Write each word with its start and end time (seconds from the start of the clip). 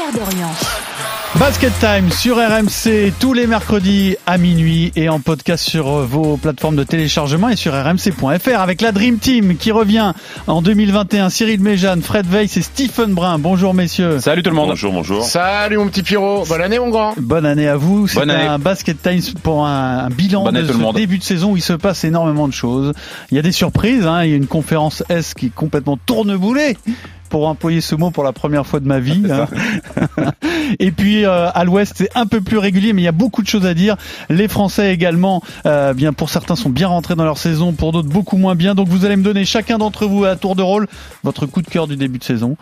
Pierre 0.00 0.12
Dorian. 0.26 0.48
Basket 1.38 1.72
Time 1.78 2.10
sur 2.10 2.36
RMC 2.36 3.12
tous 3.20 3.34
les 3.34 3.46
mercredis 3.46 4.16
à 4.26 4.38
minuit 4.38 4.92
et 4.96 5.10
en 5.10 5.20
podcast 5.20 5.62
sur 5.68 5.86
vos 6.06 6.38
plateformes 6.38 6.76
de 6.76 6.84
téléchargement 6.84 7.50
et 7.50 7.56
sur 7.56 7.72
rmc.fr 7.74 8.58
avec 8.60 8.80
la 8.80 8.92
Dream 8.92 9.18
Team 9.18 9.56
qui 9.58 9.72
revient 9.72 10.12
en 10.46 10.62
2021. 10.62 11.28
Cyril 11.28 11.60
Méjeanne, 11.60 12.00
Fred 12.00 12.24
Weiss 12.32 12.56
et 12.56 12.62
Stephen 12.62 13.12
Brun. 13.12 13.38
Bonjour 13.38 13.74
messieurs. 13.74 14.20
Salut 14.20 14.42
tout 14.42 14.48
le 14.50 14.56
monde. 14.56 14.70
Bonjour, 14.70 14.90
bonjour. 14.92 15.22
Salut 15.22 15.76
mon 15.76 15.88
petit 15.88 16.02
Pierrot, 16.02 16.44
bonne 16.48 16.62
année 16.62 16.78
mon 16.78 16.88
grand. 16.88 17.12
Bonne 17.18 17.44
année 17.44 17.68
à 17.68 17.76
vous. 17.76 18.08
C'est 18.08 18.18
Bonne 18.20 18.30
année. 18.30 18.46
un 18.46 18.58
Basket 18.58 19.00
Time 19.02 19.20
pour 19.42 19.66
un, 19.66 19.98
un 20.06 20.08
bilan 20.08 20.44
Bonne 20.44 20.54
de 20.62 20.66
ce 20.66 20.72
monde. 20.72 20.96
début 20.96 21.18
de 21.18 21.24
saison 21.24 21.52
où 21.52 21.56
il 21.58 21.62
se 21.62 21.74
passe 21.74 22.04
énormément 22.04 22.48
de 22.48 22.54
choses. 22.54 22.94
Il 23.30 23.36
y 23.36 23.38
a 23.38 23.42
des 23.42 23.52
surprises. 23.52 24.06
hein. 24.06 24.24
Il 24.24 24.30
y 24.30 24.32
a 24.32 24.36
une 24.36 24.46
conférence 24.46 25.04
S 25.10 25.34
qui 25.34 25.46
est 25.46 25.54
complètement 25.54 25.98
tourneboulée 26.06 26.78
pour 27.30 27.46
employer 27.48 27.80
ce 27.80 27.94
mot 27.94 28.10
pour 28.10 28.24
la 28.24 28.32
première 28.32 28.66
fois 28.66 28.80
de 28.80 28.86
ma 28.86 29.00
vie. 29.00 29.22
hein. 29.30 29.46
Et 30.78 30.90
puis 30.90 31.24
euh, 31.24 31.48
à 31.52 31.64
l'Ouest, 31.64 31.94
c'est 31.96 32.10
un 32.14 32.26
peu 32.26 32.40
plus 32.40 32.58
régulier, 32.58 32.92
mais 32.92 33.02
il 33.02 33.04
y 33.04 33.08
a 33.08 33.12
beaucoup 33.12 33.42
de 33.42 33.46
choses 33.48 33.66
à 33.66 33.74
dire. 33.74 33.96
Les 34.28 34.46
Français 34.48 34.92
également, 34.92 35.42
euh, 35.66 35.94
bien 35.94 36.12
pour 36.12 36.28
certains 36.30 36.56
sont 36.56 36.68
bien 36.70 36.88
rentrés 36.88 37.14
dans 37.16 37.24
leur 37.24 37.38
saison, 37.38 37.72
pour 37.72 37.92
d'autres 37.92 38.08
beaucoup 38.08 38.36
moins 38.36 38.54
bien. 38.54 38.74
Donc 38.74 38.88
vous 38.88 39.04
allez 39.04 39.16
me 39.16 39.22
donner 39.24 39.44
chacun 39.44 39.78
d'entre 39.78 40.06
vous 40.06 40.24
à 40.24 40.36
tour 40.36 40.54
de 40.56 40.62
rôle 40.62 40.86
votre 41.24 41.46
coup 41.46 41.62
de 41.62 41.68
cœur 41.68 41.86
du 41.86 41.96
début 41.96 42.18
de 42.18 42.24
saison, 42.24 42.56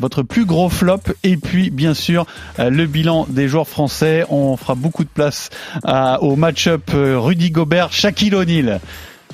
votre 0.00 0.22
plus 0.22 0.44
gros 0.44 0.68
flop, 0.68 1.00
et 1.22 1.36
puis 1.36 1.70
bien 1.70 1.94
sûr 1.94 2.26
euh, 2.58 2.70
le 2.70 2.86
bilan 2.86 3.26
des 3.28 3.48
joueurs 3.48 3.68
français. 3.68 4.24
On 4.30 4.56
fera 4.56 4.74
beaucoup 4.74 5.04
de 5.04 5.08
place 5.12 5.50
à- 5.84 6.22
au 6.22 6.36
match-up 6.36 6.90
euh, 6.94 7.18
Rudy 7.18 7.50
Gobert, 7.50 7.92
Shaquille 7.92 8.34
O'Neal. 8.34 8.80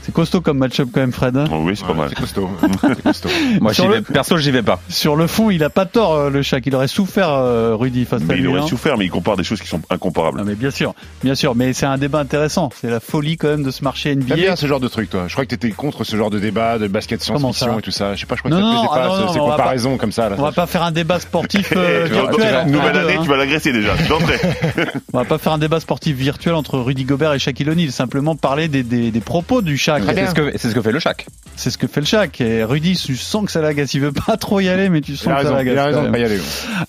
C'est 0.03 0.13
costaud 0.13 0.41
comme 0.41 0.59
match-up 0.59 0.89
quand 0.93 1.01
même, 1.01 1.13
Fred. 1.13 1.37
hein 1.37 1.45
Oh 1.53 1.59
oui, 1.63 1.75
c'est 1.77 1.87
pas 1.87 1.93
mal. 1.95 2.09
C'est 2.09 2.19
costaud. 2.19 2.49
costaud. 3.05 3.29
Moi, 3.61 3.73
j'y 3.73 3.83
le- 3.87 3.95
vais, 3.95 4.01
perso, 4.03 4.37
j'y 4.39 4.51
vais 4.51 4.63
pas. 4.63 4.81
Sur 4.89 5.15
le 5.17 5.27
fond, 5.27 5.51
il 5.51 5.63
a 5.63 5.71
pas 5.71 5.85
tort, 5.87 6.15
euh, 6.15 6.31
le 6.31 6.43
Shaq. 6.43 6.65
Il 6.67 6.75
aurait 6.75 6.89
souffert, 6.89 7.29
euh, 7.31 7.75
Rudy, 7.77 8.05
face 8.07 8.23
à 8.23 8.25
Mais 8.27 8.37
il 8.37 8.41
lui. 8.43 8.47
aurait 8.49 8.61
hein. 8.61 8.67
souffert, 8.67 8.97
mais 8.97 9.05
il 9.05 9.11
compare 9.11 9.37
des 9.37 9.45
choses 9.45 9.61
qui 9.61 9.69
sont 9.69 9.81
incomparables. 9.91 10.39
Ah, 10.41 10.45
mais 10.47 10.55
bien 10.55 10.71
sûr, 10.71 10.95
bien 11.23 11.35
sûr, 11.35 11.55
mais 11.55 11.73
c'est 11.73 11.87
un 11.87 11.99
débat 11.99 12.21
intéressant. 12.21 12.71
C'est 12.81 12.89
la 12.91 13.01
folie 13.01 13.37
quand 13.37 13.49
même 13.49 13.63
de 13.63 13.71
ce 13.71 13.85
marché 13.85 14.11
T'aimes 14.11 14.23
NBA. 14.25 14.35
bien 14.37 14.57
ce 14.57 14.67
genre 14.67 14.81
de 14.81 14.89
truc 14.89 15.11
toi 15.11 15.25
Je 15.29 15.33
crois 15.35 15.45
que 15.45 15.51
t'étais 15.51 15.71
contre 15.71 16.05
ce 16.05 16.17
genre 16.17 16.31
de 16.31 16.39
débat 16.39 16.79
de 16.79 16.89
basket 16.89 17.23
Comment 17.27 17.53
science-fiction 17.53 17.73
ça 17.75 17.79
et 17.79 17.83
tout 17.83 17.91
ça. 17.91 18.15
Je 18.15 18.21
sais 18.21 18.27
pas, 18.27 18.37
je 18.37 18.41
crois 18.43 18.51
Non, 18.51 18.57
que 18.59 18.63
ça 18.63 18.71
te 18.71 18.75
non, 18.75 18.81
plaisait 18.89 18.95
ah 18.95 18.99
pas, 18.99 19.09
non, 19.09 19.15
ce- 19.17 19.21
non, 19.27 19.33
ces 19.35 19.41
on 19.41 19.47
va 19.49 19.57
comparaisons 19.57 19.97
comme 19.99 20.13
ça. 20.13 20.29
Là. 20.31 20.37
On 20.39 20.43
va 20.43 20.53
pas 20.53 20.67
faire 20.67 20.83
un 20.83 20.93
débat 20.93 21.21
sportif 21.21 21.73
euh, 21.77 22.07
virtuel. 22.11 22.67
Nouvelle 22.69 22.93
deux, 22.95 22.99
année, 23.01 23.15
hein. 23.17 23.21
tu 23.23 23.29
vas 23.29 23.37
l'agresser 23.37 23.73
déjà, 23.73 23.95
d'entrée. 24.09 24.39
On 25.13 25.19
va 25.19 25.25
pas 25.25 25.39
faire 25.39 25.53
un 25.53 25.59
débat 25.59 25.81
sportif 25.81 26.17
virtuel 26.17 26.55
entre 26.55 26.79
Rudy 26.79 27.05
Gobert 27.05 27.35
et 27.35 27.39
Shaquille 27.39 27.69
O'Neal. 27.69 27.91
Simplement 27.93 28.37
parler 28.37 28.69
des, 28.69 29.11
propos 29.21 29.61
du 29.63 29.77
Shaq. 29.77 29.90
C'est 29.99 30.27
ce 30.27 30.35
que, 30.35 30.53
c'est 30.59 30.69
ce 30.71 30.75
que 30.75 30.83
fait 30.83 30.93
le 30.93 31.01
Shaq. 31.01 31.27
C'est 31.57 31.71
ce 31.71 31.79
que 31.79 31.87
fait 31.87 32.01
le 32.01 32.07
Shaq. 32.07 32.41
Et 32.41 32.63
Rudy, 32.65 32.97
tu 32.97 33.17
sens 33.17 33.45
que 33.45 33.51
ça 33.53 33.61
l'agace. 33.61 33.93
Il 33.95 34.01
veut 34.01 34.13
pas 34.13 34.37
trop 34.37 34.61
y 34.61 34.69
aller, 34.69 34.89
mais 34.89 35.01
tu 35.01 35.17
sens 35.17 35.25
que 35.27 35.31
ça 35.31 35.37
raison, 35.37 35.51
il 35.51 35.57
l'agace. 35.67 35.79
a 35.79 35.85
raison 35.87 36.03
de 36.05 36.09
pas 36.11 36.19
y 36.19 36.25
aller. 36.25 36.37
ouais. 36.37 36.45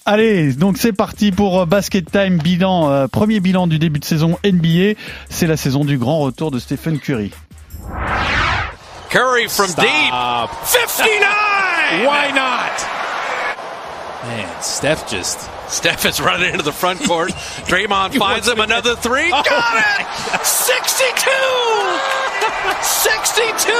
Allez, 0.06 0.54
donc 0.54 0.78
c'est 0.78 0.94
parti 0.94 1.32
pour 1.32 1.62
euh, 1.62 1.66
Basket 1.66 2.10
Time 2.12 2.38
bilan, 2.38 2.90
euh, 2.92 3.08
premier 3.08 3.40
bilan 3.40 3.68
du 3.68 3.80
début 3.80 4.00
de 4.00 4.06
saison 4.06 4.38
NBA. 4.46 5.00
C'est 5.30 5.48
la 5.48 5.58
saison 5.58 5.84
du 5.86 5.98
grand 5.98 6.20
retour 6.20 6.52
de 6.52 6.60
Stephen 6.60 7.00
Curry. 7.00 7.32
Curry 9.10 9.48
from 9.50 9.68
deep. 9.68 10.14
59! 10.64 12.06
Why 12.06 12.32
not? 12.34 12.72
Man, 14.28 14.48
Steph 14.62 15.10
just. 15.10 15.50
Steph 15.68 16.06
is 16.06 16.22
running 16.22 16.52
into 16.54 16.64
the 16.64 16.72
front 16.72 17.02
court. 17.04 17.30
Draymond 17.68 18.16
finds 18.18 18.48
him 18.48 18.60
another 18.60 18.96
three. 18.96 19.30
Got 19.32 19.46
it! 19.48 20.46
62! 20.46 22.31
62! 22.82 23.74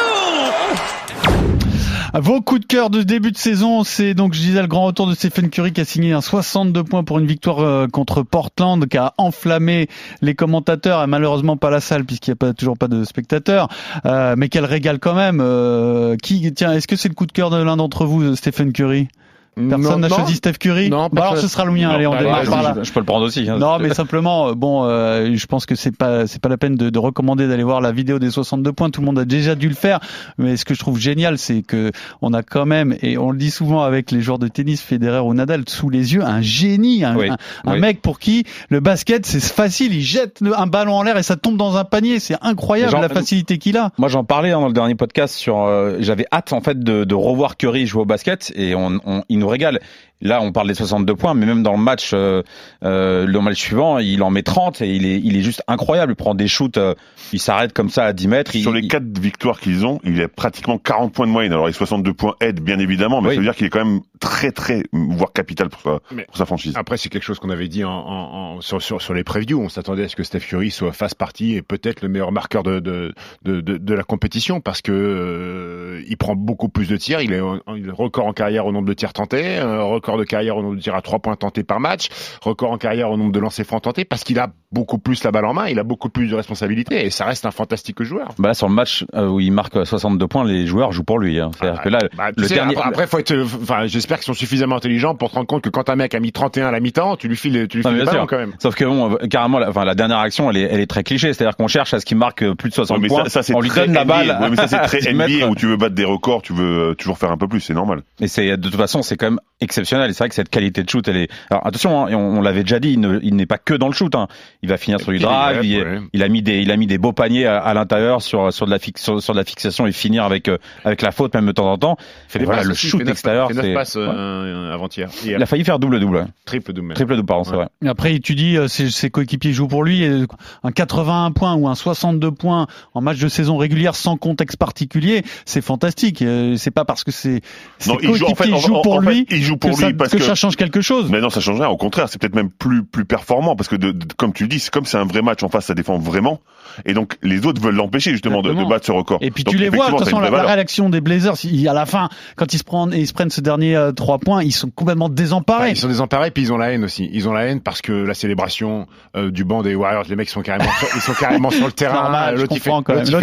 Vos 2.14 2.42
coups 2.42 2.62
de 2.62 2.66
cœur 2.66 2.90
de 2.90 3.04
début 3.04 3.32
de 3.32 3.38
saison, 3.38 3.86
c'est 3.86 4.14
donc, 4.14 4.34
je 4.34 4.40
disais, 4.42 4.62
le 4.62 4.68
grand 4.68 4.84
retour 4.84 5.08
de 5.08 5.16
Stephen 5.16 5.50
Curry 5.50 5.72
qui 5.72 5.80
a 5.80 5.86
signé 5.86 6.12
un 6.12 6.20
62 6.20 6.84
points 6.84 7.06
pour 7.06 7.20
une 7.20 7.26
victoire 7.26 7.60
euh, 7.60 7.88
contre 7.88 8.22
Portland, 8.22 8.86
qui 8.86 8.98
a 8.98 9.14
enflammé 9.18 9.88
les 10.22 10.36
commentateurs, 10.36 11.02
et 11.02 11.08
malheureusement 11.08 11.56
pas 11.56 11.70
la 11.70 11.80
salle 11.80 12.04
puisqu'il 12.04 12.32
n'y 12.32 12.34
a 12.34 12.36
pas, 12.36 12.54
toujours 12.54 12.78
pas 12.78 12.90
de 12.90 13.06
spectateurs, 13.06 13.70
euh, 14.06 14.36
mais 14.38 14.50
qu'elle 14.50 14.66
régale 14.66 15.00
quand 15.00 15.16
même. 15.16 15.40
Euh, 15.42 16.18
qui, 16.22 16.52
tiens, 16.54 16.74
est-ce 16.74 16.88
que 16.88 16.98
c'est 16.98 17.08
le 17.08 17.16
coup 17.16 17.26
de 17.26 17.32
cœur 17.32 17.50
de 17.50 17.64
l'un 17.64 17.78
d'entre 17.78 18.06
vous, 18.06 18.36
Stephen 18.36 18.74
Curry? 18.74 19.08
Personne 19.56 20.02
n'a 20.02 20.10
choisi 20.10 20.36
Steph 20.36 20.54
Curry 20.54 20.90
Non, 20.90 21.10
Bah 21.12 21.24
alors 21.24 21.38
ce 21.38 21.48
sera 21.48 21.66
le 21.66 21.72
mien. 21.72 21.90
Non, 21.90 21.96
Allez, 21.96 22.08
on 22.08 22.18
démarre 22.18 22.44
par 22.46 22.64
là. 22.64 22.76
Je, 22.82 22.92
peux 22.92 23.02
le 23.02 23.06
prendre 23.06 23.26
aussi. 23.26 23.50
hein. 23.50 23.58
Non, 23.58 23.80
mais 23.80 23.94
simplement, 23.94 24.48
euh, 24.50 24.54
bon, 24.54 24.86
euh, 24.86 25.32
je 25.36 25.46
pense 25.46 25.66
que 25.66 25.76
c'est 25.76 25.96
pas 25.96 26.26
c'est 26.26 26.42
pas 26.42 26.48
la 26.50 26.58
peine 26.58 26.76
de, 26.76 26.90
de 26.90 27.00
recommander 27.00 27.48
d'aller 27.48 27.64
voir 27.64 27.82
la 27.82 27.92
vidéo 27.92 28.18
des 28.18 28.32
62 28.32 28.72
points. 28.72 28.90
Tout 28.90 29.02
le 29.02 29.06
monde 29.08 29.20
a 29.20 29.26
déjà 29.26 29.56
dû 29.56 29.68
le 29.68 29.76
faire. 29.76 30.00
Mais 30.38 30.56
ce 30.56 30.64
que 30.64 30.74
je 30.74 30.80
trouve 30.80 30.98
génial, 31.00 31.38
c'est 31.38 31.64
que 31.64 31.92
on 32.22 32.34
a 32.34 32.44
quand 32.44 32.66
même, 32.66 32.96
et 33.02 33.18
on 33.18 33.32
le 33.32 33.38
dit 33.38 33.52
souvent 33.52 33.82
avec 33.84 34.12
les 34.12 34.22
joueurs 34.22 34.40
de 34.40 34.48
tennis, 34.48 34.82
Federer 34.82 35.20
ou 35.20 35.34
Nadal, 35.34 35.64
sous 35.68 35.90
les 35.90 36.14
yeux, 36.14 36.24
un 36.24 36.42
génie, 36.42 37.04
un, 37.04 37.16
Oui, 37.18 37.30
un, 37.66 37.76
mec 37.78 38.02
pour 38.02 38.20
qui 38.20 38.46
le 38.70 38.80
basket 38.80 39.26
c'est 39.26 39.42
facile. 39.44 39.94
Il 39.94 40.02
jette 40.02 40.40
un 40.56 40.68
ballon 40.68 40.94
en 40.96 41.04
l'air 41.04 41.18
et 41.18 41.24
ça 41.24 41.36
tombe 41.36 41.58
dans 41.58 41.76
un 41.76 41.84
panier. 41.84 42.20
C'est 42.20 42.38
incroyable 42.42 42.94
la 43.02 43.10
facilité 43.10 43.58
qu'il 43.58 43.78
a. 43.78 43.92
Moi, 43.98 44.08
j'en 44.08 44.24
parlais 44.24 44.52
hein, 44.52 44.62
dans 44.62 44.68
le 44.68 44.74
dernier 44.74 44.96
podcast 44.96 45.36
sur. 45.36 45.60
euh, 45.62 45.98
J'avais 46.00 46.26
hâte 46.32 46.54
en 46.54 46.62
fait 46.62 46.80
de, 46.80 47.04
de 47.04 47.16
revoir 47.16 47.58
Curry 47.58 47.86
jouer 47.86 48.04
au 48.04 48.06
basket 48.06 48.54
et 48.56 48.76
on, 48.76 49.00
on- 49.06 49.24
il 49.30 49.41
nous 49.42 49.50
régale. 49.50 49.82
Là, 50.22 50.42
on 50.42 50.52
parle 50.52 50.68
des 50.68 50.74
62 50.76 51.16
points, 51.16 51.34
mais 51.34 51.46
même 51.46 51.64
dans 51.64 51.72
le 51.74 51.78
match, 51.82 52.12
euh, 52.14 52.44
euh, 52.84 53.26
le 53.26 53.40
match 53.42 53.60
suivant, 53.60 53.98
il 54.00 54.22
en 54.24 54.30
met 54.30 54.44
30 54.44 54.82
et 54.82 54.96
il 54.96 55.06
est, 55.06 55.20
il 55.24 55.36
est 55.36 55.42
juste 55.42 55.64
incroyable. 55.68 56.12
Il 56.14 56.16
prend 56.16 56.36
des 56.36 56.48
shoots, 56.48 56.78
euh, 56.78 56.94
il 57.34 57.40
s'arrête 57.40 57.74
comme 57.74 57.90
ça 57.90 58.06
à 58.06 58.14
10 58.14 58.28
mètres. 58.28 58.56
il- 58.56 58.62
Sur 58.62 58.72
les 58.74 58.82
il- 58.82 58.88
quatre 58.88 59.20
victoires 59.20 59.60
qu'ils 59.60 59.86
ont, 59.86 60.00
il 60.04 60.22
a 60.22 60.28
pratiquement 60.28 60.78
40 60.78 61.12
points 61.14 61.26
de 61.28 61.32
moyenne. 61.32 61.54
Alors 61.54 61.68
les 61.68 61.74
62 61.74 62.14
points 62.14 62.36
aident 62.40 62.62
bien 62.62 62.80
évidemment, 62.80 63.22
mais 63.22 63.30
Oui. 63.30 63.36
ça 63.36 63.40
veut 63.42 63.46
dire 63.48 63.56
qu'il 63.56 63.66
est 63.68 63.70
quand 63.72 63.84
même 63.84 64.02
très 64.20 64.52
très, 64.52 64.84
voire 64.94 65.34
capital 65.34 65.70
pour 65.70 65.82
sa, 65.82 66.00
pour 66.26 66.38
sa 66.38 66.46
franchise. 66.46 66.74
Après, 66.76 66.98
c'est 66.98 67.10
quelque 67.10 67.24
chose 67.24 67.40
qu'on 67.40 67.50
avait 67.50 67.68
dit 67.68 67.84
en, 67.84 67.90
en- 67.92 68.56
en- 68.58 68.62
sur, 68.62 68.82
sur, 68.82 69.02
sur 69.02 69.14
les 69.14 69.24
previews. 69.24 69.60
On 69.62 69.70
s'attendait 69.70 70.04
à 70.04 70.08
ce 70.08 70.16
que 70.16 70.24
Steph 70.24 70.42
Curry 70.42 70.70
soit 70.72 70.92
face 70.94 71.16
partie 71.16 71.56
et 71.56 71.62
peut-être 71.62 72.02
le 72.02 72.10
meilleur 72.10 72.32
marqueur 72.32 72.64
de, 72.64 72.80
de, 72.80 73.14
de, 73.44 73.62
de, 73.62 73.78
de 73.78 73.94
la 73.94 74.04
compétition 74.04 74.62
parce 74.62 74.82
que 74.82 74.92
euh, 74.92 76.02
il 76.08 76.18
prend 76.18 76.36
beaucoup 76.36 76.70
plus 76.70 76.88
de 76.88 76.98
tirs. 76.98 77.22
Il 77.22 77.34
est 77.34 77.42
il 77.76 77.88
est 77.88 77.92
record 77.92 78.26
en 78.28 78.34
carrière 78.34 78.66
au 78.66 78.72
nombre 78.72 78.88
de 78.88 78.94
tirs 78.94 79.14
tentés, 79.14 79.58
un 79.58 79.82
record 80.12 80.20
de 80.20 80.24
carrière 80.30 80.58
au 80.58 80.62
nombre 80.62 80.76
de 80.76 80.82
tirs 80.82 80.96
à 80.96 81.02
trois 81.02 81.20
points 81.20 81.36
tentés 81.36 81.64
par 81.64 81.80
match, 81.80 82.08
record 82.42 82.72
en 82.72 82.78
carrière 82.78 83.10
au 83.12 83.18
nombre 83.18 83.32
de 83.32 83.40
lancers 83.40 83.66
francs 83.66 83.82
tentés 83.84 84.06
parce 84.06 84.24
qu'il 84.24 84.40
a 84.40 84.50
beaucoup 84.72 84.98
plus 84.98 85.24
la 85.24 85.32
balle 85.32 85.46
en 85.46 85.54
main, 85.54 85.68
il 85.68 85.80
a 85.80 85.84
beaucoup 85.84 86.10
plus 86.10 86.28
de 86.28 86.36
responsabilités 86.36 87.06
et 87.06 87.10
ça 87.10 87.26
reste 87.26 87.46
un 87.46 87.52
fantastique 87.52 88.02
joueur. 88.04 88.30
Bah 88.40 88.50
là, 88.50 88.54
sur 88.54 88.68
le 88.70 88.74
match 88.74 89.06
euh, 89.16 89.28
où 89.28 89.40
il 89.40 89.52
marque 89.52 89.86
62 89.86 90.28
points, 90.28 90.46
les 90.46 90.66
joueurs 90.66 90.92
jouent 90.92 91.04
pour 91.04 91.20
lui. 91.20 91.40
hein. 91.40 91.52
C'est-à-dire 91.60 91.82
que 91.82 91.90
là, 91.90 92.00
Bah, 92.18 92.32
tu 92.34 92.42
le 92.42 92.48
sais, 92.48 92.56
dernier. 92.56 92.76
après, 92.82 93.08
faut 93.08 93.20
être, 93.20 93.36
enfin, 93.62 93.86
j'espère 93.88 94.18
qu'ils 94.18 94.26
sont 94.26 94.34
suffisamment 94.34 94.76
intelligents 94.78 95.16
pour 95.16 95.30
te 95.30 95.36
rendre 95.36 95.48
compte 95.48 95.64
que 95.64 95.70
quand 95.70 95.90
un 95.90 95.96
mec 95.96 96.14
a 96.16 96.20
mis 96.20 96.32
31 96.32 96.68
à 96.68 96.72
la 96.72 96.80
mi-temps, 96.80 97.18
tu 97.18 97.28
lui 97.28 97.36
files, 97.36 97.68
tu 97.68 97.78
lui 97.78 97.84
Non, 97.84 97.92
files 97.92 98.00
le 98.00 98.08
sûr. 98.08 98.28
quand 98.28 98.38
même. 98.38 98.54
Sauf 98.60 98.76
que 98.76 98.86
bon, 98.86 99.14
euh, 99.14 99.28
carrément, 99.28 99.60
la, 99.60 99.70
enfin, 99.70 99.84
la 99.86 99.96
dernière 99.96 100.20
action, 100.20 100.50
elle 100.50 100.58
est, 100.58 100.62
elle 100.72 100.80
est 100.80 100.88
très 100.90 101.04
cliché. 101.04 101.34
C'est-à-dire 101.34 101.56
qu'on 101.58 101.68
cherche 101.68 101.94
à 101.94 102.00
ce 102.00 102.06
qu'il 102.06 102.18
marque 102.18 102.44
euh, 102.44 102.56
plus 102.56 102.70
de 102.70 102.74
60 102.76 102.98
Ouais, 102.98 103.02
mais 103.04 103.08
points. 103.10 103.26
ça, 103.30 103.42
on 103.54 103.60
lui 103.62 103.70
très 103.70 103.86
donne 103.88 103.94
la 103.96 104.06
NBA. 104.06 104.14
balle. 104.14 104.38
Ouais, 104.42 104.50
mais 104.50 104.56
ça 104.56 104.68
c'est 104.68 104.80
très 104.80 105.00
10 105.02 105.10
NBA 105.14 105.48
où 105.48 105.56
tu 105.56 105.68
veux 105.68 105.78
battre 105.78 105.96
des 105.96 106.06
records, 106.06 106.42
tu 106.42 106.54
veux 106.54 106.92
euh, 106.92 106.94
toujours 106.96 107.18
faire 107.18 107.32
un 107.32 107.38
peu 107.38 107.48
plus, 107.48 107.60
c'est 107.60 107.74
normal. 107.74 108.04
Et 108.22 108.28
c'est 108.30 108.56
de 108.58 108.70
toute 108.70 108.80
façon, 108.80 109.02
c'est 109.02 109.18
quand 109.18 109.28
même 109.32 109.40
exceptionnel. 109.60 110.01
Et 110.10 110.14
c'est 110.14 110.20
vrai 110.24 110.30
que 110.30 110.36
cette 110.36 110.50
qualité 110.50 110.84
de 110.84 110.90
shoot, 110.90 111.08
elle 111.08 111.18
est. 111.18 111.28
Alors 111.50 111.66
attention, 111.68 112.06
hein, 112.08 112.14
on, 112.14 112.40
on 112.40 112.42
l'avait 112.42 112.64
déjà 112.64 112.80
dit, 112.80 112.94
il 112.94 113.00
ne- 113.00 113.20
il 113.22 113.36
n'est 113.36 113.46
pas 113.46 113.58
que 113.58 113.74
dans 113.74 113.88
le 113.88 113.94
shoot. 113.94 114.14
Hein. 114.16 114.28
Il 114.64 114.70
va 114.70 114.78
finir 114.78 115.00
sur 115.00 115.12
du 115.12 115.20
drive. 115.20 115.60
il, 115.64 115.78
ouais. 115.82 116.00
il 116.14 116.24
a 116.24 116.30
mis 116.30 116.42
des, 116.42 116.62
il 116.62 116.72
a 116.72 116.78
mis 116.78 116.88
des 116.88 116.98
beaux 116.98 117.14
paniers 117.14 117.46
à, 117.46 117.60
à 117.60 117.74
l'intérieur 117.74 118.22
sur 118.22 118.52
sur 118.52 118.66
de 118.66 118.72
la 118.72 118.80
fix, 118.80 119.02
sur, 119.04 119.22
sur 119.22 119.34
de 119.34 119.40
la 119.40 119.46
fixation 119.46 119.86
et 119.88 119.92
finir 119.92 120.24
avec 120.24 120.48
euh, 120.48 120.58
avec 120.84 121.02
la 121.02 121.12
faute 121.12 121.34
même 121.36 121.46
de 121.46 121.52
temps 121.52 121.72
en 121.72 121.78
temps. 121.78 121.98
fait 122.28 122.40
des 122.40 122.46
voilà, 122.46 122.62
passes 122.62 122.68
le 122.70 122.74
shoot 122.74 123.08
extérieur, 123.08 123.50
c'est 123.54 123.74
passes 123.74 123.96
ouais. 123.96 124.02
euh, 124.08 124.74
avant-hier. 124.74 125.10
Il 125.26 125.36
a 125.42 125.46
failli 125.46 125.64
faire 125.64 125.80
double 125.80 126.00
double, 126.00 126.28
triple 126.46 126.74
double. 126.74 126.94
triple 126.94 127.16
double 127.16 127.26
pardon, 127.28 127.44
c'est 127.44 127.52
Ouais. 127.52 127.58
vrai. 127.58 127.68
Et 127.84 127.88
Après, 127.88 128.18
tu 128.20 128.36
dis 128.36 128.58
euh, 128.58 128.68
ses, 128.68 128.90
ses 128.90 129.10
coéquipiers 129.10 129.54
jouent 129.54 129.68
pour 129.68 129.84
lui. 129.84 130.04
et 130.04 130.26
Un 130.64 130.72
81 130.72 131.32
points 131.32 131.56
ou 131.56 131.68
un 131.68 131.76
62 131.76 132.32
points 132.32 132.68
en 132.94 133.02
match 133.02 133.20
de 133.20 133.28
saison 133.28 133.58
régulière 133.58 133.96
sans 133.96 134.18
contexte 134.18 134.58
particulier, 134.58 135.24
c'est 135.46 135.62
fantastique. 135.62 136.22
Euh, 136.22 136.56
C'est 136.58 136.72
pas 136.72 136.86
parce 136.86 137.04
que 137.04 137.12
c'est 137.12 137.42
il 137.80 138.16
joue- 138.16 138.26
en 138.26 138.36
fait, 138.36 138.52
en- 138.52 138.82
pour 138.82 138.96
en 138.96 139.02
fait, 139.02 139.10
lui 139.12 139.26
il 139.30 139.42
joue 139.44 139.58
pour 139.58 139.72
ça, 139.82 139.88
lui 139.90 139.94
parce 139.96 140.12
que 140.12 140.18
que- 140.18 140.24
ça 140.24 140.36
change 140.36 140.56
quelque 140.56 140.82
chose. 140.82 141.10
Mais 141.12 141.20
non, 141.22 141.30
ça 141.30 141.40
change 141.42 141.60
rien. 141.60 141.70
Au 141.70 141.78
contraire, 141.78 142.08
c'est 142.10 142.20
peut-être 142.20 142.36
même 142.36 142.50
plus 142.50 142.84
plus 142.84 143.06
performant 143.06 143.56
parce 143.56 143.68
que 143.68 143.76
de, 143.76 143.92
de- 143.92 144.14
comme 144.14 144.34
tu 144.34 144.44
le 144.44 144.50
dis, 144.50 144.60
c'est 144.60 144.72
comme 144.72 144.86
c'est 144.86 144.98
un 144.98 145.06
vrai 145.06 145.22
match 145.22 145.44
en 145.44 145.50
face, 145.50 145.66
ça 145.66 145.74
défend 145.74 145.98
vraiment. 145.98 146.40
Et 146.86 146.94
donc 146.94 147.18
les 147.22 147.46
autres 147.46 147.62
veulent 147.62 147.76
l'empêcher 147.76 148.12
justement 148.12 148.42
de, 148.42 148.54
de 148.54 148.64
battre 148.70 148.86
ce 148.86 148.92
record. 148.94 149.18
Et 149.22 149.30
puis 149.32 149.44
Donc, 149.44 149.54
tu 149.56 149.60
les 149.60 149.70
vois, 149.70 149.88
de 149.88 149.92
toute 149.98 150.06
façon, 150.06 150.20
la, 150.22 150.30
réaction 150.30 150.90
des 150.90 151.02
Blazers, 151.02 151.36
ils- 151.44 151.68
à 151.68 151.74
la 151.74 151.86
fin, 151.86 152.08
quand 152.38 152.54
ils 152.54 152.58
se 152.58 152.64
prennent, 152.64 152.94
ils 152.94 153.08
se 153.08 153.14
prennent 153.14 153.30
ce 153.30 153.42
dernier 153.42 153.76
euh, 153.76 153.92
trois 153.92 154.20
points, 154.20 154.42
ils 154.44 154.52
sont 154.54 154.70
complètement 154.70 155.10
désemparés. 155.10 155.64
Ouais, 155.64 155.72
ils 155.72 155.78
sont 155.78 155.88
désemparés 155.90 156.32
puis 156.32 156.44
ils 156.44 156.54
ont 156.54 156.58
la 156.58 156.72
haine 156.72 156.84
aussi. 156.86 157.10
Ils 157.12 157.28
ont 157.28 157.34
la 157.34 157.46
haine 157.46 157.60
parce 157.62 157.82
que 157.82 157.92
la 157.92 158.14
célébration 158.14 158.88
euh, 159.18 159.32
du 159.32 159.44
banc 159.44 159.62
des 159.64 159.76
Warriors, 159.76 160.06
les 160.08 160.16
mecs 160.16 160.30
sont 160.30 160.42
carrément 160.42 160.72
sur, 160.80 160.88
ils 160.96 161.02
sont 161.02 161.14
carrément 161.14 161.50
sur 161.52 161.66
le 161.66 161.72
terrain. 161.74 162.04
normal, 162.04 162.36
L'autre, 162.38 162.54
il 162.56 162.60
fait- 162.62 162.72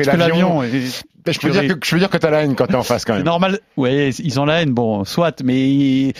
il 0.03 0.19
l'avion. 0.19 0.63
et- 0.63 0.83
Je 1.31 1.39
peux 1.41 1.51
dire 1.51 1.63
que 1.79 1.87
je 1.87 1.91
peux 1.91 1.99
dire 1.99 2.09
que 2.11 2.17
t'as 2.17 2.31
la 2.31 2.43
haine 2.43 2.55
quand 2.55 2.67
t'es 2.67 2.75
en 2.75 2.83
face 2.83 3.05
quand 3.05 3.13
C'est 3.13 3.19
même. 3.19 3.27
normal. 3.27 3.59
Ouais, 3.77 4.11
ils 4.11 4.41
ont 4.41 4.45
la 4.47 4.63
haine. 4.63 4.73
Bon, 4.73 5.05
soit, 5.05 5.43
mais 5.43 5.69
ils- 5.71 6.13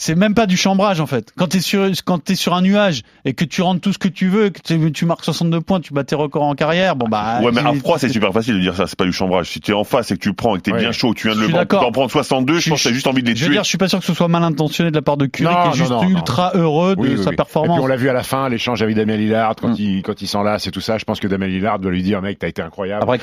c'est 0.00 0.14
même 0.14 0.32
pas 0.34 0.46
du 0.46 0.56
chambrage 0.56 1.00
en 1.00 1.06
fait. 1.06 1.32
Quand 1.36 1.48
t'es 1.48 1.60
sur 1.60 1.86
quand 2.04 2.18
t'es 2.22 2.36
sur 2.36 2.54
un 2.54 2.62
nuage 2.62 3.02
et 3.24 3.34
que 3.34 3.44
tu 3.44 3.60
rentres 3.62 3.80
tout 3.80 3.92
ce 3.92 3.98
que 3.98 4.08
tu 4.08 4.28
veux, 4.28 4.48
que 4.50 4.60
tu, 4.90 5.04
marques 5.04 5.24
62 5.24 5.60
points, 5.60 5.80
tu 5.80 5.92
bats 5.92 6.04
tes 6.04 6.14
records 6.14 6.44
en 6.44 6.54
carrière, 6.54 6.94
bon 6.96 7.08
bah. 7.08 7.40
Ouais, 7.42 7.50
mais 7.52 7.60
à 7.60 7.74
froid, 7.74 7.98
c'est 7.98 8.08
super 8.08 8.32
facile 8.32 8.54
de 8.54 8.60
dire 8.60 8.74
ça. 8.76 8.86
C'est 8.86 8.96
pas 8.96 9.04
du 9.04 9.12
chambrage. 9.12 9.50
Si 9.50 9.60
t'es 9.60 9.72
en 9.72 9.82
face 9.84 10.10
et 10.12 10.14
que 10.14 10.20
tu 10.22 10.32
prends 10.32 10.54
et 10.54 10.58
que 10.58 10.62
t'es 10.62 10.72
Ouais. 10.72 10.78
bien 10.78 10.92
chaud, 10.92 11.12
tu 11.14 11.26
viens 11.28 11.34
de 11.36 11.40
Je 11.40 11.46
le 11.46 11.50
prendre, 11.50 11.64
d'accord. 11.64 11.82
t'en 11.82 11.90
prends 11.92 12.08
62, 12.08 12.58
je 12.60 12.70
pense 12.70 12.82
que 12.82 12.88
t'as 12.88 12.94
juste 12.94 13.06
envie 13.08 13.22
de 13.22 13.28
les 13.28 13.34
Je 13.36 13.40
veux 13.42 13.46
tuer. 13.48 13.54
dire, 13.56 13.64
je 13.64 13.68
suis 13.68 13.78
pas 13.78 13.88
sûr 13.88 13.98
que 13.98 14.04
ce 14.06 14.14
soit 14.14 14.28
mal 14.28 14.44
intentionné 14.44 14.90
de 14.90 14.96
la 14.96 15.02
part 15.02 15.16
de 15.16 15.26
Curry 15.26 15.52
Non, 15.52 15.60
qui 15.62 15.66
est 15.66 15.70
non, 15.70 15.72
juste 15.74 15.90
non, 15.90 16.02
non. 16.04 16.08
ultra 16.08 16.52
heureux 16.54 16.94
de 16.94 17.00
Oui, 17.00 17.08
oui, 17.10 17.18
sa 17.22 17.30
oui. 17.30 17.34
Et 17.34 17.36
performance. 17.36 17.76
puis 17.76 17.84
on 17.84 17.88
l'a 17.88 17.96
vu 17.96 18.08
à 18.08 18.12
la 18.12 18.22
fin, 18.22 18.48
l'échange 18.48 18.80
avec 18.82 18.94
Damien 18.94 19.16
Lillard, 19.16 19.56
quand 19.60 19.70
Mm. 19.70 19.76
il 19.80 20.02
quand 20.02 20.22
il 20.22 20.28
s'enlace 20.28 20.66
et 20.68 20.70
tout 20.70 20.80
ça. 20.80 20.96
Je 20.98 21.04
pense 21.04 21.18
que 21.18 21.26
Damien 21.26 21.48
Lillard 21.48 21.80
doit 21.80 21.90
lui 21.90 22.02
dire, 22.04 22.22
mec, 22.22 22.38
t'as 22.38 22.48
été 22.48 22.62
incroyable. 22.62 23.02
Après, 23.02 23.18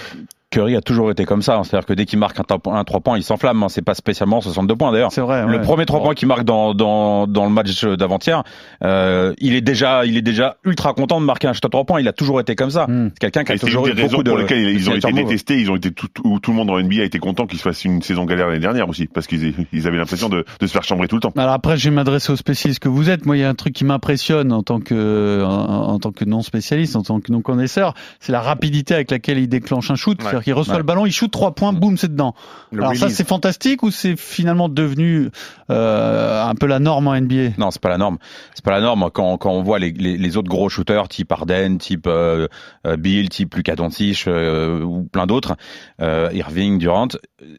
Curry 0.56 0.76
a 0.78 0.82
toujours 0.82 1.12
été 1.12 1.26
comme 1.26 1.42
ça. 1.42 1.58
hein. 1.58 1.64
C'est-à-dire 1.66 1.86
que 1.86 1.94
dès 1.94 2.06
qu'il 2.06 2.18
marque 2.18 2.40
un, 2.40 2.44
top- 2.44 2.68
un 2.68 2.84
3 2.86 3.02
points, 3.02 3.18
il 3.18 3.24
s'enflamme. 3.24 3.62
hein. 3.64 3.68
C'est 3.70 3.82
pas 3.82 3.94
spécialement 3.94 4.40
62 4.40 4.76
points 4.78 4.92
d'ailleurs. 4.94 5.12
C'est 5.12 5.20
vrai. 5.20 5.46
Le 5.46 5.58
ouais. 5.58 5.62
premier 5.62 5.86
3 5.86 6.02
points 6.02 6.14
qu'il 6.16 6.28
marque 6.30 6.46
dans, 6.46 6.74
dans, 6.74 7.28
dans 7.28 7.44
le 7.44 7.52
match 7.52 7.84
d'avant-hier, 7.84 8.44
euh, 8.84 9.34
il 9.40 9.54
est 9.54 9.62
déjà 9.62 10.06
il 10.06 10.16
est 10.18 10.22
déjà 10.22 10.56
ultra 10.64 10.94
content 10.94 11.20
de 11.20 11.26
marquer 11.26 11.48
un 11.48 11.54
shot 11.54 11.66
à 11.66 11.70
3 11.70 11.84
points. 11.84 12.00
Il 12.00 12.08
a 12.08 12.14
toujours 12.14 12.40
été 12.40 12.56
comme 12.56 12.70
ça. 12.72 12.86
Hmm. 12.88 13.10
C'est 13.14 13.20
quelqu'un 13.20 13.44
qui 13.44 13.52
a 13.52 13.58
toujours 13.58 13.84
des 13.86 13.92
eu 13.92 13.94
raisons 13.96 14.08
beaucoup 14.12 14.24
de 14.24 14.30
pour 14.30 14.38
lesquelles 14.40 14.70
ils 14.70 14.90
ont 14.90 14.96
été 14.96 15.12
détestés. 15.12 15.60
Ils 15.60 15.70
ont 15.72 15.76
été 15.76 15.92
tout, 15.92 16.08
où 16.24 16.40
tout 16.40 16.52
le 16.52 16.58
monde 16.58 16.70
en 16.70 16.80
NBA 16.80 17.02
a 17.02 17.06
été 17.06 17.20
content 17.20 17.46
qu'ils 17.48 17.60
fassent 17.60 17.84
une 17.86 18.02
saison 18.02 18.26
galère 18.26 18.48
l'année 18.48 18.60
dernière 18.60 18.88
aussi, 18.88 19.08
parce 19.08 19.28
qu'ils 19.28 19.54
ils 19.74 19.88
avaient 19.88 19.98
l'impression 19.98 20.30
de, 20.30 20.46
de 20.60 20.68
se 20.68 20.72
faire 20.72 20.84
chambrer 20.84 21.08
tout 21.08 21.16
le 21.16 21.22
temps. 21.22 21.34
Alors 21.36 21.54
après, 21.54 21.78
je 21.78 21.90
vais 21.90 21.96
m'adresser 21.96 22.32
aux 22.32 22.36
spécialistes 22.38 22.80
que 22.82 22.90
vous 22.90 23.10
êtes. 23.10 23.26
Moi, 23.26 23.38
il 23.38 23.42
y 23.42 23.44
a 23.44 23.50
un 23.50 23.56
truc 23.56 23.74
qui 23.74 23.84
m'impressionne 23.86 24.52
en 24.54 24.64
tant 24.64 24.80
que 24.80 25.44
en, 25.44 25.90
en 25.94 26.00
tant 26.00 26.12
que 26.12 26.24
non 26.26 26.42
spécialiste, 26.42 26.96
en 26.96 27.02
tant 27.04 27.20
que 27.20 27.32
non 27.32 27.42
connaisseur, 27.42 27.94
c'est 28.20 28.32
la 28.32 28.42
rapidité 28.42 28.94
avec 28.94 29.12
laquelle 29.12 29.38
il 29.40 29.48
déclenche 29.48 29.92
un 29.92 29.96
shoot. 29.96 30.18
C'est-à-dire 30.22 30.42
qu'il 30.46 30.54
reçoit 30.54 30.76
Ouais. 30.76 30.80
le 30.80 30.84
ballon, 30.86 31.06
il 31.06 31.12
shoot 31.12 31.30
trois 31.30 31.54
points, 31.54 31.74
boum, 31.74 31.98
c'est 31.98 32.08
dedans. 32.08 32.34
Le 32.72 32.82
Alors 32.82 32.96
ça, 32.96 33.10
c'est 33.10 33.28
fantastique 33.28 33.84
ou 33.84 33.92
c'est 33.92 34.16
finalement 34.18 34.70
devenu 34.70 35.30
euh, 35.70 36.44
un 36.44 36.56
peu 36.56 36.68
la 36.68 36.80
norme 36.80 37.08
en 37.08 37.20
NBA 37.20 37.56
Non, 37.58 37.72
c'est 37.72 37.82
pas 37.82 37.90
la 37.90 37.98
norme. 37.98 38.18
C'est 38.54 38.64
pas 38.64 38.72
la 38.72 38.82
norme 38.82 39.10
quand, 39.14 39.38
quand 39.38 39.52
on 39.52 39.62
voit 39.64 39.80
les, 39.80 39.92
les, 39.92 40.18
les 40.18 40.38
autres 40.38 40.48
gros 40.50 40.70
shooters, 40.70 41.08
type 41.10 41.32
Arden, 41.32 41.78
type 41.78 42.06
euh, 42.08 42.48
euh, 42.86 42.96
Bill, 42.96 43.30
type 43.30 43.54
Lucas 43.56 43.76
Doncic 43.76 44.26
euh, 44.28 44.82
ou 44.82 45.04
plein 45.04 45.26
d'autres, 45.26 45.56
Irving, 46.00 46.78
Durant. 46.78 47.08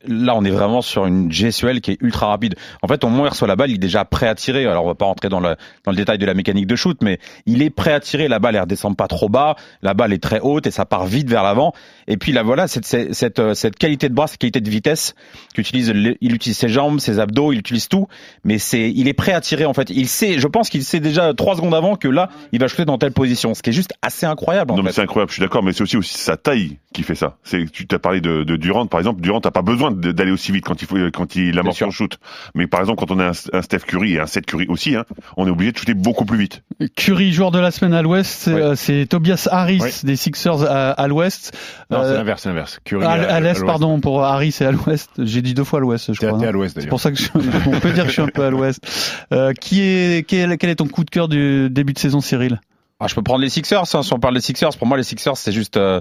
Là, 0.07 0.35
on 0.37 0.45
est 0.45 0.51
vraiment 0.51 0.83
sur 0.83 1.07
une 1.07 1.31
gestuelle 1.31 1.81
qui 1.81 1.93
est 1.93 1.99
ultra 2.01 2.29
rapide. 2.29 2.55
En 2.83 2.89
fait, 2.89 3.03
au 3.05 3.09
moment 3.09 3.25
où 3.25 3.27
il 3.27 3.31
reçoit 3.31 3.49
la 3.49 3.57
balle, 3.57 3.71
il 3.71 3.75
est 3.75 3.79
déjà 3.79 4.05
prêt 4.05 4.29
à 4.29 4.35
tirer. 4.35 4.67
Alors, 4.67 4.85
on 4.85 4.89
va 4.89 4.95
pas 4.95 5.05
rentrer 5.07 5.29
dans 5.29 5.41
le, 5.41 5.57
dans 5.85 5.91
le 5.91 5.97
détail 5.97 6.19
de 6.19 6.27
la 6.27 6.35
mécanique 6.35 6.67
de 6.67 6.77
shoot, 6.77 6.99
mais 7.03 7.19
il 7.47 7.63
est 7.63 7.71
prêt 7.71 7.93
à 7.93 8.01
tirer. 8.01 8.29
La 8.29 8.39
balle, 8.39 8.55
elle 8.55 8.63
redescend 8.63 8.97
pas 8.97 9.09
trop 9.09 9.29
bas. 9.29 9.57
La 9.83 9.95
balle 9.95 10.13
est 10.13 10.23
très 10.23 10.41
haute 10.41 10.67
et 10.67 10.71
ça 10.71 10.85
part 10.85 11.07
vite 11.07 11.29
vers 11.29 11.43
l'avant. 11.43 11.73
Et 12.07 12.17
puis 12.17 12.33
là, 12.33 12.43
voilà, 12.43 12.69
cette, 12.77 12.85
cette, 12.87 13.15
cette, 13.15 13.39
euh, 13.39 13.55
cette 13.55 13.77
qualité 13.77 14.09
de 14.09 14.15
bras, 14.15 14.27
cette 14.27 14.39
qualité 14.39 14.61
de 14.61 14.69
vitesse 14.71 15.15
qu'utilise, 15.55 15.93
il 16.21 16.35
utilise 16.35 16.57
ses 16.59 16.69
jambes, 16.69 17.01
ses 17.01 17.19
abdos, 17.19 17.53
il 17.53 17.59
utilise 17.59 17.89
tout. 17.89 18.07
Mais 18.45 18.59
c'est, 18.59 18.91
il 18.91 19.09
est 19.09 19.15
prêt 19.15 19.33
à 19.33 19.41
tirer 19.41 19.65
en 19.65 19.75
fait. 19.75 19.91
Il 19.91 20.09
sait, 20.09 20.39
je 20.39 20.47
pense 20.47 20.69
qu'il 20.69 20.85
sait 20.85 21.01
déjà 21.01 21.33
trois 21.35 21.57
secondes 21.57 21.75
avant 21.75 21.97
que 21.97 22.09
là, 22.09 22.29
il 22.53 22.61
va 22.61 22.69
shooter 22.69 22.85
dans 22.85 22.99
telle 22.99 23.13
position. 23.13 23.55
Ce 23.55 23.63
qui 23.63 23.71
est 23.71 23.73
juste 23.73 23.95
assez 24.03 24.27
incroyable 24.27 24.73
en 24.73 24.77
Non, 24.77 24.83
mais 24.83 24.93
c'est 24.93 25.03
incroyable, 25.03 25.31
je 25.31 25.35
suis 25.37 25.43
d'accord, 25.43 25.63
mais 25.63 25.73
c'est 25.73 25.83
aussi, 25.83 25.97
aussi 25.97 26.19
sa 26.19 26.37
taille 26.37 26.79
qui 26.93 27.03
fait 27.03 27.15
ça. 27.15 27.37
C'est, 27.43 27.71
tu 27.71 27.87
t'as 27.87 27.99
parlé 27.99 28.21
de, 28.21 28.43
de 28.45 28.57
Durant, 28.57 28.87
par 28.87 29.01
exemple. 29.01 29.21
Durant, 29.21 29.41
t'as 29.41 29.51
pas 29.51 29.63
besoin 29.63 29.91
d'aller 29.93 30.31
aussi 30.33 30.53
vite 30.53 30.65
quand 30.65 30.81
il 30.83 30.87
faut, 30.89 30.97
quand 31.13 31.37
il 31.37 31.59
amorce 31.59 31.79
son 31.79 31.91
shoot. 31.91 32.19
Mais 32.55 32.67
par 32.67 32.81
exemple, 32.81 32.99
quand 33.01 33.11
on 33.15 33.19
a 33.19 33.29
un, 33.29 33.33
un 33.53 33.63
Steph 33.63 33.81
Curry 33.87 34.15
et 34.15 34.21
un 34.21 34.27
Seth 34.27 34.47
Curry 34.47 34.67
aussi, 34.69 34.95
hein, 34.97 35.05
on 35.37 35.47
est 35.47 35.51
obligé 35.51 35.73
de 35.73 35.79
shooter 35.79 35.95
beaucoup 35.95 36.25
plus 36.25 36.39
vite. 36.39 36.63
Curry, 36.97 37.33
joueur 37.33 37.51
de 37.51 37.59
la 37.59 37.71
semaine 37.71 37.95
à 37.95 38.03
l'Ouest, 38.03 38.31
c'est 38.43 38.53
euh, 38.53 38.75
c'est 38.75 39.07
Tobias 39.07 39.49
Harris 39.51 39.83
des 40.05 40.17
Sixers 40.17 40.63
à, 40.65 40.91
à 40.91 41.07
l'Ouest. 41.09 41.57
Non, 41.91 42.03
c'est 42.03 42.09
Euh, 42.11 42.17
l'inverse, 42.19 42.43
c'est 42.43 42.49
l'inverse. 42.49 42.56
Curry 42.85 43.05
à, 43.05 43.11
à 43.13 43.41
l'Est, 43.41 43.55
l'ouest. 43.61 43.67
pardon, 43.67 44.01
pour 44.01 44.23
Harris 44.25 44.55
et 44.61 44.65
à 44.65 44.71
l'Ouest. 44.73 45.11
J'ai 45.19 45.43
dit 45.43 45.55
deux 45.55 45.65
fois 45.65 45.79
à 45.79 45.83
l'Ouest, 45.83 46.13
je 46.13 46.19
crois. 46.27 46.39
t'es 46.39 46.47
à 46.47 46.53
l'ouest 46.53 46.75
C'est 46.75 46.81
d'ailleurs. 46.81 46.91
pour 46.91 47.01
ça 47.01 47.11
que 47.13 47.19
je, 47.19 47.29
on 47.35 47.81
peut 47.81 47.93
dire 47.93 48.03
que 48.05 48.09
je 48.09 48.15
suis 48.15 48.23
un 48.23 48.29
peu 48.29 48.45
à 48.45 48.51
l'Ouest. 48.51 48.81
Euh, 49.33 49.53
qui 49.53 49.81
est 49.83 50.27
quel, 50.27 50.57
quel 50.57 50.71
est 50.71 50.77
ton 50.77 50.87
coup 50.87 51.03
de 51.05 51.11
cœur 51.11 51.27
du 51.29 51.69
début 51.71 51.93
de 51.93 51.99
saison, 51.99 52.21
Cyril? 52.21 52.61
Ah, 53.01 53.07
je 53.09 53.15
peux 53.15 53.23
prendre 53.23 53.41
les 53.43 53.49
Sixers. 53.51 53.83
hein, 53.95 54.03
si 54.03 54.13
on 54.13 54.19
parle 54.21 54.35
des 54.35 54.41
Sixers, 54.41 54.71
pour 54.79 54.87
moi, 54.87 54.97
les 54.97 55.03
Sixers, 55.03 55.37
c'est 55.37 55.53
juste, 55.53 55.77
euh, 55.77 56.01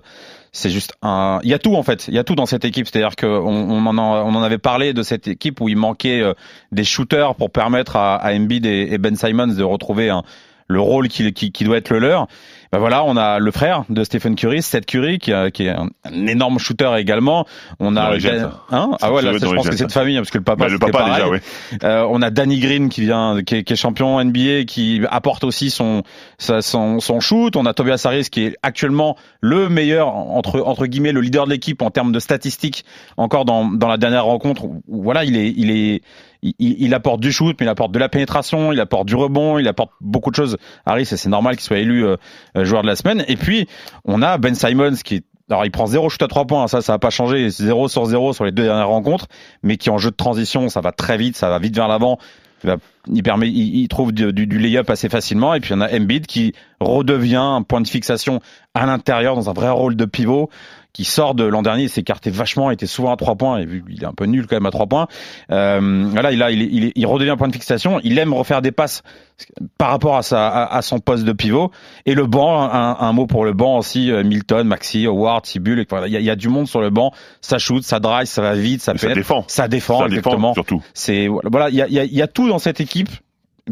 c'est 0.54 0.70
juste 0.70 0.94
un. 1.02 1.40
Il 1.44 1.50
y 1.50 1.54
a 1.54 1.60
tout 1.60 1.76
en 1.76 1.84
fait. 1.84 2.08
Il 2.08 2.14
y 2.14 2.20
a 2.20 2.24
tout 2.24 2.36
dans 2.36 2.46
cette 2.46 2.64
équipe. 2.64 2.88
C'est-à-dire 2.88 3.16
qu'on 3.18 3.28
on 3.28 3.86
en, 3.86 3.98
a- 3.98 4.24
on 4.24 4.34
en 4.36 4.44
avait 4.44 4.60
parlé 4.60 4.94
de 4.94 5.02
cette 5.04 5.28
équipe 5.28 5.60
où 5.60 5.68
il 5.70 5.76
manquait 5.76 6.22
euh, 6.22 6.34
des 6.72 6.84
shooters 6.86 7.36
pour 7.36 7.50
permettre 7.52 7.96
à, 7.98 8.16
à 8.16 8.34
Embiid 8.34 8.66
et, 8.66 8.88
et 8.94 8.98
Ben 8.98 9.16
Simons 9.18 9.48
de 9.48 9.64
retrouver 9.64 10.12
le 10.68 10.80
rôle 10.80 11.10
qui, 11.10 11.34
qui, 11.34 11.52
qui 11.52 11.64
doit 11.64 11.78
être 11.78 11.90
le 11.92 12.00
leur. 12.00 12.28
Ben 12.72 12.80
voilà, 12.80 13.04
on 13.04 13.16
a 13.18 13.40
le 13.40 13.52
frère 13.52 13.84
de 13.90 14.04
Stephen 14.04 14.36
Curry, 14.36 14.62
Seth 14.62 14.86
Curry, 14.86 15.20
qui, 15.20 15.32
a- 15.34 15.52
qui 15.52 15.66
est 15.66 15.70
un, 15.70 15.90
un 16.04 16.28
énorme 16.28 16.60
shooter 16.60 16.92
également. 16.98 17.46
On 17.80 17.96
a 17.96 18.12
hein 18.72 18.92
ah 19.02 19.14
ouais, 19.14 19.22
là, 19.22 19.32
je 19.34 19.46
pense 19.46 19.70
que 19.70 19.76
c'est 19.76 19.86
de 19.86 19.92
famille 19.92 20.18
parce 20.18 20.32
que 20.32 20.38
le 20.38 20.44
papa, 20.44 20.66
Bah, 20.66 20.70
le 20.72 20.80
papa 20.80 20.92
pareil. 20.92 21.14
déjà, 21.16 21.30
ouais. 21.30 21.42
Euh, 21.84 22.06
on 22.10 22.22
a 22.22 22.30
Danny 22.30 22.60
Green 22.60 22.90
qui 22.90 23.02
vient, 23.02 23.44
qui 23.44 23.56
est, 23.58 23.64
qui 23.64 23.74
est 23.74 23.76
champion 23.76 24.24
NBA, 24.24 24.64
qui 24.68 25.02
apporte 25.10 25.44
aussi 25.44 25.70
son, 25.70 26.04
sa- 26.38 26.62
son, 26.62 27.00
son 27.00 27.20
shoot. 27.20 27.56
On 27.56 27.66
a 27.66 27.74
Tobias 27.74 28.02
Harris 28.06 28.28
qui 28.32 28.44
est 28.46 28.56
actuellement 28.64 29.16
le 29.42 29.70
meilleur 29.70 30.08
entre 30.16 30.62
entre 30.62 30.86
guillemets 30.88 31.12
le 31.12 31.22
leader 31.22 31.46
de 31.46 31.52
l'équipe 31.52 31.82
en 31.82 31.92
termes 31.92 32.12
de 32.12 32.20
statistiques. 32.20 32.86
Encore 33.18 33.46
dans 33.46 33.66
dans 33.66 33.88
la 33.88 33.98
dernière 33.98 34.26
rencontre, 34.26 34.64
voilà, 34.88 35.24
il 35.24 35.36
est 35.38 35.54
il 35.56 35.72
est 35.72 36.02
il, 36.44 36.54
il 36.60 36.94
apporte 36.94 37.22
du 37.22 37.32
shoot, 37.32 37.56
mais 37.60 37.66
il 37.66 37.70
apporte 37.70 37.92
de 37.92 37.98
la 37.98 38.08
pénétration, 38.08 38.72
il 38.72 38.80
apporte 38.80 39.08
du 39.08 39.16
rebond, 39.16 39.58
il 39.58 39.68
apporte 39.68 39.92
beaucoup 40.00 40.30
de 40.30 40.36
choses. 40.36 40.58
Harris, 40.86 41.04
et 41.12 41.18
c'est 41.18 41.30
normal 41.30 41.56
qu'il 41.56 41.64
soit 41.64 41.80
élu 41.80 42.06
euh, 42.06 42.18
euh, 42.55 42.55
joueur 42.64 42.82
de 42.82 42.88
la 42.88 42.96
semaine. 42.96 43.26
Et 43.28 43.36
puis 43.36 43.68
on 44.06 44.22
a 44.22 44.38
Ben 44.38 44.56
Simons 44.56 44.96
qui 45.04 45.24
alors 45.50 45.66
il 45.66 45.72
prend 45.72 45.86
zéro 45.86 46.10
shoot 46.10 46.22
à 46.24 46.28
trois 46.28 46.46
points, 46.46 46.68
ça 46.68 46.82
ça 46.82 46.94
va 46.94 47.00
pas 47.00 47.12
changer, 47.12 47.50
zéro 47.50 47.88
sur 47.88 48.06
zéro 48.06 48.34
sur 48.34 48.46
les 48.46 48.52
deux 48.52 48.64
dernières 48.64 48.88
rencontres, 48.88 49.28
mais 49.62 49.78
qui 49.78 49.90
en 49.90 49.98
jeu 49.98 50.10
de 50.10 50.16
transition, 50.16 50.70
ça 50.70 50.82
va 50.82 50.92
très 50.92 51.18
vite, 51.18 51.36
ça 51.36 51.50
va 51.50 51.60
vite 51.60 51.76
vers 51.76 51.88
l'avant. 51.88 52.18
Il, 53.14 53.22
permet, 53.22 53.48
il 53.48 53.88
trouve 53.90 54.12
du, 54.12 54.34
du, 54.34 54.48
du 54.48 54.58
lay-up 54.58 54.90
assez 54.90 55.08
facilement. 55.08 55.54
Et 55.54 55.60
puis 55.60 55.74
on 55.76 55.82
a 55.82 55.96
Embiid 55.96 56.26
qui 56.26 56.54
redevient 56.80 57.36
un 57.36 57.62
point 57.62 57.80
de 57.80 57.88
fixation 57.88 58.40
à 58.74 58.88
l'intérieur 58.88 59.36
dans 59.36 59.52
un 59.52 59.54
vrai 59.54 59.70
rôle 59.70 59.96
de 59.96 60.06
pivot, 60.06 60.50
qui 60.96 61.04
sort 61.04 61.36
de 61.36 61.44
l'an 61.44 61.62
dernier, 61.62 61.84
il 61.84 61.90
s'écartait 61.90 62.30
vachement, 62.30 62.72
il 62.72 62.76
était 62.76 62.86
souvent 62.88 63.12
à 63.12 63.18
trois 63.18 63.36
points, 63.36 63.58
et 63.58 63.66
vu 63.66 63.84
qu'il 63.84 64.02
est 64.02 64.08
un 64.08 64.14
peu 64.14 64.26
nul 64.26 64.48
quand 64.48 64.56
même 64.56 64.66
à 64.66 64.72
trois 64.72 64.88
points. 64.88 65.08
Euh, 65.52 66.08
voilà, 66.10 66.32
il, 66.32 66.42
a, 66.42 66.52
il, 66.52 66.62
il, 66.62 66.94
il 66.96 67.06
redevient 67.06 67.32
un 67.32 67.38
point 67.38 67.50
de 67.50 67.54
fixation. 67.54 68.00
Il 68.06 68.18
aime 68.18 68.34
refaire 68.34 68.62
des 68.62 68.72
passes 68.72 69.04
par 69.78 69.90
rapport 69.90 70.16
à, 70.16 70.22
sa, 70.24 70.48
à, 70.48 70.78
à 70.78 70.82
son 70.82 71.00
poste 71.00 71.26
de 71.26 71.34
pivot. 71.34 71.70
Et 72.06 72.14
le 72.16 72.26
banc, 72.26 72.62
un, 72.62 72.96
un 72.98 73.12
mot 73.12 73.28
pour 73.28 73.44
le 73.44 73.52
banc 73.52 73.78
aussi, 73.78 74.10
euh, 74.10 74.24
Milton, 74.24 74.66
Maxi, 74.66 75.06
Howard, 75.06 75.44
voilà, 75.90 76.08
il 76.08 76.14
y, 76.14 76.16
a, 76.16 76.20
il 76.22 76.26
y 76.26 76.30
a 76.30 76.38
du 76.38 76.48
monde 76.48 76.70
sur 76.70 76.80
le 76.80 76.90
banc. 76.92 77.12
Ça 77.42 77.58
shoot, 77.58 77.84
ça 77.84 78.00
drive, 78.00 78.28
ça 78.28 78.42
va 78.42 78.56
vite, 78.56 78.82
ça 78.82 78.94
Mais 78.94 79.00
ça 79.00 79.08
pénètre, 79.08 79.20
défend. 79.20 79.44
ça 79.48 79.68
défend, 79.68 80.00
Ça 80.00 80.06
exactement. 80.06 80.38
défend, 80.38 80.54
surtout. 80.54 80.82
C'est 80.94 81.28
voilà, 81.28 81.70
il 81.70 81.76
y 81.76 81.82
a, 81.82 81.88
il 81.88 81.94
y, 81.94 82.00
a, 82.00 82.06
il 82.06 82.16
y 82.16 82.22
a 82.22 82.28
tout 82.28 82.48
dans 82.48 82.58
cette 82.60 82.80
équipe 82.80 83.10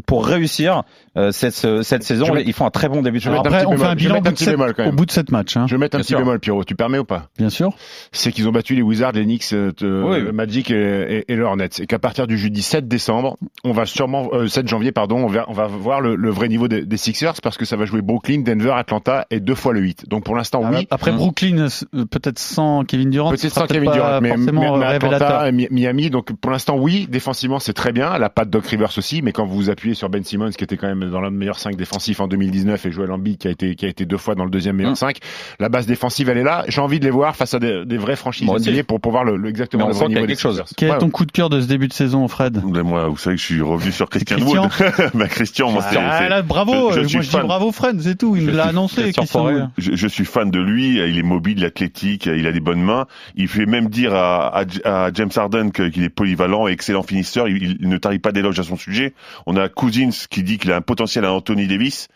pour 0.06 0.26
réussir 0.26 0.84
euh, 1.18 1.32
cette, 1.32 1.84
cette 1.84 2.04
saison. 2.04 2.36
Ils 2.36 2.54
font 2.54 2.66
un 2.66 2.72
très 2.72 2.90
bon 2.90 3.02
début 3.02 3.20
de 3.20 3.24
je 3.24 3.30
vais 3.30 3.36
saison. 3.38 3.44
mettre 3.44 3.56
un 3.56 3.60
Après, 3.60 3.66
petit 3.66 3.68
on 3.68 3.78
fait 3.78 3.78
bémol. 3.78 3.92
un 3.92 3.96
bilan 3.96 4.16
au 4.16 4.22
bout, 4.22 4.30
de 4.30 4.34
petit 4.34 4.44
sept, 4.46 4.54
bémol, 4.56 4.74
quand 4.74 4.84
au 4.84 4.86
même. 4.88 4.96
bout 4.96 5.06
de 5.06 5.12
cette 5.12 5.32
match, 5.32 5.56
hein, 5.58 5.66
Je 5.68 5.76
vais 5.76 5.80
mettre 5.80 5.96
un 5.96 6.00
Bien 6.00 6.04
petit 6.04 6.08
sûr. 6.10 6.20
bémol, 6.20 6.40
Pierrot. 6.40 6.64
Tu 6.64 6.76
permets 6.76 6.98
ou 6.98 7.04
pas? 7.06 7.30
Bien 7.38 7.50
sûr. 7.50 7.74
C'est 8.12 8.32
qu'ils 8.32 8.48
ont 8.48 8.52
battu 8.52 8.74
les 8.76 8.82
Wizards, 8.82 9.12
les 9.12 9.24
Knicks, 9.26 9.54
euh, 9.54 9.72
Oui. 9.84 10.22
le 10.22 10.32
Magic 10.32 10.72
et, 10.72 11.18
et, 11.28 11.32
et 11.32 11.36
le 11.36 11.44
Hornets. 11.44 11.70
Et 11.80 11.86
qu'à 11.86 12.00
partir 12.00 12.26
du 12.28 12.38
jeudi 12.38 12.62
7 12.64 12.88
décembre, 12.88 13.38
on 13.64 13.72
va 13.72 13.86
sûrement, 13.86 14.30
euh, 14.34 14.48
7 14.48 14.68
janvier, 14.68 14.92
pardon, 14.92 15.18
on 15.24 15.28
va, 15.28 15.46
on 15.48 15.54
va 15.54 15.68
voir 15.68 16.02
le, 16.02 16.16
le 16.16 16.30
vrai 16.32 16.48
niveau 16.50 16.68
des, 16.68 16.86
des 16.86 16.98
Sixers 16.98 17.34
parce 17.44 17.58
que 17.58 17.66
ça 17.66 17.76
va 17.76 17.86
jouer 17.86 18.02
Brooklyn, 18.02 18.42
Denver, 18.42 18.74
Atlanta 18.76 19.26
et 19.30 19.40
deux 19.40 19.56
fois 19.56 19.74
le 19.74 19.82
8. 19.82 20.10
Donc 20.10 20.24
pour 20.24 20.36
l'instant, 20.36 20.62
oui. 20.72 20.88
Après 20.90 21.12
Mm. 21.12 21.18
Brooklyn, 21.18 21.68
euh, 21.94 22.06
peut-être 22.06 22.40
sans 22.40 22.84
Kevin 22.86 23.10
Durant, 23.12 23.30
Peut-être 23.30 23.54
sans 23.54 23.68
Kevin 23.68 23.92
Durant, 23.92 24.22
mais, 24.22 24.36
mais, 24.38 24.52
mais 24.52 24.66
euh, 24.68 24.82
Atlanta 24.82 25.52
Miami. 25.52 26.10
Donc 26.10 26.34
pour 26.34 26.50
l'instant, 26.52 26.78
oui, 26.78 27.08
défensivement, 27.10 27.60
c'est 27.60 27.74
très 27.74 27.92
bien. 27.92 28.18
La 28.18 28.30
patte 28.30 28.50
Doc 28.50 28.66
Rivers 28.66 28.98
aussi, 28.98 29.22
mais 29.22 29.32
quand 29.32 29.46
vous 29.46 29.56
vous 29.56 29.70
appuyez 29.70 29.83
sur 29.94 30.10
Ben 30.10 30.24
Simmons, 30.24 30.52
qui 30.52 30.64
était 30.64 30.78
quand 30.78 30.88
même 30.88 31.10
dans 31.10 31.20
l'un 31.22 31.32
des 31.32 31.38
meilleurs 31.38 31.60
5 31.60 31.76
défensifs 31.76 32.20
en 32.22 32.28
2019, 32.28 32.86
et 32.86 32.92
Joel 32.92 33.12
Embiid, 33.12 33.38
qui 33.38 33.48
a 33.48 33.52
été, 33.52 33.76
qui 33.76 33.86
a 33.86 33.90
été 33.90 34.06
deux 34.06 34.18
fois 34.18 34.36
dans 34.36 34.46
le 34.46 34.50
deuxième 34.52 34.78
meilleur 34.78 34.94
Mm. 34.94 34.96
5, 34.96 35.18
la 35.60 35.70
base 35.70 35.86
défensive, 35.86 36.30
elle 36.30 36.38
est 36.38 36.44
là. 36.44 36.64
J'ai 36.70 36.82
envie 36.82 37.00
de 37.00 37.06
les 37.06 37.12
voir 37.12 37.36
face 37.36 37.54
à 37.54 37.60
des, 37.60 37.86
des 37.86 37.98
vraies 37.98 38.16
franchises 38.16 38.46
Moi. 38.48 38.60
NBA 38.60 38.84
pour, 38.84 39.02
pour 39.02 39.12
voir 39.12 39.24
le, 39.26 39.36
le- 39.36 39.50
exactement 39.50 39.88
le 39.88 39.94
vrai 39.94 40.08
niveau 40.08 40.22
des 40.22 40.28
quelque 40.28 40.40
chose. 40.40 40.64
Quel 40.78 40.90
est 40.92 40.98
ton 41.00 41.10
coup 41.10 41.26
de 41.26 41.32
cœur 41.32 41.50
de 41.50 41.60
ce 41.62 41.68
début 41.68 41.88
de 41.88 41.94
saison, 41.94 42.28
Fred? 42.28 42.62
Mais 42.66 42.84
moi, 42.84 43.08
vous 43.10 43.18
savez 43.18 43.36
que 43.36 43.42
je 43.42 43.46
suis 43.46 43.62
revenu 43.62 43.92
sur 43.92 44.10
Christian 44.10 44.38
Christian? 44.38 44.64
Wood. 44.64 45.12
bah, 45.14 45.28
Christian, 45.28 45.72
moi, 45.72 45.82
c'est- 45.90 45.98
Ah, 46.00 46.20
c'est- 46.20 46.30
là, 46.30 46.42
bravo, 46.42 46.92
je- 46.92 46.96
je 46.96 47.00
euh, 47.02 47.08
suis 47.08 47.18
moi 47.18 47.24
je 47.24 47.30
dis 47.30 47.38
bravo 47.48 47.72
Fred, 47.72 48.00
c'est 48.02 48.18
tout, 48.18 48.36
il 48.36 48.46
l'a 48.48 48.64
suis 48.64 48.70
annoncé. 48.70 49.12
Christian 49.12 49.72
je, 49.78 49.96
je 49.96 50.08
suis 50.08 50.26
fan 50.26 50.50
de 50.52 50.60
lui, 50.60 50.98
il 51.00 51.18
est 51.18 51.24
mobile, 51.24 51.64
athlétique, 51.66 52.26
il 52.28 52.46
a 52.48 52.52
des 52.52 52.60
bonnes 52.60 52.82
mains. 52.82 53.06
Il 53.36 53.48
fait 53.48 53.66
même 53.66 53.90
dire 53.90 54.14
à, 54.14 54.48
à- 54.60 55.06
à 55.06 55.12
James 55.14 55.30
Harden 55.36 55.72
qu'il 55.72 56.04
est 56.04 56.10
polyvalent 56.10 56.68
et 56.68 56.72
excellent 56.72 57.04
finisseur. 57.04 57.48
Il, 57.48 57.78
il 57.82 57.90
ne 57.90 57.98
tarie 57.98 58.20
pas 58.20 58.32
d'éloges 58.32 58.60
à 58.60 58.64
son 58.64 58.76
sujet. 58.78 59.14
On 59.46 59.56
a 59.58 59.70
Cousins 59.74 60.28
qui 60.30 60.44
dit 60.44 60.58
qu'il 60.58 60.72
a 60.72 60.78
un 60.78 60.82
potentiel 60.82 61.26
à 61.26 61.34
Anthony 61.34 61.68
Davis. 61.68 62.08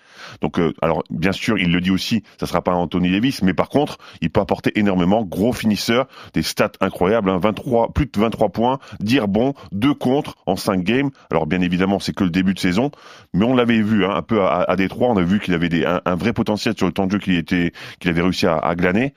Donc, 0.42 0.60
euh, 0.60 0.74
alors 0.82 1.04
bien 1.10 1.32
sûr, 1.32 1.58
il 1.58 1.72
le 1.72 1.82
dit 1.82 1.92
aussi, 1.92 2.24
ça 2.40 2.48
sera 2.48 2.62
pas 2.62 2.74
Anthony 2.74 3.12
Davis, 3.12 3.42
mais 3.42 3.54
par 3.54 3.70
contre, 3.70 3.98
il 4.22 4.30
peut 4.30 4.42
apporter 4.42 4.78
énormément. 4.80 5.24
Gros 5.24 5.54
finisseur, 5.54 6.08
des 6.34 6.44
stats 6.44 6.72
incroyables, 6.82 7.30
hein, 7.30 7.40
23, 7.40 7.94
plus 7.94 8.06
de 8.06 8.20
23 8.20 8.50
points, 8.50 8.80
dire 9.00 9.28
bon, 9.28 9.54
deux 9.72 9.94
contre 9.94 10.36
en 10.46 10.56
5 10.56 10.84
games. 10.84 11.10
Alors 11.32 11.46
bien 11.46 11.62
évidemment, 11.62 12.00
c'est 12.00 12.14
que 12.14 12.24
le 12.24 12.30
début 12.30 12.54
de 12.54 12.60
saison, 12.60 12.92
mais 13.34 13.46
on 13.46 13.56
l'avait 13.56 13.82
vu 13.82 14.06
hein, 14.06 14.12
un 14.16 14.22
peu 14.22 14.42
à, 14.42 14.64
à 14.68 14.76
Détroit, 14.76 15.10
on 15.10 15.18
a 15.18 15.24
vu 15.24 15.40
qu'il 15.40 15.54
avait 15.54 15.70
des, 15.70 15.86
un, 15.86 16.02
un 16.06 16.16
vrai 16.16 16.34
potentiel 16.34 16.76
sur 16.78 16.88
le 16.88 16.94
temps 16.94 17.06
de 17.06 17.12
jeu 17.12 17.20
qu'il 17.20 17.36
était, 17.36 17.72
qu'il 18.00 18.10
avait 18.10 18.22
réussi 18.22 18.48
à, 18.48 18.58
à 18.58 18.76
glaner. 18.76 19.14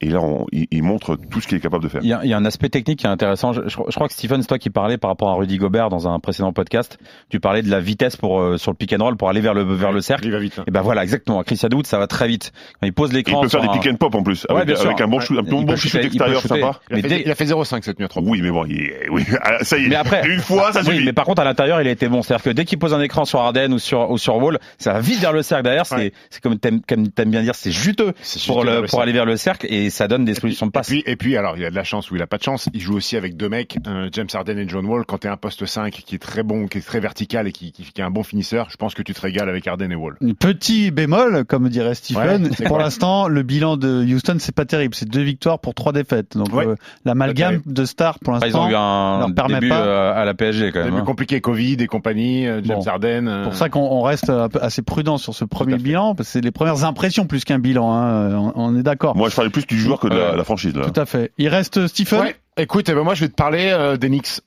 Et 0.00 0.08
là, 0.08 0.20
on, 0.20 0.46
il, 0.52 0.66
il 0.70 0.82
montre 0.82 1.16
tout 1.16 1.40
ce 1.40 1.46
qu'il 1.46 1.56
est 1.56 1.60
capable 1.60 1.84
de 1.84 1.88
faire. 1.88 2.00
Il 2.02 2.08
y, 2.08 2.12
a, 2.12 2.20
il 2.24 2.30
y 2.30 2.34
a 2.34 2.36
un 2.36 2.44
aspect 2.44 2.68
technique 2.68 2.98
qui 2.98 3.06
est 3.06 3.10
intéressant. 3.10 3.52
Je, 3.52 3.62
je, 3.62 3.68
je 3.88 3.94
crois 3.94 4.08
que 4.08 4.12
Stephen, 4.12 4.42
c'est 4.42 4.48
toi 4.48 4.58
qui 4.58 4.68
parlais 4.70 4.98
par 4.98 5.10
rapport 5.10 5.30
à 5.30 5.34
Rudy 5.34 5.56
Gobert 5.56 5.88
dans 5.88 6.08
un 6.08 6.18
précédent 6.20 6.52
podcast. 6.52 6.98
Tu 7.30 7.40
parlais 7.40 7.62
de 7.62 7.70
la 7.70 7.80
vitesse 7.80 8.16
pour 8.16 8.40
euh, 8.40 8.58
sur 8.58 8.70
le 8.72 8.76
pick 8.76 8.92
and 8.92 9.02
roll 9.02 9.16
pour 9.16 9.28
aller 9.28 9.40
vers 9.40 9.54
le 9.54 9.62
vers 9.62 9.92
le 9.92 10.00
cercle. 10.00 10.26
Il 10.26 10.32
va 10.32 10.38
vite. 10.40 10.58
hein. 10.58 10.64
Et 10.66 10.70
ben 10.70 10.82
voilà, 10.82 11.02
exactement. 11.04 11.38
À 11.40 11.44
Christian 11.44 11.68
Wood, 11.72 11.86
ça 11.86 11.98
va 11.98 12.06
très 12.06 12.26
vite. 12.28 12.52
Quand 12.80 12.86
il 12.86 12.92
pose 12.92 13.10
Et 13.10 13.12
il 13.12 13.16
l'écran, 13.18 13.40
peut 13.42 13.48
faire 13.48 13.62
des 13.62 13.68
un- 13.68 13.72
pick 13.72 13.86
and 13.92 13.96
pop 13.96 14.14
en 14.14 14.22
plus, 14.22 14.44
Ouais, 14.50 14.56
avec, 14.56 14.66
bien 14.66 14.76
sûr. 14.76 14.86
avec 14.86 15.00
un 15.00 15.08
bon 15.08 15.20
shoot, 15.20 15.38
un 15.38 15.42
Il 15.42 15.50
bon 15.50 15.64
peut 15.64 15.76
shoot 15.76 15.94
extérieur 15.94 16.42
sympa. 16.42 16.80
Il 16.90 16.94
a 16.94 16.96
Mais 16.96 17.02
fait, 17.02 17.08
dès- 17.08 17.22
il 17.24 17.30
a 17.30 17.34
fait 17.34 17.44
0,5 17.46 17.82
cette 17.84 17.98
nuit 17.98 18.04
à 18.04 18.08
3 18.08 18.22
Oui, 18.24 18.40
mais 18.42 18.50
bon, 18.50 18.64
il 18.66 18.80
est- 18.82 19.08
oui, 19.10 19.24
ah, 19.42 19.62
ça 19.62 19.78
y 19.78 19.84
est. 19.84 19.88
Mais 19.88 19.94
après- 19.96 20.26
une 20.28 20.40
fois, 20.40 20.72
ça 20.72 20.80
Oui, 20.80 20.86
suffit. 20.86 21.04
mais 21.04 21.12
par 21.12 21.24
contre 21.24 21.40
à 21.40 21.44
l'intérieur, 21.44 21.80
il 21.80 21.88
a 21.88 21.90
été 21.90 22.08
bon. 22.08 22.22
C'est-à-dire 22.22 22.42
que 22.44 22.50
dès 22.50 22.64
qu'il 22.64 22.78
pose 22.78 22.92
un 22.94 23.00
écran 23.00 23.24
sur 23.24 23.40
Arden 23.40 23.72
ou 23.72 23.78
sur 23.78 24.10
ou 24.10 24.18
sur 24.18 24.36
Wall, 24.36 24.58
ça 24.78 24.92
va 24.92 25.00
vite 25.00 25.20
vers 25.20 25.32
le 25.32 25.42
cercle 25.42 25.64
derrière. 25.64 25.86
C'est 25.86 25.94
Ouais. 25.94 26.12
c'est 26.30 26.42
comme 26.42 26.58
t'aimes 26.58 27.30
bien 27.30 27.42
dire, 27.42 27.54
c'est 27.54 27.70
juteux 27.70 28.12
pour 28.46 28.64
pour 28.90 29.00
aller 29.00 29.12
vers 29.12 29.24
le 29.24 29.36
cercle 29.36 29.66
et 29.70 29.83
ça 29.90 30.08
donne 30.08 30.24
des 30.24 30.34
solutions 30.34 30.66
de 30.66 30.70
Et 30.70 30.72
passe. 30.72 30.88
puis, 30.88 31.02
et 31.06 31.16
puis, 31.16 31.36
alors, 31.36 31.56
il 31.56 31.64
a 31.64 31.70
de 31.70 31.74
la 31.74 31.84
chance 31.84 32.10
ou 32.10 32.16
il 32.16 32.22
a 32.22 32.26
pas 32.26 32.38
de 32.38 32.42
chance. 32.42 32.68
Il 32.74 32.80
joue 32.80 32.94
aussi 32.96 33.16
avec 33.16 33.36
deux 33.36 33.48
mecs, 33.48 33.78
euh, 33.86 34.08
James 34.12 34.26
Harden 34.32 34.58
et 34.58 34.68
John 34.68 34.84
Wall. 34.86 35.04
Quand 35.06 35.18
t'es 35.18 35.28
un 35.28 35.36
poste 35.36 35.64
5 35.66 35.92
qui 35.92 36.14
est 36.14 36.18
très 36.18 36.42
bon, 36.42 36.66
qui 36.66 36.78
est 36.78 36.86
très 36.86 37.00
vertical 37.00 37.46
et 37.48 37.52
qui, 37.52 37.72
qui, 37.72 37.82
qui 37.84 38.00
est 38.00 38.04
un 38.04 38.10
bon 38.10 38.22
finisseur, 38.22 38.68
je 38.70 38.76
pense 38.76 38.94
que 38.94 39.02
tu 39.02 39.14
te 39.14 39.20
régales 39.20 39.48
avec 39.48 39.66
Harden 39.66 39.90
et 39.90 39.94
Wall. 39.94 40.16
Petit 40.40 40.90
bémol, 40.90 41.44
comme 41.44 41.68
dirait 41.68 41.94
Stephen. 41.94 42.44
Ouais, 42.58 42.66
pour 42.66 42.78
l'instant, 42.78 43.28
le 43.28 43.42
bilan 43.42 43.76
de 43.76 44.04
Houston, 44.04 44.36
c'est 44.38 44.54
pas 44.54 44.64
terrible. 44.64 44.94
C'est 44.94 45.08
deux 45.08 45.22
victoires 45.22 45.58
pour 45.58 45.74
trois 45.74 45.92
défaites. 45.92 46.36
Donc 46.36 46.52
Ouais. 46.52 46.66
euh, 46.66 46.76
l'amalgame 47.04 47.60
de 47.66 47.84
stars 47.84 48.18
pour 48.18 48.34
Enfin, 48.34 48.46
ils 48.46 48.56
ont 48.56 48.64
l'instant. 48.66 48.70
eu 48.70 48.74
un 48.74 49.18
leur 49.20 49.34
permet 49.34 49.54
début 49.54 49.68
pas. 49.68 49.80
euh, 49.86 50.12
à 50.14 50.24
la 50.24 50.34
PSG 50.34 50.72
quand 50.72 50.80
même. 50.80 50.88
Début 50.90 51.00
hein. 51.00 51.04
compliqué, 51.04 51.40
Covid 51.40 51.74
et 51.80 51.86
compagnie, 51.86 52.46
euh, 52.46 52.60
James 52.64 52.78
Bon. 52.84 52.86
Harden. 52.90 53.28
euh, 53.28 53.38
C'est 53.42 53.50
pour 53.50 53.54
ça 53.58 53.68
qu'on 53.68 53.80
on 53.80 54.02
reste 54.02 54.30
un 54.30 54.48
peu 54.48 54.60
assez 54.62 54.82
prudent 54.82 55.18
sur 55.18 55.34
ce 55.34 55.44
premier 55.44 55.76
bilan, 55.76 56.14
parce 56.14 56.28
que 56.28 56.32
c'est 56.34 56.40
les 56.40 56.50
premières 56.50 56.84
impressions 56.84 57.26
plus 57.26 57.44
qu'un 57.44 57.58
bilan. 57.58 57.92
Hein. 57.92 58.34
On, 58.34 58.52
on 58.56 58.76
est 58.78 58.82
d'accord. 58.82 59.16
Moi, 59.16 59.28
je 59.28 59.34
parlais 59.36 59.50
plus 59.50 59.66
du 59.66 59.73
joueur 59.78 60.00
que 60.00 60.08
de 60.08 60.16
la, 60.16 60.36
la 60.36 60.44
franchise, 60.44 60.74
là. 60.74 60.84
Tout 60.90 61.00
à 61.00 61.06
fait. 61.06 61.32
Il 61.38 61.48
reste 61.48 61.86
Stephen? 61.86 62.20
Ouais. 62.20 62.36
Écoute, 62.56 62.88
eh 62.88 62.94
ben 62.94 63.02
moi 63.02 63.14
je 63.14 63.22
vais 63.22 63.28
te 63.28 63.34
parler 63.34 63.70
euh, 63.72 63.96
des 63.96 64.08
Knicks 64.08 64.28
euh, 64.38 64.40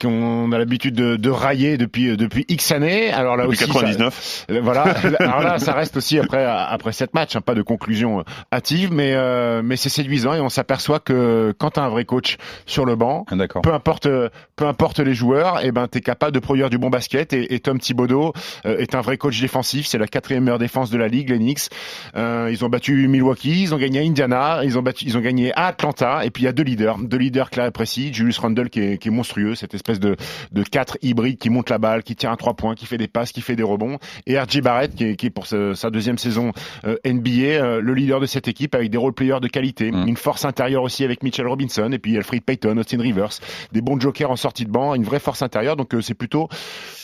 qu'on 0.00 0.52
a 0.52 0.58
l'habitude 0.58 0.94
de, 0.94 1.16
de 1.16 1.30
railler 1.30 1.76
depuis 1.76 2.08
euh, 2.08 2.16
depuis 2.16 2.44
X 2.48 2.72
années. 2.72 3.12
Alors 3.12 3.36
là 3.36 3.44
Depuis 3.44 3.56
aussi, 3.64 3.66
ça- 3.66 3.72
99. 3.72 4.46
Euh, 4.50 4.60
Voilà. 4.62 4.82
Alors 5.20 5.40
là, 5.42 5.58
ça 5.58 5.74
reste 5.74 5.96
aussi 5.98 6.18
après 6.18 6.44
après 6.46 6.92
sept 6.92 7.12
matchs, 7.14 7.36
hein, 7.36 7.40
pas 7.42 7.54
de 7.54 7.60
conclusion 7.62 8.20
euh, 8.20 8.22
hâtive, 8.52 8.90
mais 8.92 9.12
euh, 9.14 9.60
mais 9.62 9.76
c'est 9.76 9.90
séduisant 9.90 10.32
et 10.34 10.40
on 10.40 10.48
s'aperçoit 10.48 10.98
que 11.00 11.52
quand 11.58 11.72
t'as 11.72 11.82
un 11.82 11.88
vrai 11.90 12.04
coach 12.06 12.36
sur 12.64 12.86
le 12.86 12.96
banc, 12.96 13.26
Ah, 13.30 13.36
D'accord. 13.36 13.60
peu 13.62 13.72
importe 13.74 14.06
euh, 14.06 14.30
peu 14.56 14.66
importe 14.66 15.00
les 15.00 15.12
joueurs, 15.14 15.62
et 15.64 15.72
ben 15.72 15.88
t'es 15.88 16.00
capable 16.00 16.32
de 16.32 16.38
produire 16.40 16.70
du 16.70 16.78
bon 16.78 16.88
basket. 16.88 17.32
Et, 17.34 17.54
et 17.54 17.60
Tom 17.60 17.78
Thibodeau 17.78 18.32
euh, 18.64 18.78
est 18.78 18.94
un 18.94 19.02
vrai 19.02 19.18
coach 19.18 19.38
défensif. 19.40 19.86
C'est 19.86 19.98
la 19.98 20.06
quatrième 20.06 20.44
meilleure 20.44 20.58
défense 20.58 20.90
de 20.90 20.96
la 20.96 21.08
ligue, 21.08 21.28
les 21.30 21.38
Knicks. 21.38 21.68
Euh, 22.16 22.48
ils 22.50 22.64
ont 22.64 22.68
battu 22.70 23.08
Milwaukee, 23.08 23.62
ils 23.62 23.74
ont 23.74 23.78
gagné 23.78 23.98
à 24.00 24.02
Indiana, 24.02 24.60
ils 24.64 24.78
ont 24.78 24.82
battu, 24.82 25.04
ils 25.04 25.18
ont 25.18 25.20
gagné 25.20 25.52
à 25.54 25.66
Atlanta. 25.66 26.24
Et 26.24 26.30
puis 26.30 26.44
il 26.44 26.46
y 26.46 26.48
a 26.48 26.52
deux 26.52 26.62
leaders, 26.62 26.96
deux 26.98 27.18
leaders 27.18 27.50
clairs 27.50 27.66
et 27.66 27.70
précis. 27.70 28.10
Julius 28.14 28.38
Randle 28.38 28.70
qui 28.70 28.80
est, 28.80 28.98
qui 28.98 29.08
est 29.08 29.10
monstrueux, 29.10 29.54
cette 29.66 29.74
espèce 29.74 30.00
de 30.00 30.16
de 30.52 30.62
quatre 30.62 30.96
hybrides 31.02 31.38
qui 31.38 31.50
monte 31.50 31.70
la 31.70 31.78
balle, 31.78 32.02
qui 32.02 32.16
tire 32.16 32.30
un 32.30 32.36
trois 32.36 32.54
points, 32.54 32.74
qui 32.74 32.86
fait 32.86 32.98
des 32.98 33.08
passes, 33.08 33.32
qui 33.32 33.40
fait 33.40 33.56
des 33.56 33.62
rebonds. 33.62 33.98
Et 34.26 34.38
RJ 34.38 34.60
Barrett 34.62 34.94
qui 34.94 35.04
est, 35.04 35.16
qui 35.16 35.26
est 35.26 35.30
pour 35.30 35.46
ce- 35.46 35.74
sa 35.74 35.90
deuxième 35.90 36.18
saison 36.18 36.52
euh, 36.86 36.96
NBA, 37.04 37.30
euh, 37.40 37.80
le 37.80 37.94
leader 37.94 38.20
de 38.20 38.26
cette 38.26 38.48
équipe 38.48 38.74
avec 38.74 38.90
des 38.90 38.98
role 38.98 39.12
players 39.12 39.40
de 39.40 39.48
qualité, 39.48 39.90
Mm. 39.92 40.08
une 40.08 40.16
force 40.16 40.44
intérieure 40.44 40.82
aussi 40.82 41.04
avec 41.04 41.22
Mitchell 41.22 41.46
Robinson 41.46 41.90
et 41.92 41.98
puis 41.98 42.16
Alfred 42.16 42.42
Payton, 42.42 42.76
Austin 42.78 43.00
Rivers, 43.00 43.30
des 43.72 43.80
bons 43.80 43.98
jokers 44.00 44.30
en 44.30 44.36
sortie 44.36 44.64
de 44.64 44.70
banc, 44.70 44.94
une 44.94 45.04
vraie 45.04 45.18
force 45.20 45.42
intérieure. 45.42 45.76
Donc 45.76 45.94
euh, 45.94 46.00
c'est 46.00 46.14
plutôt 46.14 46.48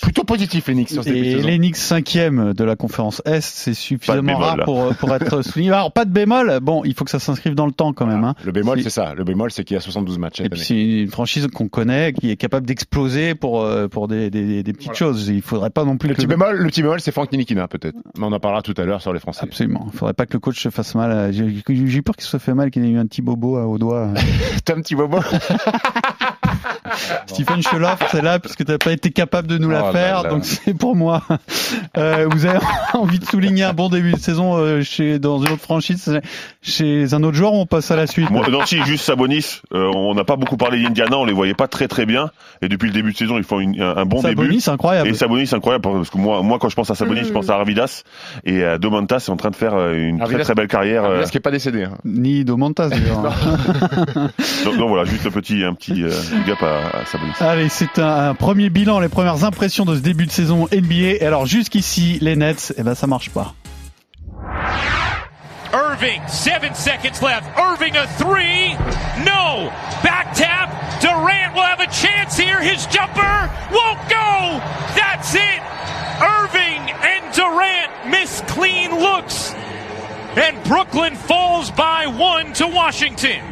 plutôt 0.00 0.24
positif 0.24 0.66
les 0.68 0.74
Knicks 0.74 0.90
sur 0.90 1.04
cette 1.04 1.14
Et 1.14 1.34
les 1.36 1.58
Knicks 1.58 1.76
cinquième 1.76 2.52
de 2.54 2.64
la 2.64 2.76
conférence 2.76 3.22
Est, 3.24 3.40
c'est 3.42 3.74
suffisamment 3.74 4.22
bémol, 4.22 4.42
rare 4.42 4.56
là. 4.56 4.64
pour, 4.64 4.94
pour 4.96 5.14
être 5.14 5.42
souligné. 5.42 5.70
Alors 5.72 5.92
pas 5.92 6.04
de 6.04 6.10
bémol, 6.12 6.58
bon, 6.60 6.82
il 6.84 6.94
faut 6.94 7.04
que 7.04 7.10
ça 7.10 7.18
s'inscrive 7.18 7.54
dans 7.54 7.66
le 7.66 7.72
temps 7.72 7.92
quand 7.92 8.06
même. 8.06 8.24
Hein. 8.24 8.34
Le 8.44 8.52
bémol, 8.52 8.82
c'est 8.82 8.90
ça. 8.90 9.14
Le 9.14 9.24
bémol, 9.24 9.50
c'est 9.50 9.64
qu'il 9.64 9.74
y 9.74 9.78
a 9.78 9.80
72 9.80 10.18
matchs 10.18 10.40
Et 10.40 10.48
puis 10.48 10.60
c'est 10.60 10.74
une 11.02 11.10
franchise 11.10 11.46
qu'on 11.52 11.68
connaît, 11.68 12.12
qui 12.12 12.30
est 12.30 12.36
capable 12.36 12.51
d'exploser 12.60 13.34
pour 13.34 13.62
euh, 13.62 13.88
pour 13.88 14.08
des, 14.08 14.30
des, 14.30 14.62
des 14.62 14.72
petites 14.72 14.86
Voilà. 14.96 14.98
choses. 14.98 15.28
Il 15.28 15.42
faudrait 15.42 15.70
pas 15.70 15.84
non 15.84 15.96
plus 15.96 16.08
Le 16.08 16.14
que 16.14 16.20
petit 16.20 16.26
bémol, 16.26 16.56
le 16.56 16.66
petit 16.68 16.82
bémol, 16.82 17.00
c'est 17.00 17.12
Frank 17.12 17.30
Nilikina 17.32 17.68
peut-être. 17.68 17.96
Mais 18.18 18.24
on 18.24 18.32
en 18.32 18.40
parlera 18.40 18.62
tout 18.62 18.74
à 18.76 18.84
l'heure 18.84 19.00
sur 19.02 19.12
les 19.12 19.20
Français. 19.20 19.40
Absolument. 19.44 19.88
Il 19.92 19.98
faudrait 19.98 20.14
pas 20.14 20.26
que 20.26 20.34
le 20.34 20.40
coach 20.40 20.60
se 20.60 20.68
fasse 20.70 20.94
mal. 20.94 21.10
à- 21.12 21.32
J'ai 21.32 21.44
peur 22.02 22.14
qu'il 22.16 22.24
se 22.24 22.30
soit 22.30 22.38
fait 22.38 22.54
mal, 22.54 22.70
qu'il 22.70 22.84
ait 22.84 22.90
eu 22.90 22.98
un 22.98 23.06
petit 23.06 23.22
bobo 23.22 23.56
à- 23.56 23.66
au 23.66 23.78
doigt. 23.78 24.08
Tom 24.64 24.82
Thibodeau. 24.82 25.18
Stephen 27.26 27.62
Cheloff, 27.62 28.02
c'est 28.10 28.20
là 28.22 28.38
puisque 28.38 28.64
tu 28.64 28.70
n'as 28.70 28.78
pas 28.78 28.92
été 28.92 29.10
capable 29.10 29.48
de 29.48 29.56
nous 29.58 29.68
Oh 29.68 29.72
la 29.72 29.80
là 29.82 29.92
faire, 29.92 30.22
là. 30.24 30.30
donc 30.30 30.44
c'est 30.44 30.74
pour 30.74 30.94
moi. 30.94 31.22
Euh, 31.96 32.26
vous 32.30 32.44
avez 32.46 32.58
envie 32.94 33.18
de 33.18 33.24
souligner 33.24 33.64
un 33.64 33.72
bon 33.72 33.88
début 33.88 34.12
de 34.12 34.18
saison 34.18 34.56
euh, 34.56 34.82
chez 34.82 35.18
dans 35.18 35.38
une 35.40 35.52
autre 35.52 35.62
franchise, 35.62 36.20
chez 36.62 37.12
un 37.12 37.22
autre 37.24 37.36
joueur, 37.36 37.52
ou 37.54 37.58
on 37.60 37.66
passe 37.66 37.90
à 37.90 37.96
la 37.96 38.06
suite. 38.06 38.30
Moi, 38.30 38.48
non, 38.48 38.64
si, 38.64 38.80
juste 38.84 39.04
Sabonis, 39.04 39.60
euh, 39.74 39.90
on 39.94 40.14
n'a 40.14 40.22
pas 40.24 40.36
beaucoup 40.36 40.56
parlé 40.56 40.80
d'Indiana, 40.82 41.18
on 41.18 41.24
les 41.24 41.32
voyait 41.32 41.54
pas 41.54 41.66
très 41.68 41.88
très 41.88 42.06
bien. 42.06 42.30
Et 42.62 42.68
depuis 42.68 42.86
le 42.86 42.92
début 42.92 43.12
de 43.12 43.16
saison, 43.16 43.36
ils 43.36 43.42
font 43.44 43.58
une- 43.60 43.80
un, 43.82 43.96
un 43.96 44.04
bon 44.04 44.22
début. 44.22 44.42
Sabonis, 44.42 44.64
incroyable. 44.68 45.08
Et 45.08 45.14
Sabonis, 45.14 45.46
c'est 45.48 45.56
incroyable 45.56 45.82
parce 45.82 46.10
que 46.10 46.18
moi, 46.18 46.42
moi, 46.42 46.58
quand 46.60 46.68
je 46.68 46.76
pense 46.76 46.90
à 46.90 46.94
Sabonis, 46.94 47.24
je 47.24 47.32
pense 47.32 47.50
à 47.50 47.54
Arvidas 47.54 48.04
et 48.44 48.62
à 48.64 48.78
Domantas, 48.78 49.18
c'est 49.20 49.30
en 49.32 49.36
train 49.36 49.50
de 49.50 49.56
faire 49.56 49.74
euh, 49.74 49.94
une 49.94 50.18
très 50.18 50.26
Arvidas- 50.26 50.44
très 50.44 50.54
belle 50.54 50.68
carrière. 50.68 51.04
euh, 51.04 51.20
Est-ce 51.22 51.32
qu'il 51.32 51.38
est 51.38 51.42
pas 51.42 51.50
décédé 51.50 51.82
hein 51.84 51.98
Ni 52.04 52.44
Domantas 52.44 52.88
d'ailleurs. 52.90 53.22
donc, 54.64 54.76
donc 54.78 54.88
voilà, 54.88 55.04
juste 55.04 55.26
un 55.26 55.30
petit, 55.30 55.64
un 55.64 55.74
petit 55.74 56.02
euh, 56.04 56.10
up 56.48 56.62
à, 56.62 56.98
à 57.00 57.04
Sabonis. 57.06 57.32
Allez, 57.40 57.68
c'est 57.68 57.98
un, 57.98 58.30
un 58.30 58.34
premier 58.34 58.70
bilan, 58.70 59.00
les 59.00 59.08
premières 59.08 59.44
impressions 59.44 59.84
de 59.84 59.96
ce 59.96 60.00
début 60.00 60.26
de 60.26 60.30
saison 60.30 60.68
NBA. 60.72 60.94
Et 61.20 61.26
alors 61.26 61.46
jusqu'ici, 61.46 62.18
les 62.20 62.36
Nets, 62.36 62.72
eh 62.78 62.82
ben 62.82 62.94
ça 62.94 63.06
marche 63.06 63.30
pas. 63.30 63.54
Irving, 66.02 66.26
seven 66.26 66.74
seconds 66.74 67.22
left. 67.22 67.56
Irving 67.56 67.94
a 67.94 68.08
three. 68.18 68.72
No. 69.22 69.70
Back 70.02 70.34
tap. 70.34 71.00
Durant 71.00 71.54
will 71.54 71.62
have 71.62 71.78
a 71.78 71.86
chance 71.86 72.36
here. 72.36 72.60
His 72.60 72.84
jumper 72.86 73.48
won't 73.70 74.00
go. 74.10 74.58
That's 74.98 75.32
it. 75.32 75.62
Irving 76.20 76.90
and 76.90 77.32
Durant 77.32 78.10
miss 78.10 78.42
clean 78.48 78.90
looks. 78.98 79.52
And 80.34 80.60
Brooklyn 80.64 81.14
falls 81.14 81.70
by 81.70 82.08
one 82.08 82.52
to 82.54 82.66
Washington. 82.66 83.51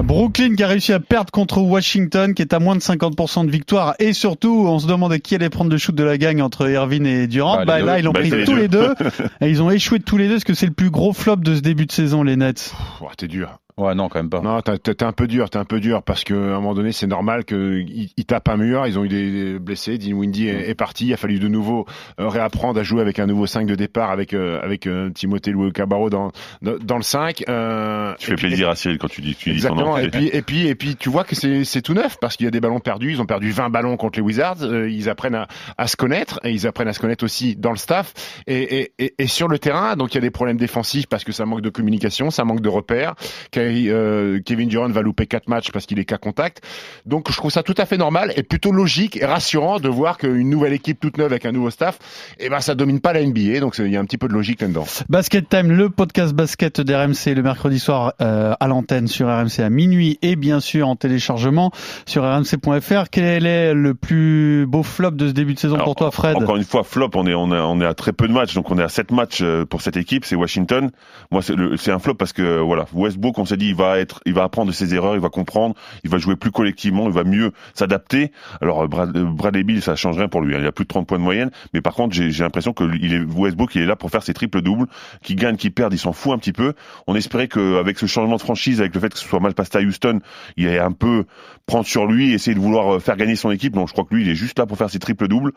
Brooklyn 0.00 0.54
qui 0.54 0.62
a 0.62 0.68
réussi 0.68 0.92
à 0.92 1.00
perdre 1.00 1.30
contre 1.30 1.58
Washington, 1.60 2.34
qui 2.34 2.42
est 2.42 2.52
à 2.54 2.58
moins 2.58 2.74
de 2.74 2.80
50% 2.80 3.46
de 3.46 3.50
victoire. 3.50 3.94
Et 3.98 4.12
surtout, 4.12 4.64
on 4.66 4.78
se 4.78 4.86
demandait 4.86 5.20
qui 5.20 5.34
allait 5.34 5.50
prendre 5.50 5.70
le 5.70 5.76
shoot 5.78 5.94
de 5.94 6.02
la 6.02 6.18
gang 6.18 6.40
entre 6.40 6.68
Irvin 6.68 7.04
et 7.04 7.26
Durant. 7.26 7.58
Ah, 7.60 7.64
bah, 7.64 7.80
deux. 7.80 7.86
là, 7.86 7.98
ils 7.98 8.04
l'ont 8.04 8.12
Bah, 8.12 8.20
pris 8.20 8.44
tous 8.44 8.54
les 8.56 8.68
deux. 8.68 8.94
et 9.40 9.48
ils 9.50 9.62
ont 9.62 9.70
échoué 9.70 10.00
tous 10.00 10.16
les 10.16 10.26
deux, 10.28 10.34
parce 10.34 10.44
que 10.44 10.54
c'est 10.54 10.66
le 10.66 10.72
plus 10.72 10.90
gros 10.90 11.12
flop 11.12 11.36
de 11.36 11.54
ce 11.54 11.60
début 11.60 11.86
de 11.86 11.92
saison, 11.92 12.22
les 12.22 12.36
Nets. 12.36 12.72
Oh, 13.00 13.06
T'es 13.16 13.28
dur. 13.28 13.58
Ouais, 13.78 13.94
non, 13.94 14.08
quand 14.08 14.18
même 14.18 14.28
pas. 14.30 14.40
Non, 14.40 14.60
t'es 14.60 15.02
un 15.02 15.12
peu 15.12 15.26
dur, 15.26 15.48
t'es 15.48 15.58
un 15.58 15.64
peu 15.64 15.80
dur 15.80 16.02
parce 16.02 16.24
que 16.24 16.34
à 16.34 16.56
un 16.56 16.60
moment 16.60 16.74
donné, 16.74 16.92
c'est 16.92 17.06
normal 17.06 17.44
qu'ils 17.44 18.10
ils 18.16 18.24
tapent 18.24 18.48
un 18.48 18.56
mur. 18.58 18.86
Ils 18.86 18.98
ont 18.98 19.04
eu 19.04 19.08
des, 19.08 19.58
blessés. 19.58 19.96
Dean 19.98 20.12
Windy 20.12 20.48
est, 20.48 20.68
est 20.70 20.74
parti. 20.74 21.06
Il 21.06 21.12
a 21.14 21.16
fallu 21.16 21.38
de 21.38 21.48
nouveau 21.48 21.86
euh, 22.20 22.28
réapprendre 22.28 22.78
à 22.78 22.82
jouer 22.82 23.00
avec 23.00 23.18
un 23.18 23.26
nouveau 23.26 23.46
5 23.46 23.66
de 23.66 23.74
départ 23.74 24.10
avec 24.10 24.34
euh, 24.34 24.60
avec 24.62 24.86
euh, 24.86 25.10
Timothée 25.10 25.52
Louis 25.52 25.72
Cabarro 25.72 26.10
dans, 26.10 26.32
dans 26.60 26.76
dans 26.78 26.96
le 26.96 27.02
5. 27.02 27.44
Euh, 27.48 28.14
Tu 28.18 28.26
fais 28.26 28.34
puis- 28.34 28.48
plaisir 28.48 28.68
à 28.68 28.76
Cyril 28.76 28.98
quand 28.98 29.08
tu 29.08 29.22
dis, 29.22 29.34
tu 29.34 29.50
dis 29.52 29.60
son 29.60 29.68
Exactement. 29.68 29.96
nom. 29.96 30.02
Et 30.02 30.10
puis, 30.10 30.28
et 30.32 30.42
puis, 30.42 30.66
et 30.66 30.74
puis, 30.74 30.96
tu 30.96 31.08
vois 31.08 31.24
que 31.24 31.34
c'est, 31.34 31.64
c'est 31.64 31.80
tout 31.82 31.94
neuf 31.94 32.18
parce 32.20 32.36
qu'il 32.36 32.44
y 32.44 32.48
a 32.48 32.50
des 32.50 32.60
ballons 32.60 32.80
perdus. 32.80 33.12
Ils 33.12 33.20
ont 33.22 33.26
perdu 33.26 33.50
20 33.52 33.70
ballons 33.70 33.96
contre 33.96 34.18
les 34.18 34.22
Wizards. 34.24 34.62
Euh, 34.62 34.90
ils 34.90 35.08
apprennent 35.08 35.34
à, 35.34 35.48
à 35.78 35.86
se 35.86 35.96
connaître 35.96 36.40
et 36.44 36.50
ils 36.50 36.66
apprennent 36.66 36.88
à 36.88 36.92
se 36.92 37.00
connaître 37.00 37.24
aussi 37.24 37.56
dans 37.56 37.70
le 37.70 37.76
staff 37.78 38.12
et, 38.46 38.80
et, 38.80 38.92
et, 38.98 39.14
et 39.18 39.26
sur 39.26 39.48
le 39.48 39.58
terrain. 39.58 39.96
Donc, 39.96 40.12
il 40.12 40.16
y 40.16 40.18
a 40.18 40.20
des 40.20 40.30
problèmes 40.30 40.58
défensifs 40.58 41.06
parce 41.06 41.24
que 41.24 41.32
ça 41.32 41.46
manque 41.46 41.62
de 41.62 41.70
communication, 41.70 42.30
ça 42.30 42.44
manque 42.44 42.60
de 42.60 42.68
repères. 42.68 43.14
Kyrie, 43.62 43.90
euh, 43.90 44.40
Kevin 44.44 44.68
Durant 44.68 44.88
va 44.88 45.02
louper 45.02 45.26
quatre 45.26 45.48
matchs 45.48 45.70
parce 45.72 45.86
qu'il 45.86 45.98
est 45.98 46.04
qu'à 46.04 46.18
contact. 46.18 46.62
Donc, 47.06 47.30
je 47.30 47.36
trouve 47.36 47.50
ça 47.50 47.62
tout 47.62 47.74
à 47.78 47.86
fait 47.86 47.96
normal 47.96 48.32
et 48.36 48.42
plutôt 48.42 48.72
logique 48.72 49.16
et 49.16 49.24
rassurant 49.24 49.78
de 49.78 49.88
voir 49.88 50.18
qu'une 50.18 50.48
nouvelle 50.50 50.72
équipe 50.72 50.98
toute 51.00 51.16
neuve 51.18 51.26
avec 51.32 51.46
un 51.46 51.52
nouveau 51.52 51.70
staff, 51.70 51.98
et 52.40 52.48
ben, 52.48 52.60
ça 52.60 52.74
domine 52.74 53.00
pas 53.00 53.12
la 53.12 53.24
NBA. 53.24 53.60
Donc, 53.60 53.76
il 53.78 53.88
y 53.90 53.96
a 53.96 54.00
un 54.00 54.04
petit 54.04 54.18
peu 54.18 54.28
de 54.28 54.32
logique 54.32 54.60
là-dedans. 54.62 54.86
Basket 55.08 55.48
Time, 55.48 55.70
le 55.72 55.90
podcast 55.90 56.32
basket 56.34 56.80
d'RMC 56.80 57.34
le 57.34 57.42
mercredi 57.42 57.78
soir 57.78 58.14
euh, 58.20 58.54
à 58.58 58.66
l'antenne 58.68 59.06
sur 59.08 59.28
RMC 59.28 59.60
à 59.60 59.70
minuit 59.70 60.18
et 60.22 60.36
bien 60.36 60.60
sûr 60.60 60.88
en 60.88 60.96
téléchargement 60.96 61.70
sur 62.06 62.22
rmc.fr. 62.24 63.04
Quel 63.10 63.46
est 63.46 63.74
le 63.74 63.94
plus 63.94 64.66
beau 64.66 64.82
flop 64.82 65.12
de 65.12 65.28
ce 65.28 65.32
début 65.32 65.54
de 65.54 65.58
saison 65.58 65.74
Alors, 65.76 65.86
pour 65.86 65.94
toi, 65.96 66.10
Fred 66.10 66.36
Encore 66.36 66.56
une 66.56 66.64
fois, 66.64 66.82
flop, 66.84 67.10
on 67.14 67.26
est, 67.26 67.34
on 67.34 67.52
est, 67.52 67.58
on 67.58 67.80
est 67.80 67.86
à 67.86 67.94
très 67.94 68.12
peu 68.12 68.26
de 68.28 68.32
matchs, 68.32 68.54
donc 68.54 68.70
on 68.70 68.78
est 68.78 68.82
à 68.82 68.88
7 68.88 69.10
matchs 69.12 69.40
euh, 69.42 69.64
pour 69.64 69.82
cette 69.82 69.96
équipe, 69.96 70.24
c'est 70.24 70.36
Washington. 70.36 70.90
Moi, 71.30 71.42
c'est 71.42 71.54
le- 71.54 71.76
c'est 71.76 71.90
un 71.92 71.98
flop 71.98 72.14
parce 72.14 72.32
que, 72.32 72.58
voilà, 72.60 72.86
Westbrook, 72.92 73.38
on 73.38 73.44
il 73.60 73.74
va 73.74 73.98
être, 73.98 74.20
il 74.26 74.34
va 74.34 74.44
apprendre 74.44 74.68
de 74.68 74.74
ses 74.74 74.94
erreurs, 74.94 75.14
il 75.14 75.20
va 75.20 75.28
comprendre, 75.28 75.74
il 76.04 76.10
va 76.10 76.18
jouer 76.18 76.36
plus 76.36 76.50
collectivement, 76.50 77.06
il 77.06 77.12
va 77.12 77.24
mieux 77.24 77.52
s'adapter. 77.74 78.32
Alors, 78.60 78.82
euh, 78.82 78.86
Brad, 78.86 79.16
euh, 79.16 79.24
Bradley 79.24 79.64
Bill, 79.64 79.82
ça 79.82 79.96
change 79.96 80.18
rien 80.18 80.28
pour 80.28 80.40
lui, 80.40 80.54
hein. 80.54 80.58
il 80.60 80.66
a 80.66 80.72
plus 80.72 80.84
de 80.84 80.88
30 80.88 81.06
points 81.06 81.18
de 81.18 81.22
moyenne, 81.22 81.50
mais 81.74 81.80
par 81.80 81.94
contre, 81.94 82.14
j'ai 82.14 82.30
l'impression 82.30 82.72
que 82.72 82.84
il 83.00 83.14
est, 83.14 83.20
Westbrook, 83.20 83.74
il 83.74 83.82
est 83.82 83.86
là 83.86 83.96
pour 83.96 84.10
faire 84.10 84.22
ses 84.22 84.34
triples 84.34 84.62
doubles, 84.62 84.86
qui 85.22 85.34
gagne, 85.34 85.56
qui 85.56 85.70
perd, 85.70 85.92
il 85.92 85.98
s'en 85.98 86.12
fout 86.12 86.32
un 86.32 86.38
petit 86.38 86.52
peu. 86.52 86.74
On 87.06 87.14
espérait 87.14 87.48
qu'avec 87.48 87.98
ce 87.98 88.06
changement 88.06 88.36
de 88.36 88.42
franchise, 88.42 88.80
avec 88.80 88.94
le 88.94 89.00
fait 89.00 89.10
que 89.10 89.18
ce 89.18 89.26
soit 89.26 89.40
mal 89.40 89.54
passé 89.54 89.78
à 89.78 89.80
Houston, 89.80 90.20
il 90.56 90.68
allait 90.68 90.78
un 90.78 90.92
peu 90.92 91.24
prendre 91.66 91.86
sur 91.86 92.06
lui, 92.06 92.32
essayer 92.32 92.54
de 92.54 92.60
vouloir 92.60 92.94
euh, 92.94 92.98
faire 92.98 93.16
gagner 93.16 93.36
son 93.36 93.50
équipe. 93.50 93.74
Donc, 93.74 93.88
je 93.88 93.92
crois 93.92 94.04
que 94.04 94.14
lui, 94.14 94.22
il 94.22 94.28
est 94.28 94.34
juste 94.34 94.58
là 94.58 94.66
pour 94.66 94.76
faire 94.76 94.90
ses 94.90 94.98
triples 94.98 95.28
doubles 95.28 95.52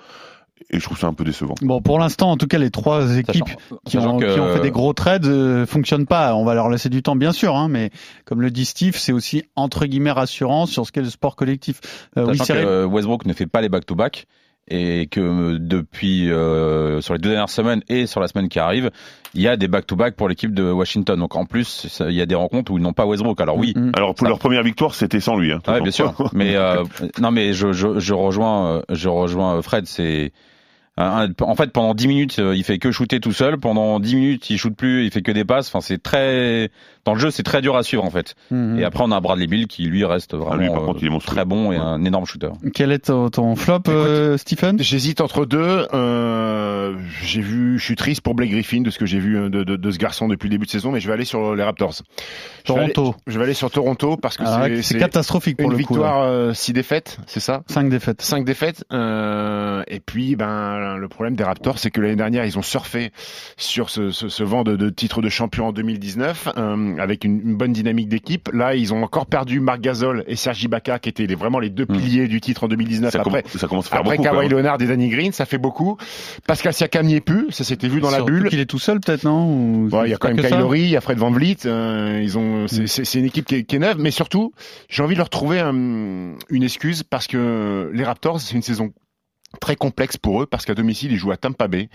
et 0.69 0.79
je 0.79 0.83
trouve 0.83 0.97
ça 0.97 1.07
un 1.07 1.13
peu 1.13 1.24
décevant. 1.24 1.55
Bon, 1.62 1.81
pour 1.81 2.00
l'instant, 2.00 2.31
en 2.31 2.38
tout 2.38 2.47
cas, 2.47 2.57
les 2.57 2.71
trois 2.71 3.17
équipes 3.17 3.43
Sachant- 3.47 3.57
qui 3.85 3.97
ont, 3.97 4.17
que- 4.17 4.33
qui 4.33 4.39
ont 4.39 4.53
fait 4.53 4.62
des 4.62 4.71
gros 4.71 4.93
trades 4.93 5.25
euh, 5.25 5.65
fonctionnent 5.65 6.05
pas. 6.07 6.33
On 6.35 6.45
va 6.45 6.53
leur 6.53 6.69
laisser 6.69 6.89
du 6.89 7.03
temps, 7.03 7.15
bien 7.15 7.31
sûr, 7.31 7.55
hein, 7.55 7.67
mais 7.69 7.91
comme 8.25 8.41
le 8.41 8.51
dit 8.51 8.65
Steve, 8.65 8.95
c'est 8.97 9.12
aussi 9.12 9.43
entre 9.55 9.85
guillemets 9.85 10.12
rassurant 10.12 10.65
sur 10.65 10.85
ce 10.85 10.91
qu'est 10.91 11.01
le 11.01 11.09
sport 11.09 11.35
collectif. 11.35 11.81
Euh, 12.17 12.33
Sachant 12.33 12.53
que 12.53 12.85
Westbrook 12.85 13.25
ne 13.25 13.33
fait 13.33 13.47
pas 13.47 13.62
les 13.62 13.69
back-to-back 13.69 14.27
et 14.67 15.07
que 15.07 15.19
euh, 15.19 15.57
depuis 15.60 16.31
euh, 16.31 17.00
sur 17.01 17.13
les 17.13 17.19
deux 17.19 17.29
dernières 17.29 17.50
semaines 17.50 17.81
et 17.88 18.07
sur 18.07 18.19
la 18.19 18.27
semaine 18.27 18.50
qui 18.50 18.57
arrive, 18.60 18.89
il 19.36 19.41
y 19.41 19.48
a 19.48 19.57
des 19.57 19.67
back-to-back 19.67 20.15
pour 20.15 20.27
l'équipe 20.27 20.53
de 20.53 20.72
Washington. 20.72 21.19
Donc 21.19 21.36
en 21.36 21.45
plus, 21.45 21.88
ça- 21.88 22.10
il 22.10 22.15
y 22.15 22.22
a 22.22 22.25
des 22.25 22.36
rencontres 22.36 22.72
où 22.72 22.77
ils 22.77 22.81
n'ont 22.84 22.93
pas 22.93 23.05
Westbrook. 23.05 23.39
Alors 23.41 23.57
oui, 23.57 23.74
Mhm. 23.75 23.91
Alors 23.95 24.15
pour 24.15 24.25
Ça- 24.25 24.29
leur 24.29 24.39
première 24.39 24.63
victoire, 24.63 24.95
c'était 24.95 25.19
sans 25.19 25.38
lui. 25.38 25.51
Hein, 25.51 25.60
Ouais, 25.67 25.81
bien 25.81 25.91
sûr. 25.91 26.13
Mais 26.34 26.55
euh, 26.55 26.84
non, 27.19 27.31
mais 27.31 27.53
je, 27.53 27.74
je, 27.74 28.00
je 28.00 28.13
rejoins, 28.15 28.77
euh, 28.77 28.81
je 28.89 29.07
rejoins 29.10 29.62
Fred. 29.62 29.86
C'est 29.86 30.31
en 30.98 31.55
fait 31.55 31.72
pendant 31.74 31.93
10 31.93 32.07
minutes, 32.07 32.39
euh, 32.39 32.55
il 32.55 32.63
fait 32.63 32.79
que 32.79 32.91
shooter 32.91 33.19
tout 33.19 33.34
seul. 33.34 33.57
Pendant 33.60 34.00
10 34.00 34.15
minutes, 34.15 34.50
il 34.50 34.57
shoot 34.57 34.74
plus, 34.75 35.03
il 35.05 35.12
fait 35.12 35.22
que 35.22 35.31
des 35.31 35.43
passes. 35.43 35.67
Enfin, 35.67 35.81
c'est 35.81 36.01
très 36.01 36.69
dans 37.05 37.13
le 37.13 37.19
jeu, 37.19 37.29
c'est 37.31 37.43
très 37.43 37.62
dur 37.62 37.75
à 37.75 37.83
suivre 37.83 38.03
en 38.03 38.09
fait. 38.09 38.35
Mhm. 38.51 38.79
Et 38.79 38.83
après, 38.83 39.03
on 39.05 39.12
a 39.12 39.19
Bradley 39.19 39.47
Bill 39.47 39.67
qui 39.67 39.83
lui 39.83 40.03
reste 40.05 40.33
vraiment 40.33 40.51
Ah, 40.53 40.57
lui, 40.57 40.67
par 40.69 40.81
euh, 40.83 40.85
contre, 40.88 41.00
il 41.03 41.13
est 41.13 41.19
très 41.25 41.45
bon 41.45 41.71
et 41.71 41.75
Ouais. 41.77 41.81
un 41.81 42.03
énorme 42.03 42.25
shooter. 42.25 42.50
Quel 42.74 42.91
est 42.91 43.05
ton, 43.05 43.29
ton 43.29 43.55
flop, 43.55 43.81
euh, 43.88 44.38
Stephen? 44.38 44.77
J'hésite 44.81 45.21
entre 45.21 45.45
deux. 45.45 45.88
Euh, 45.93 46.95
j'ai 47.24 47.41
vu, 47.41 47.77
je 47.79 47.83
suis 47.83 47.95
triste 47.95 48.21
pour 48.21 48.35
Blake 48.35 48.51
Griffin 48.51 48.81
de 48.81 48.89
ce 48.89 49.00
que 49.00 49.05
j'ai 49.05 49.19
vu 49.19 49.38
euh, 49.38 49.50
de, 49.50 49.63
de, 49.63 49.75
de 49.75 49.91
ce 49.91 49.97
garçon 49.97 50.27
depuis 50.27 50.47
le 50.47 50.51
début 50.51 50.65
de 50.65 50.71
saison, 50.71 50.91
mais 50.91 51.00
je 51.00 51.07
vais 51.07 51.13
aller 51.13 51.25
sur 51.25 51.55
les 51.55 51.63
Raptors. 51.63 51.93
Je 52.65 52.74
vais 52.74 52.79
aller- 52.79 52.91
Toronto. 52.93 53.15
Je 53.27 53.38
vais 53.38 53.43
aller 53.45 53.53
sur 53.53 53.69
Toronto 53.71 54.17
parce 54.17 54.38
que 54.38 54.43
Alors, 54.43 54.67
c'est- 54.81 54.97
catastrophique 54.97 55.57
pour 55.57 55.65
une 55.71 55.77
le 55.77 55.83
coup. 55.83 55.93
victoire, 55.93 56.24
euh, 56.24 56.53
six 56.53 56.74
défaites, 56.74 57.17
c'est 57.27 57.39
ça? 57.39 57.63
Cinq 57.67 57.89
défaites. 57.89 58.21
Cinq 58.21 58.45
défaites. 58.45 58.83
Euh, 58.93 59.83
et 59.88 60.00
puis, 60.00 60.35
ben, 60.35 60.97
le 60.97 61.07
problème 61.07 61.35
des 61.35 61.43
Raptors, 61.43 61.79
c'est 61.79 61.91
que 61.91 62.01
l'année 62.01 62.15
dernière, 62.15 62.45
ils 62.45 62.57
ont 62.57 62.62
surfé 62.63 63.12
sur 63.57 63.89
ce, 63.89 64.12
ce, 64.12 64.29
ce 64.29 64.43
vent 64.43 64.63
de, 64.63 64.75
de 64.75 64.89
titre 64.89 65.21
de 65.21 65.29
champion 65.29 65.67
en 65.67 65.71
2019, 65.71 66.50
euh, 66.57 66.94
avec 66.99 67.23
une, 67.23 67.41
une 67.41 67.55
bonne 67.55 67.73
dynamique 67.73 68.09
d'équipe. 68.09 68.49
Là, 68.53 68.75
ils 68.75 68.93
ont 68.93 69.03
encore 69.03 69.25
perdu 69.25 69.59
Marc 69.59 69.81
Gasol 69.81 70.23
et 70.27 70.35
Sergi 70.35 70.65
Ibaka, 70.65 70.99
qui 70.99 71.09
étaient 71.09 71.25
les- 71.25 71.35
vraiment 71.35 71.59
les 71.59 71.69
deux 71.69 71.85
Mm. 71.87 71.97
piliers 71.97 72.27
du 72.27 72.41
titre 72.41 72.63
en 72.63 72.67
2019. 72.67 73.11
ça, 73.11 73.19
après, 73.21 73.41
commence, 73.43 73.57
ça 73.57 73.67
commence 73.67 73.85
à 73.87 73.89
faire 73.89 73.99
après 74.01 74.17
beaucoup. 74.17 74.29
Kawhi 74.29 74.47
quoi. 74.49 74.57
Leonard 74.57 74.81
et 74.81 74.85
Danny 74.87 75.09
Green, 75.09 75.31
ça 75.31 75.45
fait 75.45 75.57
beaucoup. 75.57 75.97
Pascal 76.47 76.73
Siakam 76.73 77.05
n'y 77.05 77.15
est 77.15 77.21
plus, 77.21 77.47
ça 77.51 77.63
s'était 77.63 77.87
vu 77.87 78.01
dans 78.01 78.09
la 78.11 78.21
bulle. 78.21 78.49
qu'il 78.49 78.59
est 78.59 78.65
tout 78.65 78.79
seul, 78.79 78.99
peut-être, 78.99 79.23
non 79.23 79.47
Ou 79.49 79.87
Bon, 79.89 80.03
il 80.03 80.09
y 80.09 80.11
a 80.11 80.15
c'est 80.15 80.19
quand 80.19 80.33
même 80.33 80.59
Lowry, 80.59 80.81
il 80.81 80.89
y 80.89 80.97
a 80.97 81.01
Fred 81.01 81.17
Van 81.17 81.31
Vliet. 81.31 81.57
euh, 81.65 82.19
ils 82.23 82.37
ont, 82.37 82.63
Mm. 82.63 82.67
c'est- 82.67 82.87
c'est 82.87 83.05
c'est 83.05 83.19
une 83.19 83.25
équipe 83.25 83.45
qui 83.45 83.55
est, 83.55 83.63
qui 83.63 83.75
est 83.75 83.79
neuve, 83.79 83.97
mais 83.99 84.11
surtout, 84.11 84.53
j'ai 84.89 85.03
envie 85.03 85.13
de 85.15 85.19
leur 85.19 85.29
trouver 85.29 85.59
un- 85.59 86.33
une 86.49 86.63
excuse 86.63 87.03
parce 87.03 87.27
que 87.27 87.91
les 87.93 88.03
Raptors, 88.03 88.39
c'est 88.41 88.55
une 88.55 88.61
saison 88.61 88.91
très 89.55 89.75
complexe 89.75 90.17
pour 90.17 90.41
eux 90.41 90.45
parce 90.45 90.65
qu'à 90.65 90.74
domicile 90.75 91.12
ils 91.12 91.17
jouent 91.17 91.31
à 91.31 91.38
Tampa 91.38 91.67
Bay. 91.67 91.89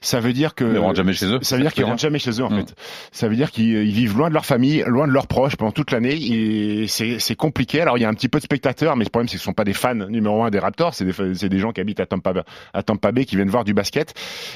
Ça 0.00 0.20
veut 0.20 0.32
dire 0.32 0.54
que 0.54 0.64
Ils 0.64 0.72
ne 0.72 0.78
rentrent 0.78 0.96
jamais 0.96 1.12
chez 1.12 1.26
eux. 1.26 1.38
ça 1.42 1.56
veut 1.56 1.62
dire 1.62 1.72
qu'ils 1.72 1.84
rentrent 1.84 2.00
jamais 2.00 2.18
chez 2.18 2.30
eux 2.40 2.44
en 2.44 2.50
Mm. 2.50 2.56
fait. 2.60 2.74
Ça 3.12 3.28
veut 3.28 3.36
dire 3.36 3.50
qu'ils 3.50 3.68
ils 3.86 3.92
vivent 3.92 4.16
loin 4.16 4.28
de 4.28 4.34
leur 4.34 4.44
famille, 4.46 4.84
loin 4.86 5.06
de 5.06 5.12
leurs 5.12 5.26
proches 5.26 5.56
pendant 5.56 5.72
toute 5.72 5.90
l'année 5.90 6.14
et 6.14 6.86
c'est 6.88 7.18
c'est 7.18 7.36
compliqué. 7.36 7.80
Alors 7.80 7.98
il 7.98 8.02
y 8.02 8.04
a 8.04 8.08
un 8.08 8.14
petit 8.14 8.28
peu 8.28 8.38
de 8.38 8.44
spectateurs, 8.44 8.96
mais 8.96 9.04
le 9.04 9.10
problème 9.10 9.28
c'est 9.28 9.34
que 9.36 9.40
ce 9.40 9.44
sont 9.44 9.52
pas 9.52 9.64
des 9.64 9.72
fans 9.74 9.94
numéro 9.94 10.42
un 10.42 10.50
des 10.50 10.58
Raptors, 10.58 10.94
c'est 10.94 11.04
des, 11.04 11.12
c'est 11.34 11.48
des 11.48 11.58
gens 11.58 11.72
qui 11.72 11.80
habitent 11.80 12.00
à 12.00 12.06
Tampa, 12.06 12.32
Bay- 12.32 12.42
à 12.74 12.82
Tampa 12.82 13.12
Bay 13.12 13.24
qui 13.24 13.36
viennent 13.36 13.50
voir 13.50 13.64
du 13.64 13.74
basket 13.74 14.14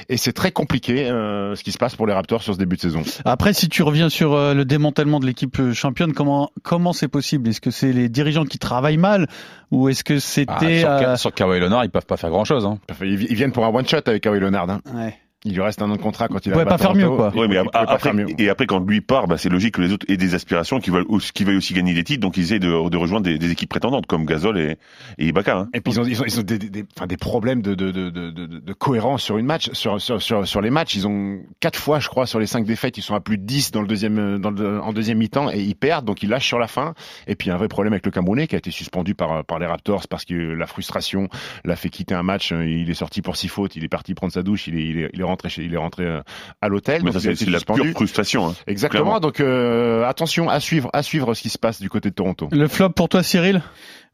et 0.09 0.17
c'est 0.17 0.33
très 0.33 0.51
compliqué 0.51 1.07
euh, 1.09 1.55
ce 1.55 1.63
qui 1.63 1.71
se 1.71 1.77
passe 1.77 1.95
pour 1.95 2.07
les 2.07 2.13
Raptors 2.13 2.43
sur 2.43 2.53
ce 2.53 2.59
début 2.59 2.75
de 2.75 2.81
saison. 2.81 3.01
Après, 3.25 3.53
si 3.53 3.69
tu 3.69 3.83
reviens 3.83 4.09
sur 4.09 4.33
euh, 4.33 4.53
le 4.53 4.65
démantèlement 4.65 5.19
de 5.19 5.25
l'équipe 5.25 5.59
euh, 5.59 5.73
championne, 5.73 6.13
comment 6.13 6.51
comment 6.63 6.93
c'est 6.93 7.07
possible? 7.07 7.49
Est-ce 7.49 7.61
que 7.61 7.71
c'est 7.71 7.91
les 7.93 8.09
dirigeants 8.09 8.45
qui 8.45 8.59
travaillent 8.59 8.97
mal? 8.97 9.27
Ou 9.71 9.89
est-ce 9.89 10.03
que 10.03 10.15
Ah, 10.15 10.19
c'était 10.19 10.79
sur, 10.79 10.89
euh, 10.89 11.15
sur 11.17 11.33
Kawhi 11.33 11.59
Leonard, 11.59 11.83
ils 11.83 11.89
peuvent 11.89 12.05
pas 12.05 12.15
faire 12.17 12.29
grand 12.29 12.45
chose. 12.47 12.65
Hein. 12.65 12.79
Ils 13.01 13.23
ils 13.23 13.35
viennent 13.35 13.51
pour 13.51 13.65
un 13.65 13.69
one 13.69 13.87
shot 13.87 13.97
avec 14.05 14.23
Kawhi 14.23 14.39
Leonard. 14.39 14.69
Hein. 14.69 14.81
ouais. 14.93 15.15
Il 15.45 15.53
lui 15.53 15.61
reste 15.61 15.81
un 15.83 15.89
an 15.91 15.95
de 15.95 16.01
contrat 16.01 16.27
quand 16.27 16.43
il 16.47 16.53
à 16.53 16.65
pas 16.65 16.77
faire 16.79 16.95
mieux, 16.95 17.07
quoi. 17.09 17.33
Ouais, 17.35 17.47
mais 17.47 17.57
après, 17.57 17.99
faire 17.99 18.13
mieux. 18.15 18.25
et 18.39 18.49
après, 18.49 18.65
quand 18.65 18.79
lui 18.79 19.01
part, 19.01 19.27
bah, 19.27 19.37
c'est 19.37 19.49
logique 19.49 19.75
que 19.75 19.81
les 19.81 19.93
autres 19.93 20.05
aient 20.09 20.17
des 20.17 20.33
aspirations, 20.33 20.79
qu'ils 20.79 20.91
veulent 20.93 21.05
aussi, 21.09 21.31
qu'ils 21.31 21.45
veuillent 21.45 21.57
aussi 21.57 21.75
gagner 21.75 21.93
des 21.93 22.03
titres, 22.03 22.21
donc 22.21 22.37
ils 22.37 22.43
essaient 22.43 22.59
de, 22.59 22.89
de 22.89 22.97
rejoindre 22.97 23.25
des, 23.25 23.37
des 23.37 23.51
équipes 23.51 23.69
prétendantes 23.69 24.07
comme 24.07 24.25
Gasol 24.25 24.57
et, 24.57 24.77
et 25.19 25.27
Ibaka. 25.27 25.57
Hein. 25.59 25.69
Et 25.75 25.81
puis 25.81 25.93
ils 25.93 25.99
ont, 25.99 26.05
ils 26.05 26.21
ont, 26.21 26.25
ils 26.25 26.39
ont 26.39 26.43
des, 26.43 26.57
des, 26.57 26.69
des- 26.69 26.85
enfin, 26.97 27.05
des 27.05 27.17
problèmes 27.17 27.61
de, 27.61 27.75
de, 27.75 27.91
de, 27.91 28.09
de, 28.09 28.31
de, 28.31 28.45
de 28.47 28.73
cohérence 28.73 29.21
sur 29.21 29.37
une 29.37 29.45
match, 29.45 29.69
sur, 29.73 30.01
sur, 30.01 30.19
sur, 30.21 30.47
sur 30.47 30.59
les 30.61 30.71
matchs. 30.71 30.95
Ils 30.95 31.07
ont 31.07 31.39
quatre 31.59 31.79
fois, 31.79 31.99
je 31.99 32.09
crois, 32.09 32.25
sur 32.25 32.39
les 32.39 32.47
cinq 32.47 32.65
défaites, 32.65 32.97
ils 32.97 33.03
sont 33.03 33.13
à 33.15 33.19
plus 33.21 33.37
de 33.37 33.43
10 33.43 33.71
dans 33.71 33.81
le 33.81 33.87
deuxième, 33.87 34.39
dans 34.39 34.49
le, 34.51 34.81
en 34.81 34.91
deuxième 34.91 35.19
mi-temps 35.19 35.51
et 35.51 35.61
ils 35.61 35.75
perdent, 35.75 36.05
donc 36.05 36.23
ils 36.23 36.29
lâchent 36.29 36.47
sur 36.47 36.59
la 36.59 36.67
fin. 36.67 36.95
Et 37.27 37.35
puis 37.35 37.51
un 37.51 37.57
vrai 37.57 37.67
problème 37.67 37.93
avec 37.93 38.05
le 38.05 38.11
Camerounais 38.11 38.47
qui 38.47 38.55
a 38.55 38.57
été 38.57 38.71
suspendu 38.71 39.13
par, 39.13 39.45
par 39.45 39.59
les 39.59 39.67
Raptors 39.67 40.07
parce 40.09 40.25
que 40.25 40.33
la 40.33 40.65
frustration 40.65 41.29
l'a 41.63 41.75
fait 41.75 41.89
quitter 41.89 42.15
un 42.15 42.23
match. 42.23 42.51
Il 42.51 42.89
est 42.89 42.93
sorti 42.95 43.21
pour 43.21 43.35
six 43.37 43.47
fautes, 43.49 43.75
il 43.75 43.83
est 43.83 43.89
parti 43.89 44.15
prendre 44.15 44.33
sa 44.33 44.41
douche, 44.41 44.67
il 44.67 44.77
est, 44.77 44.83
il 44.83 44.97
est, 44.99 45.09
il 45.13 45.21
est 45.21 45.26
rentré 45.27 45.49
chez, 45.49 45.63
il 45.63 45.73
est 45.73 45.77
rentré 45.77 46.03
euh, 46.05 46.21
à 46.61 46.67
l'hôtel. 46.69 47.01
Mais 47.03 47.11
donc 47.11 47.21
ça, 47.21 47.29
il 47.29 47.33
a 47.33 47.35
c'est 47.35 47.49
la 47.49 47.59
pure 47.59 47.85
frustration. 47.93 48.47
Hein. 48.49 48.55
Exactement. 48.67 49.03
clairement. 49.03 49.19
Donc 49.19 49.39
euh, 49.39 50.03
attention 50.05 50.49
à 50.49 50.59
suivre, 50.59 50.89
à 50.93 51.03
suivre 51.03 51.33
ce 51.33 51.41
qui 51.41 51.49
se 51.49 51.57
passe 51.57 51.79
du 51.81 51.89
côté 51.89 52.09
de 52.09 52.15
Toronto. 52.15 52.49
Le 52.51 52.67
flop 52.67 52.89
pour 52.89 53.09
toi, 53.09 53.21
Cyril? 53.23 53.61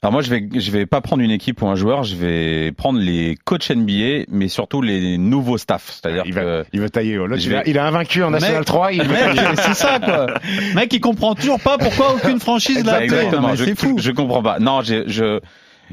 Alors 0.01 0.11
moi, 0.11 0.21
je 0.21 0.29
vais, 0.29 0.49
je 0.53 0.69
vais 0.71 0.85
pas 0.85 0.99
prendre 0.99 1.23
une 1.23 1.31
équipe 1.31 1.61
ou 1.61 1.67
un 1.67 1.75
joueur, 1.75 2.03
je 2.03 2.17
vais 2.17 2.73
prendre 2.73 2.99
les 2.99 3.37
coachs 3.45 3.69
NBA, 3.69 4.25
mais 4.27 4.49
surtout 4.49 4.81
les 4.81 5.17
nouveaux 5.17 5.57
staffs. 5.57 5.91
C'est-à-dire 6.01 6.23
Il 6.25 6.33
que 6.33 6.39
va, 6.41 6.63
il 6.73 6.81
va 6.81 6.89
tailler. 6.89 7.17
oh, 7.17 7.25
il, 7.33 7.53
a, 7.55 7.63
vais- 7.63 7.69
il 7.71 7.77
a 7.79 7.85
invaincu 7.87 8.21
en 8.21 8.31
National 8.31 8.57
Mec, 8.57 8.65
3. 8.65 8.91
Il 8.91 9.01
c'est 9.55 9.73
ça 9.73 9.99
quoi. 9.99 10.25
Mec, 10.75 10.91
il 10.93 10.99
comprend 10.99 11.35
toujours 11.35 11.61
pas 11.61 11.77
pourquoi 11.77 12.15
aucune 12.15 12.41
franchise 12.41 12.83
l'a 12.83 12.95
appelé. 12.95 13.29
C'est 13.55 13.79
fou. 13.79 13.95
je 13.97 14.11
comprends 14.11 14.43
pas. 14.43 14.59
Non, 14.59 14.81
je 14.81 15.39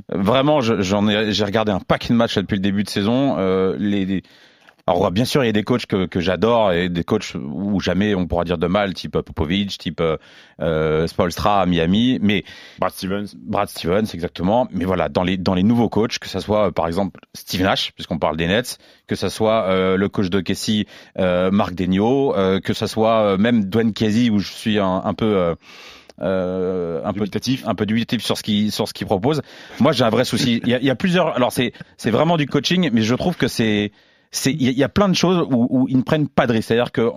vraiment, 0.09 0.61
je- 0.61 0.81
j'en 0.83 1.09
ai, 1.09 1.33
j'ai 1.33 1.45
regardé 1.45 1.71
un 1.73 1.81
paquet 1.81 2.09
de 2.09 2.15
matchs 2.19 2.37
depuis 2.37 2.55
le 2.57 2.61
début 2.63 2.83
de 2.83 2.89
saison. 2.89 3.37
Euh, 3.39 3.77
les, 3.79 4.05
les- 4.07 4.23
alors 4.99 5.11
bien 5.11 5.25
sûr, 5.25 5.43
il 5.43 5.47
y 5.47 5.51
a 5.51 5.53
des 5.53 5.63
coachs 5.63 5.87
que, 5.87 6.07
que 6.07 6.21
j'adore 6.21 6.73
et 6.73 6.89
des 6.89 7.05
coachs 7.05 7.35
où 7.35 7.81
jamais 7.81 8.15
on 8.15 8.27
pourra 8.27 8.45
dire 8.45 8.59
de 8.59 8.67
mal, 8.67 8.95
type 8.95 9.13
Popovich, 9.21 9.79
type 9.79 10.01
euh, 10.01 10.17
euh, 10.61 11.07
Spoelstra 11.07 11.63
à 11.63 11.67
Miami, 11.67 12.19
mais 12.21 12.45
Brad 12.79 12.93
Stevens. 12.93 13.27
Brad 13.37 13.69
Stevens 13.69 14.07
exactement. 14.15 14.69
Mais 14.71 14.85
voilà, 14.85 15.09
dans 15.09 15.23
les 15.23 15.37
dans 15.37 15.55
les 15.55 15.63
nouveaux 15.63 15.89
coachs, 15.89 16.19
que 16.19 16.29
ça 16.29 16.41
soit 16.41 16.69
euh, 16.69 16.71
par 16.71 16.87
exemple 16.87 17.21
Steve 17.35 17.63
Nash, 17.63 17.93
puisqu'on 17.93 18.19
parle 18.19 18.37
des 18.37 18.47
Nets, 18.47 18.79
que 19.07 19.17
ça 19.17 19.31
soit 19.31 19.65
euh, 19.65 19.97
le 19.97 20.09
coach 20.09 20.29
de 20.31 20.41
Casey, 20.41 20.87
euh, 21.19 21.51
Marc 21.51 21.75
euh, 21.81 22.61
que 22.61 22.73
ça 22.73 22.87
soit 22.87 23.23
euh, 23.23 23.37
même 23.39 23.65
Dwayne 23.65 23.93
Casey 23.93 24.31
où 24.31 24.39
je 24.39 24.51
suis 24.51 24.79
un, 24.79 25.03
un 25.05 25.15
peu 25.15 25.37
euh, 25.37 25.55
euh, 26.21 27.01
un 27.05 27.13
peu 27.13 27.21
Dubitatif. 27.21 27.67
un 27.67 27.75
peu 27.75 27.87
dubitatif 27.87 28.25
sur 28.25 28.37
ce 28.37 28.43
qu'il 28.43 28.71
sur 28.73 28.87
ce 28.87 28.93
qu'il 28.93 29.07
propose. 29.07 29.41
Moi, 29.79 29.93
j'ai 29.93 30.05
un 30.05 30.11
vrai 30.11 30.25
souci. 30.25 30.61
Il 30.65 30.69
y 30.69 30.75
a, 30.75 30.79
il 30.79 30.85
y 30.85 30.91
a 30.91 30.95
plusieurs. 30.95 31.35
Alors 31.35 31.53
c'est 31.53 31.73
c'est 31.97 32.11
vraiment 32.11 32.37
du 32.37 32.47
coaching, 32.47 32.91
mais 32.93 33.03
je 33.03 33.15
trouve 33.15 33.37
que 33.37 33.49
c'est 33.49 33.93
c'est 34.31 34.53
il 34.53 34.63
y, 34.71 34.85
a- 34.85 34.89
plein 34.89 35.09
de 35.09 35.15
choses 35.15 35.47
où, 35.51 35.67
où 35.71 35.89
ils 35.89 35.97
ne 35.97 36.03
prennent 36.03 36.29
pas 36.29 36.47
de 36.47 36.53
risques. 36.53 36.69
C'est-à-dire 36.69 36.93
que 36.93 37.11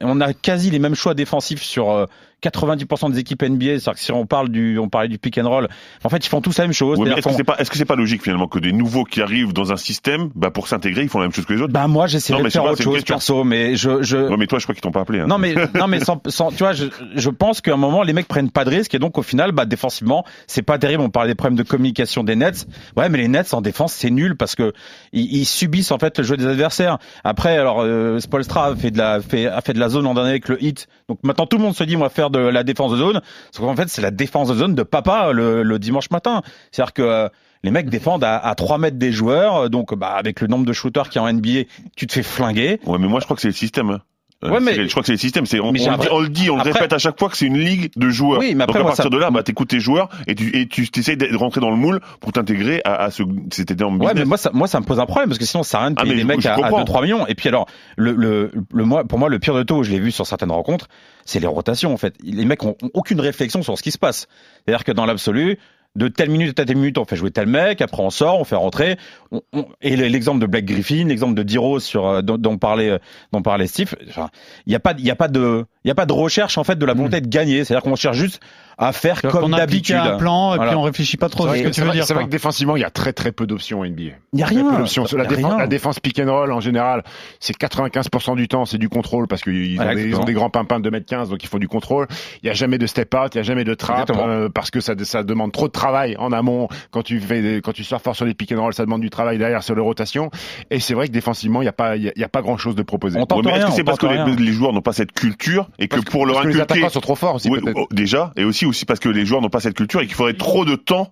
on 0.00 0.20
a 0.20 0.32
quasi 0.32 0.70
les 0.70 0.78
mêmes 0.78 0.94
choix 0.94 1.14
défensifs 1.14 1.62
sur 1.62 1.90
euh, 1.90 2.06
90% 2.42 3.12
des 3.12 3.18
équipes 3.18 3.42
NBA. 3.42 3.64
C'est-à-dire 3.78 3.92
que 3.94 4.00
si 4.00 4.12
on 4.12 4.26
parle 4.26 4.48
du 4.48 4.78
on 4.78 4.88
parlait 4.88 5.08
du 5.08 5.18
pick 5.18 5.38
and 5.38 5.48
roll, 5.48 5.68
en 6.04 6.08
fait 6.08 6.24
ils 6.24 6.28
font 6.28 6.40
tous 6.40 6.56
la 6.58 6.64
même 6.64 6.72
chose. 6.72 6.98
Est-ce 7.00 7.28
que 7.28 7.34
c'est 7.34 7.44
pas, 7.44 7.56
est-ce 7.58 7.70
que 7.70 7.76
c'est 7.76 7.84
pas 7.84 7.96
logique 7.96 8.22
finalement 8.22 8.48
que 8.48 8.58
des 8.58 8.72
nouveaux 8.72 9.04
qui 9.04 9.22
arrivent 9.22 9.52
dans 9.52 9.72
un 9.72 9.76
système, 9.76 10.30
bah 10.34 10.50
pour 10.50 10.68
s'intégrer, 10.68 11.02
ils 11.02 11.08
font 11.08 11.18
la 11.18 11.26
même 11.26 11.32
chose 11.32 11.44
que 11.46 11.52
les 11.52 11.60
autres? 11.62 11.72
Bah 11.72 11.86
moi 11.88 12.06
mais 12.06 12.44
de 12.44 12.48
faire 12.50 12.64
pas- 12.64 12.72
autre 12.72 12.82
chose 12.82 13.04
perso, 13.04 13.44
mais 13.44 13.76
je 13.76 14.02
je 14.02 14.16
Ouais, 14.16 14.36
mais 14.38 14.46
toi, 14.46 14.58
je 14.58 14.64
crois 14.64 14.74
qu'ils 14.74 14.82
t'ont 14.82 14.90
pas 14.92 15.00
appelé. 15.00 15.20
Hein. 15.20 15.26
Non 15.26 15.38
mais 15.38 15.54
non 15.74 15.86
mais 15.86 16.00
sans, 16.00 16.20
sans- 16.26 16.50
tu 16.50 16.58
vois 16.58 16.72
je, 16.72 16.86
je 17.14 17.30
pense 17.30 17.60
qu'à 17.60 17.72
un 17.74 17.76
moment 17.76 18.02
les 18.02 18.12
mecs 18.12 18.28
prennent 18.28 18.50
pas 18.50 18.64
de 18.64 18.70
risques 18.70 18.94
et 18.94 18.98
donc 18.98 19.18
au 19.18 19.22
final 19.22 19.52
bah 19.52 19.64
défensivement 19.66 20.24
c'est 20.46 20.62
pas 20.62 20.78
terrible 20.78 21.02
on 21.02 21.10
parlait 21.10 21.28
des 21.30 21.34
problèmes 21.34 21.56
de 21.58 21.62
communication 21.62 22.24
des 22.24 22.36
Nets 22.36 22.66
ouais 22.96 23.08
mais 23.08 23.18
les 23.18 23.28
Nets 23.28 23.52
en 23.54 23.60
défense 23.60 23.92
c'est 23.92 24.10
nul 24.10 24.36
parce 24.36 24.54
que 24.54 24.72
ils, 25.12 25.32
ils 25.38 25.44
subissent 25.44 25.92
en 25.92 25.98
fait 25.98 26.18
le 26.18 26.24
jeu 26.24 26.36
des 26.36 26.46
adversaires 26.46 26.98
après 27.24 27.56
alors 27.58 27.80
euh, 27.82 28.18
Spolstra 28.20 28.66
a 28.68 28.76
fait 28.76 28.90
de 28.90 28.98
la 28.98 29.20
fait, 29.20 29.46
a 29.46 29.60
fait 29.60 29.72
de 29.74 29.80
la 29.80 29.88
zone 29.88 30.04
l'an 30.04 30.14
dernier 30.14 30.30
avec 30.30 30.48
le 30.48 30.62
hit 30.62 30.88
donc 31.08 31.18
maintenant 31.22 31.46
tout 31.46 31.56
le 31.58 31.62
monde 31.62 31.74
se 31.74 31.84
dit 31.84 31.96
on 31.96 32.00
va 32.00 32.08
faire 32.08 32.30
de 32.32 32.40
la 32.40 32.64
défense 32.64 32.92
de 32.92 32.96
zone 32.96 33.20
sauf 33.50 33.66
qu'en 33.66 33.76
fait 33.76 33.88
c'est 33.88 34.02
la 34.02 34.10
défense 34.10 34.48
de 34.48 34.54
zone 34.54 34.74
de 34.74 34.82
papa 34.82 35.32
le, 35.32 35.78
dimanche 35.78 36.10
matin 36.10 36.42
c'est 36.70 36.82
à 36.82 36.86
dire 36.86 36.92
que 36.92 37.02
euh, 37.02 37.28
les 37.64 37.70
mecs 37.70 37.88
défendent 37.88 38.24
à, 38.24 38.38
à 38.38 38.54
3 38.54 38.78
mètres 38.78 38.98
des 38.98 39.12
joueurs, 39.12 39.70
donc 39.70 39.94
bah, 39.94 40.14
avec 40.16 40.40
le 40.40 40.48
nombre 40.48 40.66
de 40.66 40.72
shooters 40.72 41.08
a 41.14 41.20
en 41.20 41.32
NBA, 41.32 41.62
tu 41.96 42.06
te 42.06 42.12
fais 42.12 42.22
flinguer. 42.22 42.80
Ouais, 42.86 42.98
mais 42.98 43.06
moi, 43.06 43.20
je 43.20 43.24
crois 43.24 43.36
que 43.36 43.42
c'est 43.42 43.48
le 43.48 43.54
système. 43.54 43.90
Hein. 43.90 44.00
Euh, 44.44 44.50
Ouais, 44.50 44.60
mais- 44.60 44.74
je 44.74 44.88
crois 44.90 45.02
que 45.02 45.06
c'est 45.06 45.12
le 45.12 45.18
système. 45.18 45.46
C'est 45.46 45.60
on, 45.60 45.70
le 45.70 45.78
dit, 45.78 45.86
on 46.10 46.18
le 46.20 46.28
dit, 46.28 46.50
on 46.50 46.54
le 46.56 46.60
Après- 46.62 46.72
répète 46.72 46.92
à 46.92 46.98
chaque 46.98 47.18
fois 47.18 47.28
que 47.28 47.36
c'est 47.36 47.46
une 47.46 47.58
ligue 47.58 47.90
de 47.96 48.08
joueurs. 48.10 48.40
Oui, 48.40 48.54
mais 48.56 48.64
après, 48.64 48.80
Donc 48.80 48.86
à 48.86 48.88
partir 48.88 49.04
ça- 49.04 49.10
de 49.10 49.16
là, 49.16 49.30
bah 49.30 49.42
t'écoutes 49.42 49.68
tes 49.68 49.78
joueurs 49.80 50.08
et 50.26 50.34
tu 50.34 50.56
et 50.56 50.66
tu 50.66 50.88
essayes 50.96 51.16
de 51.16 51.36
rentrer 51.36 51.60
dans 51.60 51.70
le 51.70 51.76
moule 51.76 52.00
pour 52.20 52.32
t'intégrer 52.32 52.80
à, 52.84 52.96
à 53.04 53.10
ce 53.10 53.22
cet 53.52 53.70
énorme 53.70 53.94
Ouais, 54.00 54.06
business. 54.08 54.18
mais 54.18 54.24
moi 54.24 54.36
ça, 54.36 54.50
moi 54.52 54.66
ça 54.66 54.80
me 54.80 54.84
pose 54.84 54.98
un 54.98 55.06
problème 55.06 55.28
parce 55.28 55.38
que 55.38 55.44
sinon 55.44 55.62
ça 55.62 55.78
rien 55.80 55.90
de 55.92 55.96
Ah, 55.98 56.02
payer 56.02 56.14
mais 56.14 56.16
des 56.16 56.22
je- 56.22 56.26
mecs 56.26 56.40
je 56.40 56.48
à, 56.48 56.52
à 56.54 56.56
comprends. 56.56 56.80
2-3 56.82 57.02
millions. 57.02 57.26
Et 57.28 57.34
puis 57.36 57.48
alors, 57.48 57.66
le, 57.96 58.12
le, 58.12 58.50
le, 58.72 58.84
moi, 58.84 59.04
pour 59.04 59.18
moi, 59.18 59.28
le 59.28 59.38
pire 59.38 59.54
de 59.54 59.62
tout, 59.62 59.82
je 59.84 59.90
l'ai 59.90 60.00
vu 60.00 60.10
sur 60.10 60.26
certaines 60.26 60.50
rencontres, 60.50 60.88
c'est 61.24 61.38
les 61.38 61.46
rotations 61.46 61.92
en 61.92 61.96
fait. 61.96 62.14
Les 62.24 62.44
mecs 62.44 62.64
ont, 62.64 62.76
ont 62.82 62.90
aucune 62.94 63.20
réflexion 63.20 63.62
sur 63.62 63.78
ce 63.78 63.82
qui 63.82 63.92
se 63.92 63.98
passe. 63.98 64.26
C'est-à-dire 64.64 64.84
que 64.84 64.92
dans 64.92 65.06
l'absolu, 65.06 65.58
de 65.94 66.08
telle 66.08 66.30
minute 66.30 66.58
à 66.58 66.64
telle 66.64 66.76
minute, 66.76 66.96
on 66.96 67.04
fait 67.04 67.16
jouer 67.16 67.30
tel 67.30 67.46
mec, 67.46 67.82
après 67.82 68.02
on 68.02 68.08
sort, 68.10 68.40
on 68.40 68.44
fait 68.44 68.56
rentrer. 68.56 68.96
On- 69.30 69.42
on- 69.52 69.66
et 69.82 69.94
l'exemple 69.96 70.40
de 70.40 70.46
Black 70.46 70.64
Griffin, 70.64 71.04
l'exemple 71.06 71.34
de 71.34 71.42
Diro 71.42 71.80
sur 71.80 72.06
euh, 72.06 72.22
dont, 72.22 72.38
dont 72.38 72.56
parlait 72.56 72.88
euh, 72.90 72.98
dont 73.32 73.42
parlait 73.42 73.66
Steve. 73.66 73.94
Enfin, 74.08 74.30
il 74.66 74.70
n'y 74.70 74.74
a 74.76 74.80
pas, 74.80 74.94
il 74.96 75.04
y 75.04 75.10
a 75.10 75.16
pas 75.16 75.28
de, 75.28 75.66
il 75.84 75.88
y 75.88 75.90
a 75.90 75.94
pas 75.94 76.06
de 76.06 76.12
recherche 76.14 76.56
en 76.56 76.64
fait 76.64 76.78
de 76.78 76.86
la 76.86 76.94
volonté 76.94 77.20
de 77.20 77.28
gagner. 77.28 77.64
C'est-à-dire 77.64 77.82
qu'on 77.82 77.94
cherche 77.96 78.16
juste 78.16 78.40
à 78.78 78.92
faire 78.92 79.22
comme 79.22 79.52
d'habitude. 79.52 79.96
un 79.96 80.16
plan 80.16 80.52
et 80.54 80.56
Voilà. 80.56 80.70
puis 80.72 80.78
on 80.78 80.82
réfléchit 80.82 81.16
pas 81.16 81.28
trop 81.28 81.46
à 81.46 81.54
ce 81.56 81.62
que- 81.62 81.68
que 81.68 81.74
tu 81.74 81.80
veux 81.80 81.86
vrai- 81.88 81.96
dire. 81.96 82.04
C'est 82.06 82.14
vrai 82.14 82.24
que 82.24 82.28
défensivement, 82.30 82.76
il 82.76 82.80
y 82.80 82.84
a 82.84 82.90
très 82.90 83.12
très 83.12 83.32
peu 83.32 83.46
d'options 83.46 83.84
NBA. 83.84 84.12
Il 84.32 84.40
y 84.40 84.42
a 84.42 84.46
rien. 84.46 84.62
peu. 84.64 84.70
La, 84.70 84.78
Il 84.78 84.80
y 84.82 85.20
a 85.20 85.24
défense, 85.26 85.50
rien. 85.52 85.58
la 85.58 85.66
défense 85.66 86.00
pick 86.00 86.18
and 86.18 86.30
roll 86.32 86.52
en 86.52 86.60
général, 86.60 87.02
c'est 87.40 87.56
95% 87.56 88.34
du 88.36 88.48
temps, 88.48 88.64
c'est 88.64 88.78
du 88.78 88.88
contrôle 88.88 89.26
parce 89.28 89.42
qu'ils 89.42 89.80
ont, 89.80 89.84
Ouais, 89.84 89.94
des- 89.94 90.00
ils 90.02 90.04
ont 90.04 90.04
exactement. 90.04 90.24
des 90.24 90.32
grands 90.34 90.50
pimpins 90.50 90.80
de 90.80 90.88
2m15, 90.90 91.28
donc 91.30 91.42
ils 91.42 91.48
font 91.48 91.58
du 91.58 91.68
contrôle. 91.68 92.06
Il 92.42 92.46
y 92.46 92.50
a 92.50 92.54
jamais 92.54 92.78
de 92.78 92.86
step 92.86 93.14
out, 93.14 93.34
il 93.34 93.38
y 93.38 93.40
a 93.40 93.42
jamais 93.44 93.64
de 93.64 93.74
trap 93.74 94.10
euh, 94.10 94.48
parce 94.48 94.70
que 94.70 94.80
ça, 94.80 94.94
ça 95.02 95.22
demande 95.22 95.52
trop 95.52 95.66
de 95.66 95.72
travail 95.72 96.16
en 96.18 96.32
amont. 96.32 96.68
Quand 96.90 97.02
tu 97.02 97.20
fais, 97.20 97.42
des- 97.42 97.60
quand 97.60 97.72
tu 97.72 97.84
sors 97.84 98.00
fort 98.00 98.16
sur 98.16 98.24
les 98.24 98.34
pick 98.34 98.52
and 98.52 98.60
roll, 98.60 98.74
ça 98.74 98.84
demande 98.84 99.00
du 99.00 99.10
travail 99.10 99.38
derrière 99.38 99.62
sur 99.62 99.74
les 99.74 99.80
rotations. 99.82 100.30
Et 100.70 100.80
c'est 100.80 100.94
vrai 100.94 101.08
que 101.08 101.12
défensivement, 101.12 101.62
il 101.62 101.66
y 101.66 101.68
a 101.68 101.72
pas, 101.72 101.96
il 101.96 102.02
y 102.04 102.08
a, 102.08 102.12
il 102.16 102.20
y 102.20 102.24
a 102.24 102.28
pas 102.28 102.42
grand 102.42 102.56
chose 102.56 102.74
de 102.74 102.82
proposé. 102.82 103.18
Est-ce 103.18 103.66
que 103.66 103.72
c'est 103.72 103.84
parce 103.84 103.98
que 103.98 104.06
les, 104.06 104.52
joueurs 104.52 104.72
n'ont 104.72 104.80
pas 104.82 104.92
cette 104.92 105.12
culture 105.12 105.68
et 105.78 105.88
que 105.88 106.00
pour 106.00 106.26
leur 106.26 106.36
que 106.42 106.48
les 106.48 106.54
inculquer 106.54 106.62
attaquants 106.80 106.88
sont 106.90 107.00
trop 107.00 107.14
forts 107.14 107.34
aussi 107.36 107.50
peut-être. 107.50 107.72
oh, 107.76 107.86
déjà, 107.90 108.32
et 108.36 108.44
aussi 108.44 108.61
aussi 108.66 108.84
parce 108.84 109.00
que 109.00 109.08
les 109.08 109.24
joueurs 109.26 109.40
n'ont 109.42 109.50
pas 109.50 109.60
cette 109.60 109.74
culture 109.76 110.00
et 110.00 110.06
qu'il 110.06 110.14
faudrait 110.14 110.34
trop 110.34 110.64
de 110.64 110.74
temps 110.76 111.10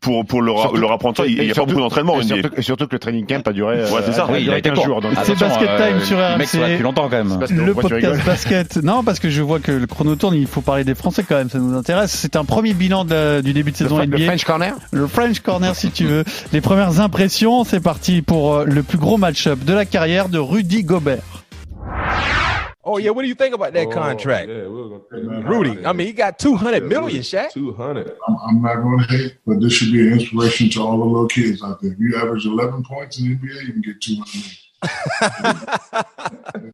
pour 0.00 0.26
pour 0.26 0.42
leur 0.42 0.60
Surtout- 0.62 0.78
leur 0.78 0.90
apprendre 0.90 1.16
ça. 1.16 1.26
Il 1.26 1.38
n'y 1.38 1.50
a 1.52 1.54
pas 1.54 1.64
beaucoup 1.64 1.78
d'entrement. 1.78 2.18
Et 2.20 2.24
surtout, 2.24 2.48
et 2.56 2.62
surtout 2.62 2.86
que 2.88 2.94
le 2.94 2.98
training 2.98 3.24
camp 3.24 3.46
a 3.46 3.52
duré, 3.52 3.76
euh, 3.78 3.90
Ouais, 3.90 4.00
c'est 4.04 4.12
ça. 4.12 4.24
a 4.24 4.32
Oui, 4.32 4.38
il 4.42 4.50
a 4.50 4.58
été 4.58 4.70
15 4.70 4.84
court. 4.84 5.00
C'est 5.22 5.38
Basket 5.38 5.68
Time 5.76 6.00
sur 6.00 6.16
Le 6.18 6.38
mec 6.38 6.48
RMC. 6.48 6.58
depuis 6.70 6.82
longtemps 6.82 7.08
quand 7.08 7.24
même. 7.24 7.38
Le 7.50 7.72
podcast 7.72 8.26
basket. 8.26 8.76
Non, 8.82 9.04
parce 9.04 9.20
que 9.20 9.30
je 9.30 9.42
vois 9.42 9.60
que 9.60 9.70
le 9.70 9.86
chrono 9.86 10.16
tourne, 10.16 10.34
il 10.34 10.48
faut 10.48 10.60
parler 10.60 10.82
des 10.82 10.96
Français 10.96 11.24
quand 11.28 11.36
même, 11.36 11.50
ça 11.50 11.58
nous 11.58 11.76
intéresse. 11.76 12.10
C'est 12.10 12.34
un 12.34 12.44
premier 12.44 12.74
bilan 12.74 13.04
de 13.04 13.42
du 13.42 13.52
début 13.52 13.70
de 13.70 13.76
le, 13.76 13.84
saison 13.84 13.98
le 13.98 14.06
NBA. 14.06 14.24
French 14.24 14.44
Corner 14.44 14.74
Le 14.90 15.06
French 15.06 15.38
Corner 15.38 15.76
si 15.76 15.92
tu 15.92 16.04
veux. 16.04 16.24
Les 16.52 16.60
premières 16.60 16.98
impressions, 17.00 17.62
c'est 17.62 17.80
parti 17.80 18.22
pour 18.22 18.54
euh, 18.54 18.64
le 18.64 18.82
plus 18.82 18.98
gros 18.98 19.18
match-up 19.18 19.60
de 19.64 19.72
la 19.72 19.84
carrière 19.84 20.28
de 20.28 20.38
Rudy 20.40 20.82
Gobert. 20.82 21.22
Oh 22.84 22.98
yeah, 22.98 23.10
what 23.10 23.22
do 23.22 23.28
you 23.28 23.36
think 23.36 23.54
about 23.54 23.72
that 23.74 23.86
oh, 23.86 23.92
contract? 23.92 24.48
Rudy, 24.48 25.86
I 25.86 25.92
mean, 25.92 26.08
he 26.08 26.12
got 26.12 26.40
200 26.40 26.82
million, 26.82 27.22
Shaq. 27.22 27.52
200. 27.52 28.16
I'm, 28.26 28.36
I'm 28.44 28.60
not 28.62 28.74
going 28.76 28.98
to 28.98 29.04
hate, 29.04 29.36
but 29.46 29.60
this 29.60 29.72
should 29.74 29.92
be 29.92 30.00
an 30.08 30.14
inspiration 30.14 30.68
to 30.70 30.82
all 30.82 30.98
the 30.98 31.04
little 31.04 31.28
kids 31.28 31.62
out 31.62 31.80
there. 31.80 31.92
If 31.92 32.00
you 32.00 32.16
average 32.16 32.44
11 32.44 32.82
points 32.82 33.20
in 33.20 33.28
the 33.28 33.36
NBA, 33.36 33.66
you 33.66 33.72
can 33.72 33.82
get 33.82 34.00
200 34.00 34.34
million. 36.64 36.72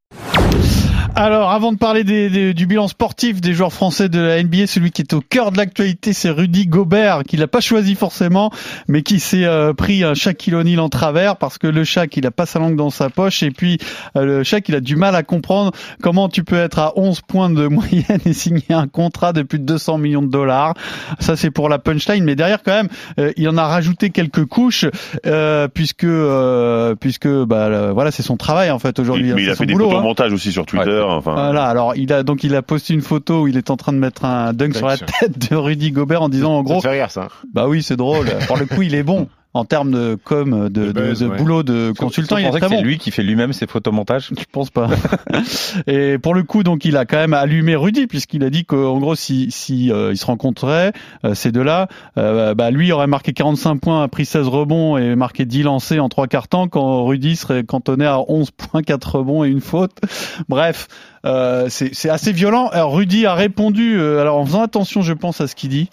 Alors, 1.21 1.51
avant 1.51 1.73
de 1.73 1.79
parler 1.79 2.05
des- 2.05 2.31
des- 2.31 2.55
du 2.55 2.67
bilan 2.69 2.87
sportif 2.87 3.41
des 3.41 3.53
joueurs 3.53 3.73
français 3.73 4.09
de 4.09 4.21
la 4.21 4.39
NBA, 4.41 4.69
celui 4.69 4.93
qui 4.93 5.03
est 5.03 5.13
au 5.15 5.21
cœur 5.21 5.51
de 5.51 5.57
l'actualité, 5.57 6.13
c'est 6.13 6.31
Rudy 6.31 6.69
Gobert, 6.69 7.25
qui 7.27 7.37
l'a 7.37 7.49
pas 7.49 7.61
choisi 7.61 7.97
forcément, 7.97 8.53
mais 8.87 9.03
qui 9.03 9.19
s'est 9.19 9.45
euh, 9.45 9.73
pris 9.73 10.05
un 10.05 10.15
Shaquille 10.15 10.55
O'Neal 10.55 10.79
en 10.79 10.89
travers, 10.89 11.35
parce 11.35 11.59
que 11.59 11.67
le 11.67 11.83
Shaq, 11.83 12.17
il 12.17 12.25
a 12.25 12.31
pas 12.31 12.47
sa 12.47 12.61
langue 12.61 12.77
dans 12.77 12.91
sa 12.91 13.11
poche, 13.11 13.43
et 13.43 13.51
puis 13.51 13.79
euh, 14.15 14.25
le 14.25 14.45
Shaq, 14.45 14.69
il 14.69 14.77
a 14.77 14.81
du 14.81 14.95
mal 14.95 15.17
à 15.17 15.25
comprendre 15.25 15.73
comment 16.01 16.29
tu 16.29 16.45
peux 16.45 16.55
être 16.57 16.79
à 16.79 16.93
11 16.97 17.21
points 17.23 17.51
de 17.51 17.67
moyenne 17.67 18.21
et 18.25 18.33
signer 18.33 18.63
un 18.71 18.87
contrat 18.87 19.33
de 19.33 19.43
plus 19.43 19.59
de 19.59 19.65
200 19.65 19.99
millions 19.99 20.23
de 20.23 20.31
dollars. 20.31 20.75
Ça, 21.19 21.35
c'est 21.35 21.51
pour 21.51 21.69
la 21.69 21.81
punchline, 21.81 22.23
mais 22.23 22.37
derrière, 22.37 22.63
quand 22.63 22.75
même, 22.75 22.89
euh, 23.19 23.33
il 23.37 23.49
en 23.49 23.57
a 23.57 23.67
rajouté 23.67 24.11
quelques 24.11 24.45
couches, 24.45 24.87
euh, 25.27 25.67
puisque, 25.67 26.05
euh, 26.05 26.95
puisque, 26.95 27.27
bah, 27.29 27.69
le- 27.69 27.91
voilà, 27.91 28.13
c'est 28.13 28.23
son 28.23 28.37
travail, 28.37 28.71
en 28.71 28.79
fait, 28.79 29.01
aujourd'hui. 29.01 29.33
Mais 29.35 29.43
il 29.43 29.51
a 29.51 29.57
fait 29.57 29.67
des 29.67 29.73
boulot, 29.73 29.87
hein. 29.89 29.95
photomontages 29.95 30.33
aussi 30.33 30.53
sur 30.53 30.65
Twitter. 30.65 31.07
Enfin, 31.17 31.35
Voilà, 31.35 31.65
alors 31.65 31.95
il 31.97 32.13
a 32.13 32.23
donc 32.23 32.45
il 32.45 32.55
a 32.55 32.63
posté 32.63 32.95
une 32.95 33.03
photo 33.03 33.43
où 33.43 33.49
il 33.49 33.57
est 33.57 33.71
en 33.71 33.77
train 33.77 33.93
de 33.93 33.99
mettre 33.99 34.25
un 34.25 34.53
dunk 34.53 34.75
sur 34.77 34.87
la 34.87 34.97
tête 34.99 35.51
de 35.51 35.57
Rudy 35.57 35.91
Gobert 35.93 36.23
en 36.23 36.29
disant 36.29 36.53
en 36.53 36.63
gros 36.63 36.77
te 36.77 36.83
fait 36.83 36.91
rire, 37.01 37.11
ça. 37.11 37.29
bah 37.53 37.67
oui 37.69 37.83
c'est 37.83 37.97
drôle. 37.97 38.29
Pour 38.47 38.57
le 38.57 38.67
coup 38.67 38.83
il 38.83 38.95
est 38.95 39.03
bon 39.03 39.29
en 39.59 39.65
termes 39.65 39.91
de 39.91 40.17
com 40.23 40.69
de, 40.69 40.69
De 40.69 40.87
de, 40.87 40.93
buzz, 40.93 41.21
de 41.21 41.27
ouais. 41.29 41.37
boulot 41.37 41.63
de 41.63 41.93
consultant 41.97 42.37
il 42.39 42.47
est 42.47 42.51
très 42.51 42.61
que 42.61 42.69
c'est 42.69 42.77
bon. 42.77 42.83
lui 42.83 42.99
qui 42.99 43.11
fait 43.11 43.23
lui-même 43.23 43.53
ses 43.53 43.67
photomontages 43.67 44.31
je 44.31 44.45
pense 44.51 44.71
pas. 44.71 44.89
Et 45.87 46.19
pour 46.19 46.35
le 46.35 46.43
coup 46.43 46.63
donc 46.63 46.85
il 46.85 46.97
a 46.97 47.05
quand 47.05 47.17
même 47.17 47.35
allumé 47.35 47.77
Rudy 47.77 48.07
puisqu'il 48.07 48.45
a 48.45 48.51
dit 48.51 48.65
qu'en 48.65 48.99
gros 48.99 49.15
si 49.15 49.51
si 49.51 49.91
euh, 49.91 50.13
ils 50.13 50.17
se 50.17 50.27
rencontraient 50.27 50.93
euh, 51.25 51.35
ces 51.35 51.53
deux 51.53 51.63
là. 51.63 51.89
Bah 52.17 52.71
lui 52.71 52.93
aurait 52.93 53.07
marqué 53.07 53.33
45 53.33 53.77
points 53.77 54.03
a 54.03 54.09
pris 54.09 54.25
16 54.25 54.47
rebonds 54.49 54.97
et 54.97 55.15
marqué 55.17 55.45
10 55.45 55.65
lancés 55.65 56.01
en 56.01 56.09
trois 56.09 56.27
quarts 56.27 56.49
temps 56.49 56.69
quand 56.69 57.05
Rudy 57.05 57.37
serait 57.37 57.65
cantonné 57.65 58.07
à 58.07 58.21
11 58.29 58.51
points 58.53 58.83
4 58.83 59.17
rebonds 59.17 59.45
et 59.45 59.49
une 59.49 59.61
faute. 59.61 59.93
Bref 60.49 60.89
euh, 61.25 61.67
c'est 61.69 61.95
c'est 61.95 62.11
assez 62.11 62.33
violent. 62.33 62.69
Alors 62.69 62.95
Rudy 62.95 63.27
a 63.27 63.35
répondu 63.35 63.99
euh, 63.99 64.21
alors 64.21 64.39
en 64.39 64.47
faisant 64.47 64.63
attention 64.63 65.03
je 65.03 65.13
pense 65.13 65.41
à 65.41 65.49
ce 65.49 65.55
qu'il 65.55 65.71
dit 65.71 65.91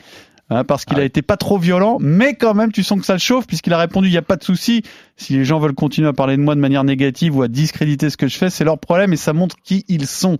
hein, 0.49 0.63
parce 0.63 0.85
qu'il 0.85 0.99
a 0.99 1.03
été 1.03 1.21
pas 1.21 1.37
trop 1.37 1.57
violent, 1.57 1.97
mais 1.99 2.35
quand 2.35 2.53
même 2.53 2.71
tu 2.71 2.83
sens 2.83 2.99
que 2.99 3.05
ça 3.05 3.13
le 3.13 3.19
chauffe 3.19 3.47
puisqu'il 3.47 3.73
a 3.73 3.77
répondu 3.77 4.07
il 4.07 4.11
n'y 4.11 4.17
a 4.17 4.21
pas 4.21 4.35
de 4.35 4.43
souci. 4.43 4.83
Si 5.17 5.33
les 5.33 5.45
gens 5.45 5.59
veulent 5.59 5.75
continuer 5.75 6.07
à 6.07 6.13
parler 6.13 6.37
de 6.37 6.41
moi 6.41 6.55
de 6.55 6.59
manière 6.59 6.83
négative 6.83 7.35
ou 7.37 7.41
à 7.41 7.47
discréditer 7.47 8.09
ce 8.09 8.17
que 8.17 8.27
je 8.27 8.37
fais, 8.37 8.49
c'est 8.49 8.63
leur 8.63 8.79
problème 8.79 9.13
et 9.13 9.17
ça 9.17 9.33
montre 9.33 9.55
qui 9.63 9.85
ils 9.87 10.07
sont. 10.07 10.37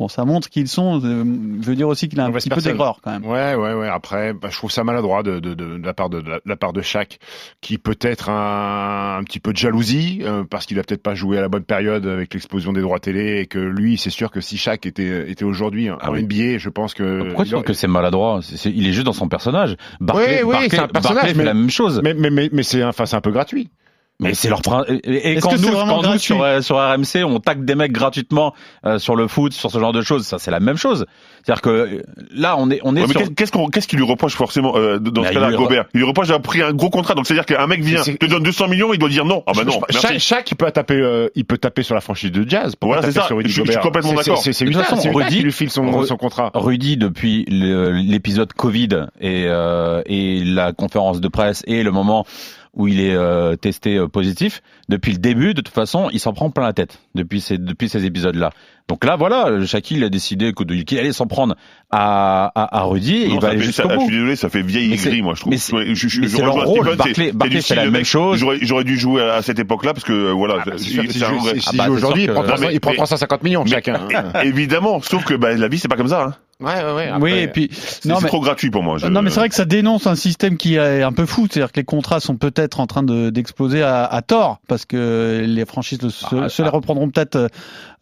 Bon, 0.00 0.08
ça 0.08 0.24
montre 0.24 0.48
qui 0.48 0.60
ils 0.62 0.66
sont. 0.68 0.98
euh, 1.04 1.24
je 1.60 1.66
veux 1.66 1.76
dire 1.76 1.86
aussi 1.86 2.08
qu'il 2.08 2.18
a 2.20 2.24
un 2.24 2.32
petit 2.32 2.48
peu 2.48 2.62
d'aigreur 2.62 3.00
quand 3.04 3.10
même. 3.10 3.26
Ouais, 3.26 3.54
ouais, 3.54 3.74
ouais. 3.74 3.86
Après, 3.88 4.32
bah, 4.32 4.48
je 4.50 4.56
trouve 4.56 4.70
ça 4.70 4.82
maladroit 4.82 5.22
de, 5.22 5.40
de, 5.40 5.52
de, 5.52 5.76
de 5.76 5.84
la 5.86 5.92
part 5.92 6.08
de, 6.08 6.22
de 6.22 6.40
la 6.46 6.56
part 6.56 6.72
de 6.72 6.80
Shaq, 6.80 7.18
qui 7.60 7.76
peut 7.76 7.98
être 8.00 8.30
un, 8.30 9.18
un 9.18 9.24
petit 9.24 9.40
peu 9.40 9.52
de 9.52 9.58
jalousie 9.58 10.22
euh, 10.22 10.42
parce 10.48 10.64
qu'il 10.64 10.78
a 10.78 10.82
peut-être 10.84 11.02
pas 11.02 11.14
joué 11.14 11.36
à 11.36 11.42
la 11.42 11.50
bonne 11.50 11.64
période 11.64 12.06
avec 12.06 12.32
l'explosion 12.32 12.72
des 12.72 12.80
droits 12.80 12.98
télé 12.98 13.40
et 13.40 13.46
que 13.46 13.58
lui, 13.58 13.98
c'est 13.98 14.08
sûr 14.08 14.30
que 14.30 14.40
si 14.40 14.56
Shaq 14.56 14.86
était 14.86 15.30
était 15.30 15.44
aujourd'hui 15.44 15.90
en 15.90 15.98
Ah 16.00 16.10
oui. 16.10 16.22
NBA, 16.22 16.56
je 16.56 16.70
pense 16.70 16.94
que 16.94 17.24
Pourquoi 17.26 17.44
tu 17.44 17.50
trouves 17.50 17.62
que 17.64 17.74
c'est 17.74 17.86
maladroit? 17.86 18.40
Il 18.64 18.86
est 18.86 18.92
juste 18.92 19.04
dans 19.04 19.12
son 19.12 19.28
personnage. 19.28 19.76
Barclay, 20.00 20.42
Oui, 20.42 20.46
oui, 20.46 20.52
Barclay- 20.52 20.68
c'est 20.70 20.78
un 20.78 20.88
personnage, 20.88 21.14
Barclay 21.16 21.32
fait 21.34 21.38
mais- 21.40 21.44
la 21.44 21.52
même 21.54 21.68
chose. 21.68 22.00
mais 22.02 22.14
mais 22.14 22.30
mais, 22.30 22.48
mais 22.52 22.62
c'est 22.62 22.82
enfin 22.82 23.04
c'est 23.04 23.16
un 23.16 23.20
peu 23.20 23.32
gratuit. 23.32 23.68
Mais 24.20 24.34
c'est 24.34 24.48
leur 24.48 24.62
prin- 24.62 24.84
et, 25.04 25.36
quand 25.40 25.52
nous, 25.58 25.70
quand 25.72 26.02
nous 26.02 26.18
sur, 26.18 26.42
euh, 26.42 26.60
sur 26.60 26.76
RMC, 26.76 27.24
on 27.24 27.40
tacle 27.40 27.64
des 27.64 27.74
mecs 27.74 27.92
gratuitement 27.92 28.54
euh, 28.84 28.98
sur 28.98 29.16
le 29.16 29.26
foot, 29.28 29.52
sur 29.52 29.70
ce 29.70 29.78
genre 29.78 29.92
de 29.92 30.02
choses, 30.02 30.26
ça 30.26 30.38
c'est 30.38 30.50
la 30.50 30.60
même 30.60 30.76
chose. 30.76 31.06
C'est-à-dire 31.42 31.62
que 31.62 31.70
euh, 31.70 32.02
là, 32.34 32.56
on 32.58 32.70
est 32.70 32.80
on 32.84 32.94
est 32.96 33.02
Ouais, 33.02 33.08
sur 33.08 33.20
qu'est- 33.22 33.34
qu'est-ce 33.34 33.52
qu'on 33.52 33.68
qu'est-ce 33.68 33.88
qu'il 33.88 33.98
lui 33.98 34.06
reproche 34.06 34.34
forcément 34.34 34.76
euh, 34.76 34.98
dans 34.98 35.22
Bah, 35.22 35.28
ce 35.28 35.32
cas-là 35.34 35.50
lui- 35.50 35.56
Gobert? 35.56 35.84
Il 35.94 35.98
lui 36.00 36.06
reproche 36.06 36.28
d'avoir 36.28 36.42
pris 36.42 36.62
un 36.62 36.72
gros 36.72 36.90
contrat. 36.90 37.14
Donc 37.14 37.26
c'est-à-dire 37.26 37.46
qu'un 37.46 37.66
mec 37.66 37.82
vient, 37.82 38.02
te 38.02 38.26
donne 38.26 38.42
200 38.42 38.68
millions, 38.68 38.92
il 38.92 38.98
doit 38.98 39.08
dire 39.08 39.24
non. 39.24 39.42
Ah 39.46 39.52
bah 39.56 39.64
non. 39.64 39.72
Je- 39.88 39.94
merci. 39.94 40.06
Shaq, 40.06 40.18
Shaq, 40.20 40.50
il 40.50 40.54
peut 40.56 40.70
taper, 40.70 40.94
euh, 40.94 41.28
il 41.34 41.44
peut 41.44 41.58
taper 41.58 41.82
sur 41.82 41.94
la 41.94 42.00
franchise 42.00 42.30
de 42.32 42.48
Jazz. 42.48 42.76
Pourquoi 42.76 42.98
Voilà, 42.98 43.12
c'est 43.12 43.18
ça. 43.20 43.26
sur 43.26 43.36
Rudy 43.36 43.48
Je 43.48 43.54
suis- 43.54 43.62
je 43.66 43.70
suis 43.72 43.76
Gobert 43.78 43.82
complètement 43.82 44.12
d'accord. 44.12 44.38
C'est 44.42 44.52
c'est 44.52 44.64
Rudy- 44.66 45.36
qui 45.36 45.42
lui 45.42 45.52
file 45.52 45.70
son, 45.70 46.04
son 46.04 46.16
contrat. 46.16 46.50
Rudy 46.54 46.96
depuis 46.96 47.44
l'épisode 47.48 48.52
Covid 48.52 48.88
et, 49.20 49.44
euh, 49.46 50.02
et 50.06 50.44
la 50.44 50.72
conférence 50.72 51.20
de 51.20 51.28
presse 51.28 51.62
et 51.66 51.82
le 51.82 51.90
moment 51.90 52.24
où 52.74 52.86
il 52.86 53.00
est 53.00 53.14
euh, 53.14 53.56
testé 53.56 53.96
euh, 53.96 54.06
positif, 54.06 54.62
depuis 54.88 55.12
le 55.12 55.18
début, 55.18 55.54
de 55.54 55.60
toute 55.60 55.74
façon, 55.74 56.08
il 56.12 56.20
s'en 56.20 56.32
prend 56.32 56.50
plein 56.50 56.64
la 56.64 56.72
tête 56.72 57.00
depuis 57.14 57.40
ces 57.40 57.58
depuis 57.58 57.88
ces 57.88 58.04
épisodes-là. 58.06 58.50
Donc 58.88 59.04
là, 59.04 59.16
voilà, 59.16 59.64
Shaquille 59.66 60.02
a 60.04 60.08
décidé 60.08 60.52
qu'il 60.52 60.98
allait 60.98 61.12
s'en 61.12 61.26
prendre 61.26 61.54
à, 61.90 62.46
à, 62.54 62.78
à 62.78 62.82
Rudy 62.82 63.22
et 63.24 63.28
Non, 63.28 63.34
il 63.34 63.40
va 63.40 63.40
ça 63.40 63.48
aller 63.48 63.60
fait- 63.62 63.72
ça- 63.72 63.82
bout. 63.84 63.90
Je 64.00 64.00
suis 64.06 64.10
désolé, 64.14 64.36
ça 64.36 64.48
fait 64.48 64.62
vieille 64.62 64.92
aigrie, 64.92 65.22
moi, 65.22 65.34
je 65.34 65.40
trouve. 65.40 65.52
mais 65.52 65.58
c'est- 65.58 65.94
je, 65.94 66.08
je, 66.08 66.22
je 66.26 66.42
leur 66.42 66.54
rôle. 66.54 66.96
Barclay- 66.96 67.60
c'est- 67.60 67.74
la 67.74 67.90
même 67.90 68.04
chose. 68.04 68.38
J'aurais 68.62 68.84
dû 68.84 68.98
jouer 68.98 69.22
à, 69.22 69.42
cette 69.42 69.58
époque-là 69.58 69.92
parce 69.94 70.04
que 70.04 70.12
euh, 70.12 70.32
voilà. 70.32 70.56
Ah 70.60 70.62
bah, 70.66 70.72
que 70.72 70.78
c'est 70.78 70.84
si 70.88 70.96
vrai- 70.96 71.08
si- 71.60 71.68
Ah 71.68 71.70
bah, 71.76 71.86
joue 71.86 71.92
aujourd'hui, 71.94 72.22
il 72.24 72.30
prend 72.32 72.42
que- 72.42 72.46
300 72.48 72.68
il 72.72 72.80
prend 72.80 72.90
mais- 72.90 72.96
350 72.96 73.42
millions 73.44 73.66
chacun. 73.66 74.00
hein. 74.14 74.32
Évidemment, 74.44 75.00
sauf 75.02 75.24
que 75.24 75.34
bah, 75.34 75.52
la 75.54 75.68
vie 75.68 75.78
c'est 75.78 75.88
pas 75.88 75.96
comme 75.96 76.08
ça. 76.08 76.38
Hein. 76.60 76.66
Ouais, 76.66 76.84
ouais, 76.84 77.10
ouais. 77.12 77.18
oui, 77.20 77.32
et 77.32 77.48
puis 77.48 77.68
C'est 77.72 78.06
non 78.08 78.16
c'est 78.16 78.22
mais 78.24 78.28
trop 78.28 78.40
gratuit 78.40 78.70
pour 78.70 78.82
moi. 78.82 78.98
Je- 78.98 79.06
non 79.06 79.22
mais 79.22 79.30
c'est 79.30 79.40
vrai 79.40 79.48
que 79.48 79.54
ça 79.54 79.64
dénonce 79.64 80.06
un 80.06 80.14
système 80.14 80.56
qui 80.56 80.74
est 80.76 81.02
un 81.02 81.12
peu 81.12 81.26
fou, 81.26 81.46
c'est-à-dire 81.50 81.72
que 81.72 81.80
les 81.80 81.84
contrats 81.84 82.20
sont 82.20 82.36
peut-être 82.36 82.80
en 82.80 82.86
train 82.86 83.02
de 83.02 83.30
d'exploser 83.30 83.82
à, 83.82 84.04
à 84.04 84.22
tort 84.22 84.60
parce 84.68 84.84
que 84.84 85.42
les 85.46 85.64
franchises 85.64 86.06
se, 86.08 86.36
Ah, 86.36 86.48
se 86.48 86.62
les 86.62 86.68
reprendront 86.68 87.08
peut-être 87.10 87.48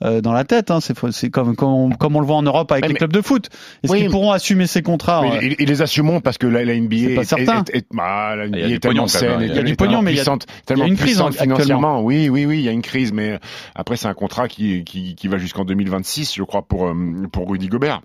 euh, 0.04 0.20
dans 0.20 0.32
la 0.32 0.44
tête. 0.44 0.70
Hein. 0.70 0.80
C'est 0.80 0.96
c'est 1.12 1.30
comme 1.30 1.54
comme 1.56 1.68
on, 1.68 1.90
comme 1.90 2.16
on 2.16 2.20
le 2.20 2.26
voit 2.26 2.36
en 2.36 2.42
Europe 2.42 2.70
avec 2.72 2.86
les 2.88 2.94
clubs 2.94 3.12
de 3.12 3.20
foot. 3.20 3.48
Est-ce 3.82 3.92
Oui, 3.92 3.98
qu'ils 3.98 4.06
mais- 4.08 4.12
pourront 4.12 4.32
assumer 4.32 4.66
ces 4.66 4.82
contrats 4.82 5.22
Mais 5.22 5.36
euh, 5.36 5.40
ils, 5.42 5.56
ils 5.60 5.68
les 5.68 5.82
assumeront 5.82 6.20
parce 6.20 6.38
que 6.38 6.46
la, 6.46 6.64
la 6.64 6.74
NBA 6.78 6.96
C'est 6.96 7.14
pas 7.14 7.20
est, 7.22 7.24
certain. 7.24 7.64
est- 7.72 7.76
est- 7.76 7.86
bah, 7.92 8.34
la 8.36 8.48
NBA 8.48 8.58
Il 8.58 8.60
y 8.60 8.64
a 8.64 8.68
du 8.68 8.74
est 8.74 8.78
tellement 8.80 9.06
saine, 9.06 9.30
hein. 9.30 9.38
Il 9.40 9.48
y 9.54 9.58
a 9.58 9.62
du 9.62 9.76
tellement 9.76 9.92
pognon, 9.92 10.02
mais 10.02 10.12
il 10.12 10.16
y 10.16 10.18
a- 10.18 10.22
puissante, 10.22 10.46
il 10.48 10.52
y 10.52 10.58
a 10.58 10.62
tellement 10.66 10.84
une 10.86 10.96
crise 10.96 11.20
actuellement. 11.20 11.54
financièrement. 11.56 12.00
Oui, 12.02 12.28
oui, 12.28 12.44
oui, 12.46 12.58
il 12.58 12.64
y 12.64 12.68
a 12.68 12.72
une 12.72 12.82
crise, 12.82 13.12
mais 13.12 13.38
après 13.74 13.96
c'est 13.96 14.08
un 14.08 14.14
contrat 14.14 14.48
qui, 14.48 14.84
qui, 14.84 15.14
qui 15.14 15.28
va 15.28 15.38
jusqu'en 15.38 15.64
2026, 15.64 16.34
je 16.34 16.42
crois, 16.42 16.62
pour 16.62 16.86
euh, 16.86 16.94
pour 17.32 17.48
Rudy 17.50 17.68
Gobert. 17.68 18.00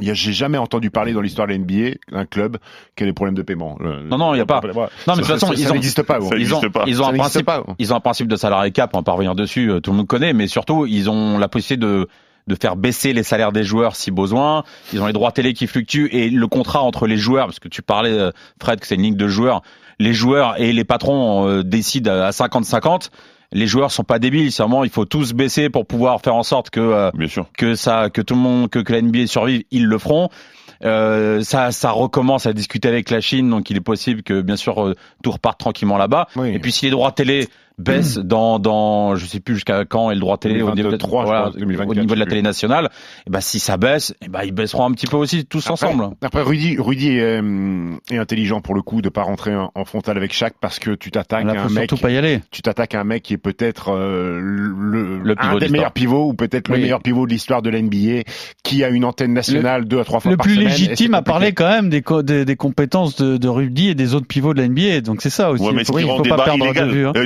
Il 0.00 0.06
y 0.08 0.10
a- 0.10 0.14
J'ai 0.14 0.32
jamais 0.32 0.58
entendu 0.58 0.90
parler 0.90 1.12
dans 1.12 1.20
l'histoire 1.20 1.46
de 1.46 1.52
la 1.52 1.58
NBA 1.58 1.96
d'un 2.10 2.24
club 2.26 2.58
qui 2.96 3.02
a 3.04 3.06
des 3.06 3.12
problèmes 3.12 3.34
de 3.34 3.42
paiement. 3.42 3.76
Le- 3.80 4.02
Non, 4.02 4.18
non, 4.18 4.34
il 4.34 4.38
y 4.38 4.40
a 4.40 4.46
pas. 4.46 4.60
Voilà. 4.60 4.90
Non, 5.06 5.14
mais 5.14 5.14
de 5.14 5.18
toute 5.20 5.26
façon, 5.26 5.46
ça- 5.48 5.52
ils 5.54 5.64
ça 5.64 5.70
ont- 5.70 5.74
n'existe 5.74 6.02
pas. 6.02 6.18
Ils 6.36 6.54
ont, 6.54 6.60
pas. 6.70 6.84
ils 6.86 7.00
ont 7.00 7.04
Ça 7.06 7.10
un 7.10 7.14
principe, 7.16 7.46
pas. 7.46 7.64
ils 7.78 7.92
ont 7.92 7.96
un 7.96 8.00
principe 8.00 8.28
de 8.28 8.36
salarié 8.36 8.70
cap, 8.72 8.90
on 8.94 8.98
va 8.98 9.02
pas 9.02 9.12
revenir 9.12 9.34
dessus, 9.34 9.70
euh, 9.70 9.80
tout 9.80 9.90
le 9.92 9.96
monde 9.98 10.06
connaît, 10.06 10.32
mais 10.32 10.46
surtout, 10.46 10.86
ils 10.86 11.08
ont 11.10 11.38
la 11.38 11.48
possibilité 11.48 11.86
de, 11.86 12.08
de 12.46 12.54
faire 12.60 12.74
baisser 12.76 13.12
les 13.12 13.22
salaires 13.22 13.52
des 13.52 13.62
joueurs 13.64 13.94
si 13.96 14.10
besoin. 14.10 14.64
Ils 14.92 15.00
ont 15.02 15.06
les 15.06 15.12
droits 15.12 15.30
télé 15.32 15.52
qui 15.52 15.66
fluctuent 15.66 16.08
et 16.12 16.30
le 16.30 16.46
contrat 16.48 16.82
entre 16.82 17.06
les 17.06 17.16
joueurs, 17.16 17.46
parce 17.46 17.58
que 17.60 17.68
tu 17.68 17.82
parlais, 17.82 18.10
euh, 18.12 18.30
Fred, 18.60 18.80
que 18.80 18.86
c'est 18.86 18.94
une 18.96 19.02
ligue 19.02 19.16
de 19.16 19.28
joueurs, 19.28 19.62
les 19.98 20.12
joueurs 20.14 20.58
et 20.60 20.72
les 20.72 20.84
patrons 20.84 21.46
euh, 21.46 21.62
décident 21.62 22.10
à 22.10 22.30
50-50. 22.32 23.10
Les 23.52 23.66
joueurs 23.66 23.90
sont 23.90 24.04
pas 24.04 24.18
débiles, 24.18 24.52
seulement 24.52 24.84
il 24.84 24.90
faut 24.90 25.04
tous 25.04 25.32
baisser 25.32 25.70
pour 25.70 25.86
pouvoir 25.86 26.20
faire 26.20 26.34
en 26.34 26.42
sorte 26.42 26.70
que 26.70 26.80
euh, 26.80 27.10
Bien 27.14 27.28
sûr. 27.28 27.46
que 27.56 27.74
ça, 27.74 28.08
que 28.10 28.22
tout 28.22 28.34
le 28.34 28.40
monde, 28.40 28.70
que, 28.70 28.78
que 28.78 28.92
la 28.92 29.02
NBA 29.02 29.26
survive, 29.26 29.64
ils 29.70 29.86
le 29.86 29.98
feront. 29.98 30.28
Euh, 30.82 31.42
ça, 31.42 31.72
ça 31.72 31.90
recommence 31.90 32.46
à 32.46 32.52
discuter 32.52 32.88
avec 32.88 33.10
la 33.10 33.20
Chine, 33.20 33.50
donc 33.50 33.68
il 33.70 33.76
est 33.76 33.82
possible 33.82 34.22
que 34.22 34.40
bien 34.40 34.56
sûr 34.56 34.82
euh, 34.82 34.94
tout 35.22 35.30
reparte 35.30 35.58
tranquillement 35.58 35.98
là-bas. 35.98 36.28
Oui. 36.36 36.54
Et 36.54 36.58
puis 36.58 36.72
si 36.72 36.86
les 36.86 36.90
droits 36.90 37.12
télé 37.12 37.48
baisse 37.80 38.18
dans 38.18 38.58
dans 38.58 39.16
je 39.16 39.26
sais 39.26 39.40
plus 39.40 39.54
jusqu'à 39.54 39.84
quand 39.84 40.10
est 40.10 40.14
le 40.14 40.20
droit 40.20 40.36
télé 40.38 40.62
au 40.62 40.74
niveau, 40.74 40.90
de, 40.90 40.96
2023, 40.96 41.20
je 41.22 41.26
voilà, 41.26 41.42
pense, 41.46 41.56
2024, 41.56 41.90
au 41.90 41.94
niveau 42.00 42.14
de 42.14 42.20
la 42.20 42.26
télé 42.26 42.40
plus. 42.40 42.46
nationale 42.48 42.90
et 43.26 43.30
ben 43.30 43.40
si 43.40 43.58
ça 43.60 43.76
baisse 43.76 44.14
et 44.24 44.28
ben 44.28 44.40
ils 44.44 44.52
baisseront 44.52 44.84
un 44.86 44.92
petit 44.92 45.06
peu 45.06 45.16
aussi 45.16 45.44
tous 45.46 45.66
Après- 45.66 45.72
ensemble 45.86 46.14
Après, 46.22 46.42
Rudy, 46.42 46.76
Rudy 46.78 47.08
est, 47.16 47.20
euh, 47.40 47.94
est 48.10 48.18
intelligent 48.18 48.60
pour 48.60 48.74
le 48.74 48.82
coup 48.82 49.02
de 49.02 49.08
pas 49.08 49.22
rentrer 49.22 49.54
en, 49.56 49.70
en 49.74 49.84
frontal 49.84 50.16
avec 50.16 50.32
Shaq 50.32 50.54
parce 50.60 50.78
que 50.78 50.92
tu 50.92 51.10
t'attaques 51.10 51.46
à 51.46 51.62
un 51.64 51.68
mec, 51.68 51.90
pas 52.00 52.10
y 52.10 52.16
aller. 52.16 52.40
tu 52.50 52.62
t'attaques 52.62 52.94
à 52.94 53.00
un 53.00 53.04
mec 53.04 53.22
qui 53.22 53.34
est 53.34 53.38
peut-être 53.38 53.92
euh, 53.92 54.38
le, 54.40 55.18
Le 55.22 55.34
pivot 55.34 55.50
un 55.50 55.54
de 55.54 55.60
des 55.60 55.68
meilleurs 55.68 55.92
pivots 55.92 56.26
ou 56.28 56.34
peut-être 56.34 56.68
le 56.68 56.78
meilleur 56.78 57.00
pivot 57.00 57.26
de 57.26 57.32
l'histoire 57.32 57.62
de 57.62 57.70
l'NBA 57.70 58.22
qui 58.62 58.84
a 58.84 58.88
une 58.88 59.04
antenne 59.04 59.32
nationale 59.32 59.84
deux 59.86 59.98
à 60.00 60.04
trois 60.04 60.20
fois 60.20 60.30
Le 60.30 60.36
par 60.36 60.44
plus 60.44 60.54
semaine. 60.54 60.68
et 60.68 60.70
légitime 60.70 61.12
c'est 61.12 61.16
à 61.18 61.22
parler 61.22 61.52
quand 61.52 61.68
même 61.68 61.88
des, 61.90 62.02
co- 62.02 62.22
des, 62.22 62.44
des 62.44 62.56
compétences 62.56 63.16
de, 63.16 63.36
de 63.36 63.48
Rudy 63.48 63.88
et 63.88 63.94
des 63.94 64.14
autres 64.14 64.26
pivots 64.26 64.54
de 64.54 64.60
la 64.60 64.68
NBA. 64.68 65.00
Donc 65.00 65.22
c'est 65.22 65.30
ça 65.30 65.50
aussi. 65.50 65.64
Ouais, 65.64 65.72
mais 65.72 65.82
il 65.82 65.86
faut, 65.86 65.98
il 65.98 66.06
faut 66.06 66.22
le 66.22 66.28
pas 66.28 66.44
perdre 66.44 66.72
de 66.72 66.90
vue. 66.92 67.06
hein. 67.06 67.12
euh, 67.16 67.24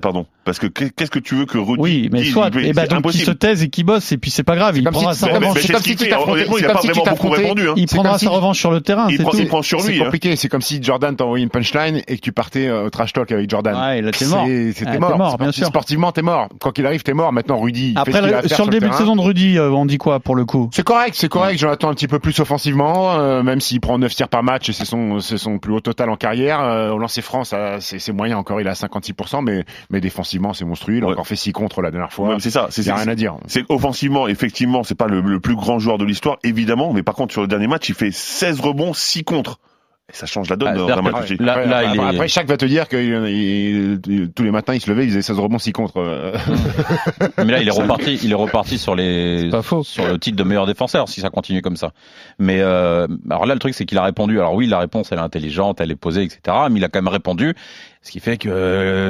pardon. 0.00 0.26
Parce 0.44 0.58
que 0.58 0.66
qu'est- 0.66 0.90
qu'est-ce 0.94 1.10
que 1.10 1.18
tu 1.18 1.34
veux 1.36 1.46
que 1.46 1.58
Rudy 1.58 1.76
Oui, 1.80 2.08
mais 2.12 2.22
dise 2.22 2.32
soit, 2.32 2.50
Il 2.54 2.66
et 2.66 2.72
bah 2.72 2.82
c'est 2.88 2.94
donc 3.00 3.10
qu'il 3.12 3.20
se 3.20 3.30
taise 3.30 3.62
et 3.62 3.68
qu'il 3.68 3.84
bosse, 3.84 4.10
et 4.12 4.18
puis 4.18 4.30
c'est 4.30 4.42
pas 4.42 4.56
grave, 4.56 4.76
il 4.76 4.84
prendra 4.84 5.14
si- 5.14 5.20
sa 5.20 5.26
revanche. 5.28 5.58
c'est 5.60 5.72
comme 5.72 5.82
si 5.82 5.94
tu 5.96 6.04
Honnêtement, 6.12 6.58
il 6.58 6.64
a 6.64 6.72
pas 6.72 6.80
vraiment 6.80 7.04
beaucoup 7.10 7.28
répondu. 7.28 7.68
hein. 7.68 7.74
Il 7.76 7.86
prendra 7.86 8.18
sa 8.18 8.30
revanche 8.30 8.58
sur 8.58 8.70
le 8.70 8.80
terrain, 8.80 9.06
Il 9.08 9.16
c'est 9.16 9.22
prend- 9.22 9.32
tout. 9.32 9.38
il 9.38 9.46
prend 9.48 9.62
sur 9.62 9.80
C'est 9.80 9.92
lui. 9.92 10.00
hein. 10.00 10.04
compliqué, 10.04 10.36
c'est 10.36 10.48
comme 10.48 10.62
si 10.62 10.82
Jordan 10.82 11.14
t'envoyait 11.14 11.44
une 11.44 11.50
punchline 11.50 12.02
et 12.08 12.16
que 12.16 12.20
tu 12.20 12.32
partais 12.32 12.66
euh, 12.66 12.86
au 12.86 12.90
trash 12.90 13.12
talk 13.12 13.30
avec 13.30 13.48
Jordan. 13.48 13.74
Ouais, 13.76 14.02
là, 14.02 14.10
t'es 14.10 14.26
mort. 14.26 14.44
C'était 14.46 14.90
t'es 14.92 14.98
mort. 14.98 15.38
bien 15.38 15.52
sûr. 15.52 15.66
Sportivement, 15.66 16.12
t'es 16.12 16.22
mort. 16.22 16.48
Quand 16.60 16.76
il 16.78 16.86
arrive, 16.86 17.02
t'es 17.02 17.12
mort. 17.14 17.32
Maintenant, 17.32 17.58
Rudy, 17.60 17.92
il 17.92 17.98
Après, 17.98 18.18
a 18.34 18.48
sur 18.48 18.64
le 18.64 18.70
début 18.70 18.88
de 18.88 18.94
saison 18.94 19.16
de 19.16 19.20
Rudy, 19.20 19.58
euh, 19.58 19.70
on 19.70 19.86
dit 19.86 19.98
quoi 19.98 20.20
pour 20.20 20.34
le 20.36 20.44
coup? 20.44 20.70
C'est 20.72 20.84
correct, 20.84 21.14
c'est 21.16 21.28
correct. 21.28 21.58
J'en 21.58 21.70
attends 21.70 21.88
un 21.90 21.94
petit 21.94 22.08
peu 22.08 22.18
plus 22.18 22.38
offensivement, 22.40 23.12
euh, 23.18 23.42
même 23.42 23.60
s'il 23.60 23.80
prend 23.80 23.98
9 23.98 24.14
tirs 24.14 24.28
par 24.28 24.42
match 24.42 24.68
et 24.68 24.72
c'est 24.72 24.84
son, 24.84 25.20
c'est 25.20 25.38
son 25.38 25.58
plus 25.58 25.72
haut 25.72 25.80
total 25.80 26.10
en 26.10 26.16
carrière. 26.16 26.60
Euh, 26.60 26.90
au 26.90 26.98
lancer 26.98 27.22
franc, 27.22 27.44
ça, 27.44 27.80
c'est, 27.80 27.98
c'est 27.98 28.12
moyen 28.12 28.36
encore. 28.38 28.60
Il 28.60 28.66
est 28.66 28.70
à 28.70 28.74
56%, 28.74 29.42
mais, 29.42 29.64
mais 29.90 30.00
défensivement, 30.00 30.52
c'est 30.52 30.64
monstrueux. 30.64 30.96
Il 30.98 31.02
a 31.02 31.06
Ouais. 31.06 31.12
encore 31.12 31.26
fait 31.26 31.36
6 31.36 31.52
contre 31.52 31.82
la 31.82 31.90
dernière 31.90 32.12
fois. 32.12 32.30
Ouais, 32.30 32.36
c'est 32.40 32.50
ça. 32.50 32.66
C'est 32.70 32.82
rien 32.92 33.08
à 33.08 33.14
dire. 33.14 33.36
C'est 33.46 33.64
offensivement, 33.68 34.28
effectivement, 34.28 34.82
c'est 34.82 34.94
pas 34.94 35.06
le, 35.08 35.20
le 35.20 35.40
plus 35.40 35.56
grand 35.56 35.78
joueur 35.78 35.98
de 35.98 36.04
l'histoire, 36.04 36.38
évidemment, 36.44 36.92
mais 36.92 37.02
par 37.02 37.14
contre, 37.14 37.32
sur 37.32 37.42
le 37.42 37.48
dernier 37.48 37.66
match, 37.66 37.88
il 37.88 37.94
fait 37.94 38.10
16 38.10 38.60
rebonds, 38.60 38.92
6 38.94 39.24
contre. 39.24 39.58
Et 40.12 40.16
ça 40.16 40.26
change 40.26 40.50
la 40.50 40.56
donne 40.56 40.68
Ah, 40.90 41.00
match 41.00 41.22
aussi. 41.22 41.36
là, 41.38 41.52
après, 41.52 41.66
là, 41.66 41.76
après, 41.78 41.94
il 41.94 42.00
est- 42.00 42.04
après, 42.04 42.28
chaque 42.28 42.48
va 42.48 42.56
te 42.56 42.64
dire 42.66 42.88
que 42.88 42.96
il- 42.96 44.00
il- 44.12 44.32
tous 44.32 44.42
les 44.42 44.50
matins, 44.50 44.74
il 44.74 44.80
se 44.80 44.90
levait, 44.90 45.04
il 45.04 45.08
faisait 45.10 45.22
16 45.22 45.38
rebonds, 45.38 45.58
6 45.58 45.72
contre. 45.72 45.98
euh. 45.98 46.32
mais 47.38 47.44
là 47.52 47.60
il 47.62 47.68
est 47.68 47.70
reparti 47.70 48.18
il 48.22 48.32
est 48.32 48.34
reparti 48.34 48.78
sur 48.78 48.94
les 48.94 49.48
pas 49.50 49.62
faux. 49.62 49.82
sur 49.84 50.06
le 50.06 50.18
titre 50.18 50.36
de 50.36 50.42
meilleur 50.44 50.66
défenseur 50.66 51.08
si 51.08 51.20
ça 51.20 51.30
continue 51.30 51.62
comme 51.62 51.76
ça 51.76 51.92
mais 52.38 52.58
euh, 52.60 53.06
alors 53.30 53.46
là 53.46 53.54
le 53.54 53.60
truc 53.60 53.74
c'est 53.74 53.84
qu'il 53.84 53.98
a 53.98 54.02
répondu 54.02 54.38
alors 54.38 54.54
oui 54.54 54.66
la 54.66 54.78
réponse 54.80 55.12
elle 55.12 55.18
est 55.18 55.22
intelligente 55.22 55.80
elle 55.80 55.90
est 55.90 55.96
posée 55.96 56.22
etc 56.24 56.40
mais 56.70 56.78
il 56.80 56.84
a 56.84 56.88
quand 56.88 56.98
même 57.00 57.08
répondu 57.12 57.54
ce 58.04 58.10
qui 58.10 58.18
fait 58.20 58.36
que 58.36 58.48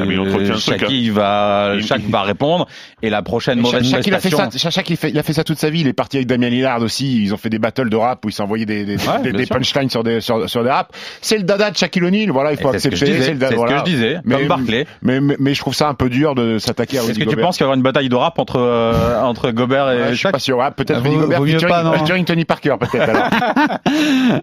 Ah, 0.02 0.04
mais 0.06 0.14
il 0.14 0.20
entretient 0.20 0.54
le 0.54 0.60
truc, 0.60 0.80
Shaki 0.80 1.10
va 1.10 1.72
Il- 1.76 1.86
chaque 1.86 2.02
va 2.02 2.22
répondre 2.22 2.66
et 3.02 3.08
la 3.10 3.22
prochaine 3.22 3.58
Et 3.58 3.62
mauvaise 3.62 3.82
Shaq- 3.82 3.90
Shaq, 3.96 4.06
il 4.06 4.14
a 4.14 4.20
fait 4.20 4.28
prestation 4.30 4.58
ça, 4.58 4.70
Shaq, 4.70 4.90
il, 4.90 4.96
fait, 4.96 5.10
il 5.10 5.18
a 5.18 5.22
fait 5.22 5.32
ça 5.32 5.44
toute 5.44 5.58
sa 5.58 5.70
vie. 5.70 5.80
Il 5.80 5.86
est 5.88 5.92
parti 5.94 6.18
avec 6.18 6.26
Damien 6.26 6.50
Lillard 6.50 6.82
aussi. 6.82 7.22
Ils 7.22 7.32
ont 7.32 7.38
fait 7.38 7.48
des 7.48 7.58
battles 7.58 7.88
de 7.88 7.96
rap 7.96 8.24
où 8.24 8.28
ils 8.28 8.32
s'envoyaient 8.32 8.66
des, 8.66 8.84
des, 8.84 8.96
Ouais, 8.96 9.22
des, 9.22 9.32
des 9.32 9.46
punchlines 9.46 9.88
sur 9.90 10.04
des, 10.04 10.20
sur, 10.20 10.48
sur 10.48 10.62
des 10.62 10.68
rap. 10.70 10.92
C'est 11.22 11.38
le 11.38 11.44
dada 11.44 11.70
de 11.70 11.76
Shaquille 11.76 12.04
O'Neal. 12.04 12.30
Voilà, 12.30 12.52
il 12.52 12.58
faut 12.58 12.68
Et 12.74 12.78
c'est 12.78 12.80
ce 12.80 12.88
que 12.90 12.96
je 12.96 13.04
accepter. 13.04 13.18
disais, 13.20 13.32
le 13.32 13.38
dada- 13.38 13.48
c'est 13.48 13.54
ce 13.54 13.58
voilà. 13.58 13.72
que 13.72 13.78
je 13.78 13.84
disais, 13.94 14.18
Mais- 14.24 14.36
comme 14.36 14.48
Barclay. 14.48 14.86
Mais, 15.02 15.20
mais, 15.20 15.36
mais 15.40 15.54
je 15.54 15.60
trouve 15.60 15.74
ça 15.74 15.88
un 15.88 15.94
peu 15.94 16.10
dur 16.10 16.34
de 16.34 16.58
s'attaquer 16.58 16.98
à 16.98 17.02
est-ce 17.02 17.18
que 17.18 17.24
tu 17.24 17.36
penses 17.36 17.56
qu'il 17.56 17.64
y 17.64 17.66
aura 17.66 17.76
une 17.76 17.82
bataille 17.82 18.10
de 18.10 18.14
rap 18.14 18.38
entre 18.38 18.56
euh, 18.60 19.20
entre 19.22 19.50
Gobert 19.52 19.90
et 19.90 19.96
Ouais, 19.96 20.02
je 20.10 20.14
suis 20.14 20.16
Shaq 20.18 20.32
pas 20.32 20.38
sûr. 20.38 20.58
Ouais, 20.58 20.70
peut-être 20.76 20.98
Ah, 21.02 21.08
Rudy 21.08 21.16
Gobert 21.16 21.38
featuring, 21.42 21.68
pas, 21.68 21.82
non. 21.82 21.92
featuring 21.94 22.24
Tony 22.26 22.44
Parker, 22.44 22.74
peut-être. 22.78 23.08
alors. 23.08 23.78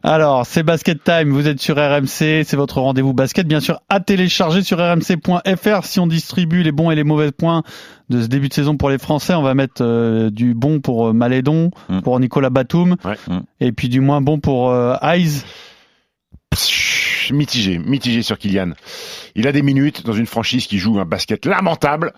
Alors, 0.04 0.46
c'est 0.48 0.64
Basket 0.64 1.04
Time, 1.04 1.30
vous 1.30 1.48
êtes 1.48 1.60
sur 1.62 1.76
RMC, 1.78 2.44
c'est 2.44 2.56
votre 2.56 2.80
rendez-vous 2.82 3.14
basket, 3.14 3.48
bien 3.48 3.60
sûr, 3.60 3.80
à 3.90 4.00
télécharger 4.00 4.38
sur 4.63 4.78
rmc.fr. 4.80 5.84
Si 5.86 5.99
on 5.99 6.08
distribue 6.08 6.63
les 6.63 6.71
bons 6.71 6.91
et 6.91 6.95
les 6.95 7.04
mauvais 7.04 7.32
points 7.32 7.63
de 8.10 8.21
ce 8.21 8.28
début 8.28 8.49
de 8.49 8.54
saison 8.54 8.78
pour 8.78 8.89
les 8.89 8.97
Français, 8.97 9.34
on 9.34 9.41
va 9.41 9.54
mettre 9.54 9.82
euh, 9.84 10.30
du 10.30 10.54
bon 10.54 10.80
pour 10.80 11.08
euh, 11.10 11.13
Malédon, 11.13 11.71
Mm. 11.89 12.02
pour 12.02 12.19
Nicolas 12.19 12.49
Batum, 12.49 12.95
Ouais. 13.04 13.17
Mm. 13.28 13.39
et 13.60 13.71
puis 13.71 13.89
du 13.89 13.99
moins 13.99 14.21
bon 14.21 14.39
pour 14.39 14.69
euh, 14.71 14.95
mitigé, 17.32 17.78
mitigé 17.78 18.21
sur 18.23 18.38
Kylian. 18.38 18.71
Il 19.36 19.47
a 19.47 19.52
des 19.52 19.62
minutes 19.62 20.06
dans 20.06 20.13
une 20.13 20.25
franchise 20.25 20.65
qui 20.67 20.80
joue 20.80 20.99
un 20.99 21.06
basket 21.06 21.45
lamentable. 21.45 22.13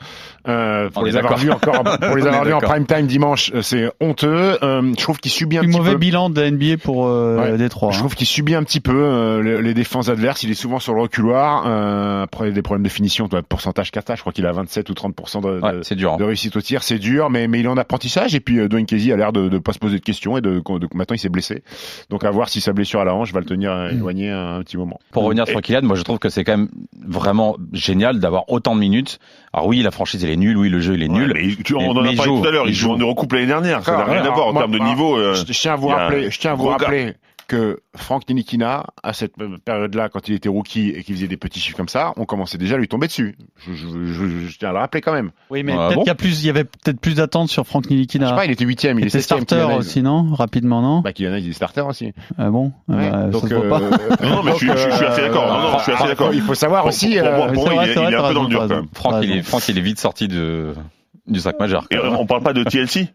Euh, 0.47 0.89
pour 0.89 1.03
les 1.05 1.15
avoir 1.17 1.37
vus 1.37 1.51
encore, 1.51 1.83
pour 1.83 2.15
les 2.15 2.25
avoir 2.25 2.45
vus 2.45 2.53
en 2.53 2.59
prime 2.59 2.85
time 2.85 3.07
dimanche, 3.07 3.51
euh, 3.53 3.61
c'est 3.61 3.89
honteux. 3.99 4.57
Euh, 4.63 4.91
je 4.97 5.01
trouve 5.03 5.19
qu'il 5.19 5.31
subit 5.31 5.57
un 5.57 5.61
petit 5.61 5.77
mauvais 5.77 5.91
peu. 5.93 5.97
bilan 5.97 6.29
de 6.29 6.41
la 6.41 6.51
NBA 6.51 6.77
pour 6.83 7.07
euh, 7.07 7.37
Ouais. 7.51 7.57
Détroit. 7.57 7.91
Je 7.91 7.97
hein. 7.97 7.99
trouve 7.99 8.15
qu'il 8.15 8.27
subit 8.27 8.55
un 8.55 8.63
petit 8.63 8.79
peu 8.79 8.93
euh, 8.95 9.41
les, 9.43 9.61
les 9.61 9.73
défenses 9.73 10.09
adverses. 10.09 10.43
Il 10.43 10.51
est 10.51 10.55
souvent 10.55 10.79
sur 10.79 10.93
le 10.93 11.01
reculoir. 11.01 11.63
Euh, 11.65 12.23
après 12.23 12.51
des 12.51 12.61
problèmes 12.61 12.83
de 12.83 12.89
finition, 12.89 13.27
toi, 13.27 13.41
pourcentage 13.41 13.91
kata, 13.91 14.15
je 14.15 14.21
crois 14.21 14.33
qu'il 14.33 14.45
a 14.45 14.51
27 14.51 14.89
ou 14.89 14.93
30 14.93 15.15
de, 15.41 15.59
ouais, 15.59 15.95
dur 15.95 16.13
hein. 16.13 16.17
de 16.17 16.23
réussite 16.23 16.55
au 16.55 16.61
tir. 16.61 16.83
C'est 16.83 16.99
dur, 16.99 17.29
mais, 17.29 17.47
mais 17.47 17.59
il 17.59 17.65
est 17.65 17.69
en 17.69 17.77
apprentissage. 17.77 18.35
Et 18.35 18.39
puis 18.39 18.59
euh, 18.59 18.67
Dwayne 18.67 18.85
Casey 18.85 19.11
a 19.11 19.17
l'air 19.17 19.31
de 19.31 19.49
ne 19.49 19.59
pas 19.59 19.73
se 19.73 19.79
poser 19.79 19.99
de 19.99 20.03
questions 20.03 20.37
et 20.37 20.41
de, 20.41 20.59
de, 20.59 20.87
maintenant 20.93 21.15
il 21.15 21.19
s'est 21.19 21.29
blessé. 21.29 21.63
Donc 22.09 22.23
à 22.23 22.31
voir 22.31 22.49
si 22.49 22.61
sa 22.61 22.73
blessure 22.73 22.99
à 23.01 23.05
la 23.05 23.13
hanche 23.15 23.33
va 23.33 23.39
le 23.39 23.45
tenir 23.45 23.71
euh, 23.71 23.89
éloigné 23.89 24.29
un, 24.29 24.55
un 24.55 24.63
petit 24.63 24.77
moment. 24.77 24.99
Pour 25.11 25.23
revenir 25.23 25.47
sur 25.47 25.61
Kylian, 25.61 25.81
moi 25.83 25.95
je 25.95 26.03
trouve 26.03 26.19
que 26.19 26.29
c'est 26.29 26.43
quand 26.43 26.57
même 26.57 26.69
vraiment 27.05 27.57
génial 27.73 28.19
d'avoir 28.19 28.49
autant 28.49 28.75
de 28.75 28.79
minutes. 28.79 29.19
Alors 29.53 29.67
oui, 29.67 29.81
la 29.81 29.91
franchise 29.91 30.23
elle 30.23 30.29
est 30.31 30.35
nulle, 30.37 30.57
oui 30.57 30.69
le 30.69 30.79
jeu 30.79 30.93
il 30.95 31.03
est 31.03 31.09
Ouais, 31.09 31.13
nul. 31.19 31.31
mais 31.35 31.43
il- 31.45 31.63
tu- 31.63 31.75
on 31.75 31.79
Mais- 31.79 31.87
en 31.87 31.91
a 31.91 32.15
parlé 32.15 32.15
joue, 32.17 32.41
tout 32.41 32.47
à 32.47 32.51
l'heure. 32.51 32.65
Il 32.65 32.69
il 32.71 32.75
joue 32.75 32.91
en. 32.91 32.97
Eurocoupe 32.97 33.33
l'année 33.33 33.47
dernière. 33.47 33.83
Ça 33.83 33.91
n'a 33.91 33.97
D'accord, 33.99 34.13
rien 34.13 34.23
à 34.23 34.29
voir 34.29 34.47
en 34.47 34.53
termes 34.53 34.71
de 34.71 34.79
niveau. 34.79 35.17
euh, 35.17 35.33
je, 35.35 35.43
tiens 35.53 35.73
à 35.73 35.75
vous 35.75 35.87
rappeler, 35.87 36.29
je 36.31 36.39
tiens 36.39 36.51
à 36.51 36.55
vous 36.55 36.67
rappeler 36.67 37.13
que 37.51 37.81
Franck 37.95 38.27
Nilikina, 38.29 38.85
à 39.03 39.13
cette 39.13 39.33
période-là, 39.65 40.09
quand 40.09 40.27
il 40.29 40.35
était 40.35 40.49
rookie 40.49 40.89
et 40.89 41.03
qu'il 41.03 41.15
faisait 41.15 41.27
des 41.27 41.37
petits 41.37 41.59
chiffres 41.59 41.75
comme 41.77 41.89
ça, 41.89 42.13
on 42.17 42.25
commençait 42.25 42.57
déjà 42.57 42.75
à 42.75 42.77
lui 42.77 42.87
tomber 42.87 43.07
dessus. 43.07 43.35
Je, 43.57 43.73
je, 43.73 43.87
je- 44.05 44.47
je 44.47 44.57
tiens 44.57 44.69
à 44.69 44.71
le 44.71 44.77
rappeler 44.79 45.01
quand 45.01 45.11
même. 45.13 45.31
Oui, 45.49 45.63
mais 45.63 45.73
Ah 45.73 45.87
peut-être 45.87 45.95
bon 45.95 46.01
qu'il 46.03 46.07
y 46.07 46.11
a 46.11 46.15
plus, 46.15 46.41
il 46.43 46.47
y 46.47 46.49
avait 46.49 46.63
peut-être 46.63 46.99
plus 46.99 47.15
d'attentes 47.15 47.49
sur 47.49 47.67
Franck 47.67 47.83
Je 47.83 47.89
sais 47.89 47.95
Nilikina. 47.95 48.31
pas, 48.33 48.45
il 48.45 48.51
était 48.51 48.63
huitième, 48.65 48.97
il 48.99 49.03
Il 49.03 49.07
était 49.07 49.19
starter 49.21 49.63
aussi, 49.77 50.01
non? 50.01 50.33
Rapidement, 50.33 50.81
non? 50.81 51.01
Bah, 51.01 51.13
Kylian 51.13 51.35
il 51.35 51.49
est 51.49 51.53
starter 51.53 51.81
aussi. 51.81 52.13
Ah 52.37 52.49
bon? 52.49 52.71
Ah 52.89 52.95
Ouais, 52.95 53.09
bah, 53.11 53.27
donc, 53.27 53.41
ça 53.43 53.47
se 53.49 53.53
voit 53.55 53.69
pas. 53.69 53.81
euh, 53.81 53.89
Non, 54.23 54.35
non, 54.37 54.43
mais 54.43 54.51
je 54.53 54.57
suis- 54.57 54.71
assez 54.71 55.21
d'accord. 55.21 55.47
Non, 55.47 55.71
non, 55.71 55.77
je 55.77 55.83
suis 55.83 55.91
assez 55.91 55.97
Franck, 55.97 56.07
d'accord. 56.07 56.33
Il 56.33 56.41
faut 56.41 56.55
savoir 56.55 56.85
aussi. 56.85 57.17
pour- 57.17 57.27
euh, 57.27 57.37
moi, 57.37 57.47
pour 57.47 57.63
c'est 57.67 57.73
moi, 57.73 57.83
vrai, 57.83 57.93
il 57.93 57.99
est- 57.99 58.15
un 58.15 58.27
peu 58.29 58.33
dans 58.33 58.43
le 58.43 58.49
dur 58.49 58.59
quand 58.67 58.75
même. 58.75 58.87
Franck, 58.93 59.23
il 59.67 59.77
est, 59.77 59.81
vite 59.81 59.99
sorti 59.99 60.27
du 60.27 61.39
sac 61.39 61.59
majeur. 61.59 61.85
Et 61.91 61.97
on 61.99 62.25
parle 62.25 62.43
pas 62.43 62.53
de 62.53 62.63
TLC 62.63 63.09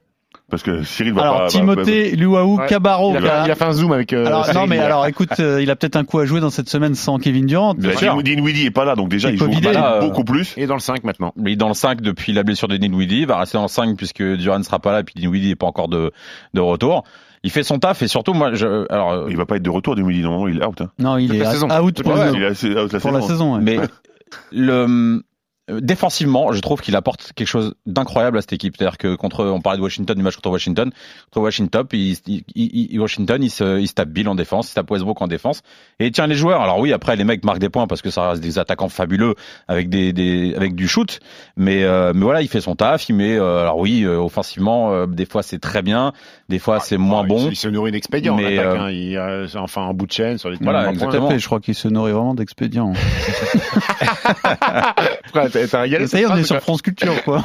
Parce 0.49 0.63
que 0.63 0.85
Cyril 0.85 1.13
va 1.13 1.23
pas. 1.23 1.27
Alors 1.29 1.41
va- 1.43 1.47
Timothée 1.49 2.15
Luau 2.15 2.57
Ouais. 2.57 2.67
Cabarro. 2.69 3.13
il, 3.17 3.21
il 3.21 3.51
a 3.51 3.55
fait 3.57 3.65
un 3.65 3.73
zoom 3.73 3.91
avec. 3.93 4.13
euh, 4.13 4.27
Alors 4.27 4.47
non 4.55 4.67
mais 4.69 4.79
alors 4.79 5.05
écoute, 5.07 5.31
euh, 5.41 5.61
il 5.61 5.71
a 5.71 5.77
peut-être 5.77 5.97
un 5.97 6.05
coup 6.05 6.21
à 6.21 6.25
jouer 6.25 6.39
dans 6.41 6.51
cette 6.51 6.69
semaine 6.69 6.95
sans 6.95 7.19
Kevin 7.19 7.47
Durant. 7.47 7.75
Bah, 7.75 7.81
Bien 7.89 7.97
sûr. 7.97 8.23
Dinwiddie 8.23 8.67
est 8.67 8.71
pas 8.71 8.85
là, 8.85 8.95
donc 8.95 9.09
déjà 9.09 9.29
Il 9.31 9.39
joue 9.39 9.47
vider. 9.51 9.73
pas 9.73 9.73
Là, 9.73 10.01
beaucoup 10.01 10.23
plus. 10.23 10.55
Il 10.57 10.63
est 10.63 10.67
dans 10.69 10.75
le 10.75 10.81
5 10.81 11.03
maintenant. 11.03 11.33
Il 11.37 11.49
est 11.49 11.57
dans 11.57 11.67
le 11.69 11.75
5 11.75 12.01
depuis 12.01 12.33
la 12.33 12.45
blessure 12.45 12.69
de 12.69 12.77
Dinwiddie, 12.77 13.23
il 13.23 13.27
va 13.27 13.39
rester 13.39 13.59
dans 13.59 13.63
le 13.63 13.69
5 13.69 13.97
puisque 13.97 14.23
Durant 14.23 14.59
ne 14.59 14.63
sera 14.65 14.79
pas 14.79 14.93
là 14.93 15.01
et 15.01 15.03
puis 15.03 15.15
Dinwiddie 15.17 15.49
n'est 15.49 15.55
pas 15.57 15.67
encore 15.67 15.89
de, 15.89 16.13
de 16.55 16.61
retour. 16.61 17.03
Il 17.43 17.51
fait 17.51 17.63
son 17.65 17.79
taf 17.81 18.03
et 18.03 18.09
surtout 18.09 18.33
moi 18.33 18.55
je 18.55 18.91
alors 18.93 19.11
euh, 19.13 19.27
Il 19.29 19.37
va 19.37 19.47
pas 19.47 19.57
être 19.57 19.63
de 19.63 19.71
retour 19.71 19.97
Dinwiddie, 19.97 20.23
normalement 20.23 20.47
il 20.49 20.59
est 20.61 20.65
out. 20.65 20.81
hein. 20.81 20.91
Non, 21.01 21.17
il 21.19 21.35
est 21.35 21.39
la 21.41 21.51
saison. 21.51 21.69
out 21.71 22.03
pour, 22.05 22.15
la 22.15 22.31
le- 22.31 22.37
Il 22.37 22.43
est 22.45 22.79
out 22.79 22.93
la 22.93 23.01
pour 23.01 23.11
la 23.11 23.21
saison. 23.21 23.29
saison. 23.33 23.55
ouais. 23.57 23.61
mais 23.63 23.79
le 24.53 24.73
euh, 24.73 25.21
défensivement, 25.69 26.53
je 26.53 26.61
trouve 26.61 26.81
qu'il 26.81 26.95
apporte 26.95 27.33
quelque 27.35 27.49
chose 27.49 27.75
d'incroyable 27.87 28.39
à 28.39 28.41
cette 28.41 28.53
équipe. 28.53 28.77
C'est-à-dire 28.77 28.99
que 28.99 29.15
contre, 29.17 29.45
on 29.45 29.61
parlait 29.61 29.79
de 29.79 29.83
Washington, 29.83 30.17
du 30.17 30.23
match 30.23 30.37
contre 30.37 30.51
Washington, 30.51 30.91
contre 31.33 31.45
Washington, 31.45 31.85
il, 31.93 32.17
il, 32.27 32.45
il- 32.55 33.01
Washington, 33.01 33.43
il 33.43 33.51
se, 33.51 33.79
il 33.81 33.89
se 33.89 33.95
tape 33.95 34.11
Bill 34.11 34.29
en 34.29 34.35
défense, 34.37 34.67
il 34.67 34.71
se 34.71 34.75
tape 34.75 34.91
Westbrook 34.91 35.21
en 35.23 35.27
défense, 35.27 35.63
et 35.99 36.07
il 36.07 36.13
tient 36.13 36.27
les 36.27 36.37
joueurs. 36.37 36.61
Alors 36.61 36.79
oui, 36.79 36.93
après 36.93 37.17
les 37.17 37.25
mecs 37.25 37.45
marquent 37.45 37.59
des 37.59 37.69
points 37.69 37.87
parce 37.87 38.01
que 38.03 38.11
ça 38.11 38.31
reste 38.31 38.43
des 38.43 38.59
attaquants 38.59 38.89
fabuleux 38.89 39.35
avec 39.67 39.89
des, 39.89 40.13
des 40.13 40.55
avec 40.55 40.75
du 40.77 40.87
shoot, 40.87 41.19
mais 41.57 41.83
euh, 41.83 42.13
mais 42.15 42.23
voilà, 42.23 42.43
il 42.43 42.49
fait 42.49 42.61
son 42.61 42.77
taf, 42.77 43.09
il 43.09 43.15
met. 43.17 43.37
euh, 43.37 43.61
alors 43.63 43.79
oui, 43.79 44.03
euh, 44.05 44.19
offensivement, 44.19 44.93
euh, 44.93 45.07
des 45.07 45.27
fois 45.27 45.43
c'est 45.43 45.59
très 45.59 45.83
bien, 45.83 46.13
des 46.49 46.59
fois 46.59 46.81
c'est 46.81 46.97
moins 46.97 47.23
Ah, 47.25 47.29
bon. 47.29 47.49
Il, 47.51 47.57
se 47.57 47.69
nourrit 47.69 47.93
d'expédients. 47.93 48.37
Mais, 48.37 48.43
Mais 48.45 48.59
euh, 48.59 48.91
il, 48.93 49.17
euh, 49.17 49.47
enfin 49.57 49.83
en 49.83 49.95
bout 49.95 50.07
de 50.07 50.13
chaîne 50.13 50.39
sur 50.39 50.51
les 50.51 50.57
Voilà, 50.61 50.85
points. 50.85 50.93
exactement. 50.93 51.27
À 51.29 51.31
fait, 51.33 51.39
je 51.39 51.47
crois 51.47 51.61
qu'il 51.61 51.75
se 51.75 51.89
nourrit 51.89 52.13
vraiment 52.13 52.35
d'expédients. 52.35 52.93
Ça 55.67 55.87
y 55.87 55.95
est, 55.95 56.27
on 56.27 56.37
est 56.37 56.45
sur 56.45 56.61
France 56.61 56.83
Culture, 56.83 57.23
quoi. 57.25 57.43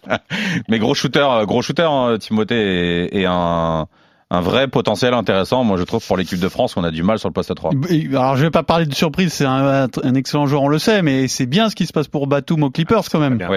Mais 0.68 0.78
gros 0.78 0.94
shooter, 0.94 1.20
euh, 1.28 1.44
gros 1.46 1.62
shooter, 1.62 1.82
hein, 1.88 2.16
Timothée 2.18 3.04
et, 3.06 3.20
et 3.20 3.26
un 3.26 3.86
un 4.30 4.40
vrai 4.40 4.68
potentiel 4.68 5.14
intéressant. 5.14 5.64
Moi, 5.64 5.76
je 5.76 5.84
trouve 5.84 6.04
pour 6.04 6.16
l'équipe 6.16 6.40
de 6.40 6.48
France, 6.48 6.76
on 6.76 6.82
a 6.82 6.90
du 6.90 7.02
mal 7.02 7.18
sur 7.18 7.28
le 7.28 7.32
poste 7.32 7.54
3. 7.54 7.70
Et- 7.90 8.08
Alors, 8.08 8.36
je 8.36 8.42
vais 8.44 8.50
pas 8.50 8.62
parler 8.64 8.86
de 8.86 8.94
surprise, 8.94 9.32
c'est 9.32 9.44
un, 9.44 9.86
un 10.02 10.14
excellent 10.14 10.46
joueur, 10.46 10.62
on 10.62 10.68
le 10.68 10.78
sait, 10.78 11.02
mais 11.02 11.28
c'est 11.28 11.46
bien 11.46 11.68
ce 11.70 11.76
qui 11.76 11.86
se 11.86 11.92
passe 11.92 12.08
pour 12.08 12.26
Batum 12.26 12.62
aux 12.64 12.70
Clippers 12.70 13.04
quand 13.12 13.20
même. 13.20 13.38
Bien. 13.38 13.48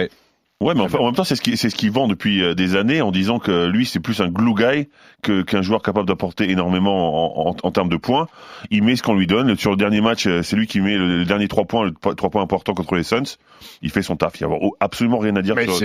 Ouais. 0.60 0.74
Mais 0.74 0.82
en, 0.82 1.06
même 1.06 1.14
temps, 1.14 1.24
c'est 1.24 1.36
ce 1.36 1.42
qui 1.42 1.56
c'est 1.56 1.70
ce 1.70 1.76
qu'il 1.76 1.92
vend 1.92 2.08
depuis 2.08 2.42
euh, 2.42 2.56
des 2.56 2.76
années 2.76 3.02
en 3.02 3.12
disant 3.12 3.38
que 3.38 3.68
lui 3.68 3.86
c'est 3.86 4.00
plus 4.00 4.22
un 4.22 4.28
glue 4.28 4.56
guy 4.56 4.90
que 5.22 5.44
qu'un 5.44 5.62
joueur 5.62 5.84
capable 5.84 6.08
d'apporter 6.08 6.50
énormément 6.50 7.46
en, 7.46 7.50
en, 7.50 7.56
en, 7.62 7.72
termes 7.72 7.90
de 7.90 7.98
points. 7.98 8.28
Il 8.72 8.84
met 8.84 8.96
ce 8.96 9.04
qu'on 9.04 9.14
lui 9.14 9.28
donne. 9.28 9.56
Sur 9.56 9.70
le 9.70 9.78
dernier 9.78 10.02
match, 10.02 10.26
euh, 10.26 10.42
c'est 10.42 10.56
lui 10.56 10.66
qui 10.66 10.82
met 10.82 10.98
le, 10.98 11.26
dernier 11.26 11.48
trois 11.48 11.66
points, 11.66 11.86
le 11.86 12.16
trois 12.16 12.32
points 12.32 12.42
importants 12.42 12.74
contre 12.74 12.96
les 12.96 13.04
Suns. 13.04 13.38
Il 13.84 13.92
fait 13.92 14.02
son 14.02 14.16
taf. 14.16 14.40
Il 14.42 14.48
n'y 14.48 14.54
a 14.54 14.58
absolument 14.80 15.20
rien 15.20 15.36
à 15.36 15.44
dire 15.44 15.56
sur, 15.60 15.76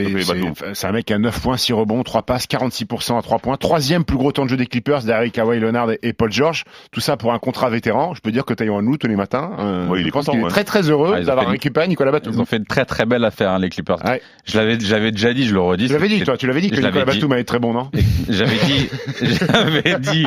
C'est 0.75 0.87
un 0.87 0.93
mec 0.93 1.05
qui 1.05 1.13
a 1.13 1.19
9 1.19 1.41
points, 1.41 1.57
6 1.59 1.75
rebonds, 1.75 2.03
3 2.03 2.23
passes, 2.23 2.47
46% 2.47 3.19
à 3.19 3.23
3 3.23 3.39
points. 3.41 3.57
Troisième 3.59 4.05
plus 4.05 4.17
gros 4.17 4.33
temps 4.33 4.45
de 4.45 4.51
jeu 4.51 4.57
des 4.57 4.67
Clippers 4.67 5.03
derrière 5.03 5.31
Kawhi 5.31 5.61
Leonard 5.61 5.91
et 6.03 6.13
Paul 6.15 6.33
George. 6.33 6.65
Tout 6.93 7.01
ça 7.01 7.19
pour 7.19 7.35
un 7.35 7.39
contrat 7.39 7.69
vétéran. 7.69 8.15
Je 8.15 8.21
peux 8.21 8.33
dire 8.33 8.47
que 8.47 8.55
Taillon 8.55 8.81
nous 8.81 8.97
tous 8.97 9.07
les 9.07 9.17
matins. 9.17 9.53
Euh, 9.59 9.89
ouais, 9.89 10.01
il 10.01 10.07
est 10.07 10.11
content. 10.11 10.33
Il 10.35 10.41
est 10.41 10.49
très 10.49 10.65
très 10.65 10.89
heureux 10.89 11.15
ah, 11.17 11.21
d'avoir 11.21 11.49
récupéré 11.49 11.89
Nicolas 11.89 12.11
Batum. 12.11 12.33
Ils 12.33 12.41
ont 12.41 12.47
fait 12.47 12.57
une 12.57 12.65
très 12.65 12.87
très 12.87 13.05
belle 13.05 13.25
affaire, 13.25 13.51
hein, 13.51 13.59
les 13.59 13.69
Clippers. 13.69 14.03
Ouais. 14.05 14.23
Je 14.45 14.62
j'avais 14.81 15.12
déjà 15.12 15.33
dit, 15.35 15.44
je 15.46 15.55
le 15.55 15.61
redis. 15.61 15.87
Tu 15.87 15.92
l'avais 15.92 16.09
dit, 16.09 16.22
toi, 16.22 16.37
tu 16.37 16.46
l'avais 16.46 16.61
dit 16.61 16.70
que 16.70 16.77
Nicolas 16.77 17.05
Batum 17.05 17.33
allait 17.33 17.42
être 17.42 17.48
très 17.48 17.59
bon, 17.59 17.72
non 17.72 17.90
J'avais 18.29 18.57
dit, 18.66 18.88
j'avais 19.22 19.98
dit 19.98 20.25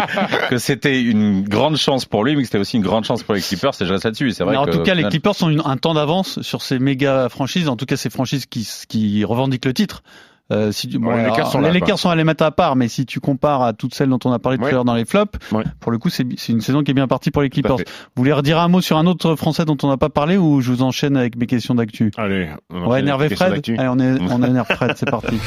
que 0.49 0.57
c'était 0.57 1.01
une 1.01 1.43
grande 1.43 1.77
chance 1.77 2.05
pour 2.05 2.23
lui, 2.23 2.35
mais 2.35 2.41
que 2.41 2.47
c'était 2.47 2.59
aussi 2.59 2.77
une 2.77 2.83
grande 2.83 3.05
chance 3.05 3.23
pour 3.23 3.33
les 3.33 3.41
Clippers. 3.41 3.73
Et 3.81 3.85
je 3.85 3.93
reste 3.93 4.05
là-dessus. 4.05 4.31
C'est 4.31 4.43
vrai. 4.43 4.55
en 4.55 4.65
tout 4.65 4.83
cas, 4.83 4.93
les 4.93 5.03
Clippers 5.03 5.41
ont 5.41 5.65
un 5.65 5.77
temps 5.77 5.93
d'avance 5.93 6.41
sur 6.41 6.61
ces 6.61 6.79
méga 6.79 7.29
franchises. 7.29 7.69
En 7.69 7.75
tout 7.75 7.85
cas, 7.85 7.97
ces 7.97 8.09
franchises 8.09 8.45
qui, 8.45 8.67
qui 8.87 9.23
revendiquent 9.23 9.65
le 9.65 9.73
titre. 9.73 10.03
Euh, 10.51 10.71
si 10.71 10.87
tu, 10.87 10.99
bon, 10.99 11.15
les 11.15 11.23
Lakers 11.23 11.47
sont, 11.47 11.59
les 11.59 11.81
sont 11.97 12.09
à 12.09 12.15
les 12.15 12.23
mettre 12.23 12.43
à 12.43 12.51
part, 12.51 12.75
mais 12.75 12.87
si 12.87 13.05
tu 13.07 13.19
compares 13.19 13.63
à 13.63 13.73
toutes 13.73 13.95
celles 13.95 14.09
dont 14.09 14.19
on 14.25 14.31
a 14.31 14.37
parlé 14.37 14.59
tout 14.59 14.65
à 14.65 14.71
l'heure 14.71 14.85
dans 14.85 14.93
les 14.93 15.05
flops, 15.05 15.39
pour 15.79 15.91
le 15.91 15.97
coup, 15.97 16.09
c'est 16.09 16.23
une 16.49 16.61
saison 16.61 16.83
qui 16.83 16.91
est 16.91 16.93
bien 16.93 17.07
partie 17.07 17.31
pour 17.31 17.41
les 17.41 17.49
Clippers. 17.49 17.77
Vous 17.77 17.83
voulez 18.15 18.33
redire 18.33 18.59
un 18.59 18.67
mot 18.67 18.81
sur 18.81 18.97
un 18.97 19.07
autre 19.07 19.35
Français 19.35 19.65
dont 19.65 19.77
on 19.83 19.87
n'a 19.87 19.97
pas 19.97 20.09
parlé 20.09 20.37
ou 20.37 20.61
je 20.61 20.71
vous 20.71 20.83
enchaîne 20.83 21.17
avec 21.17 21.35
mes 21.35 21.47
questions 21.47 21.75
d'actu? 21.75 22.11
Allez, 22.17 22.49
on 22.69 22.87
va 22.87 22.99
énerver 22.99 23.29
Fred. 23.29 23.53
Allez, 23.53 23.89
on, 23.89 23.99
est, 23.99 24.19
on 24.29 24.43
énerve 24.43 24.67
Fred, 24.67 24.93
c'est 24.95 25.09
parti. 25.09 25.39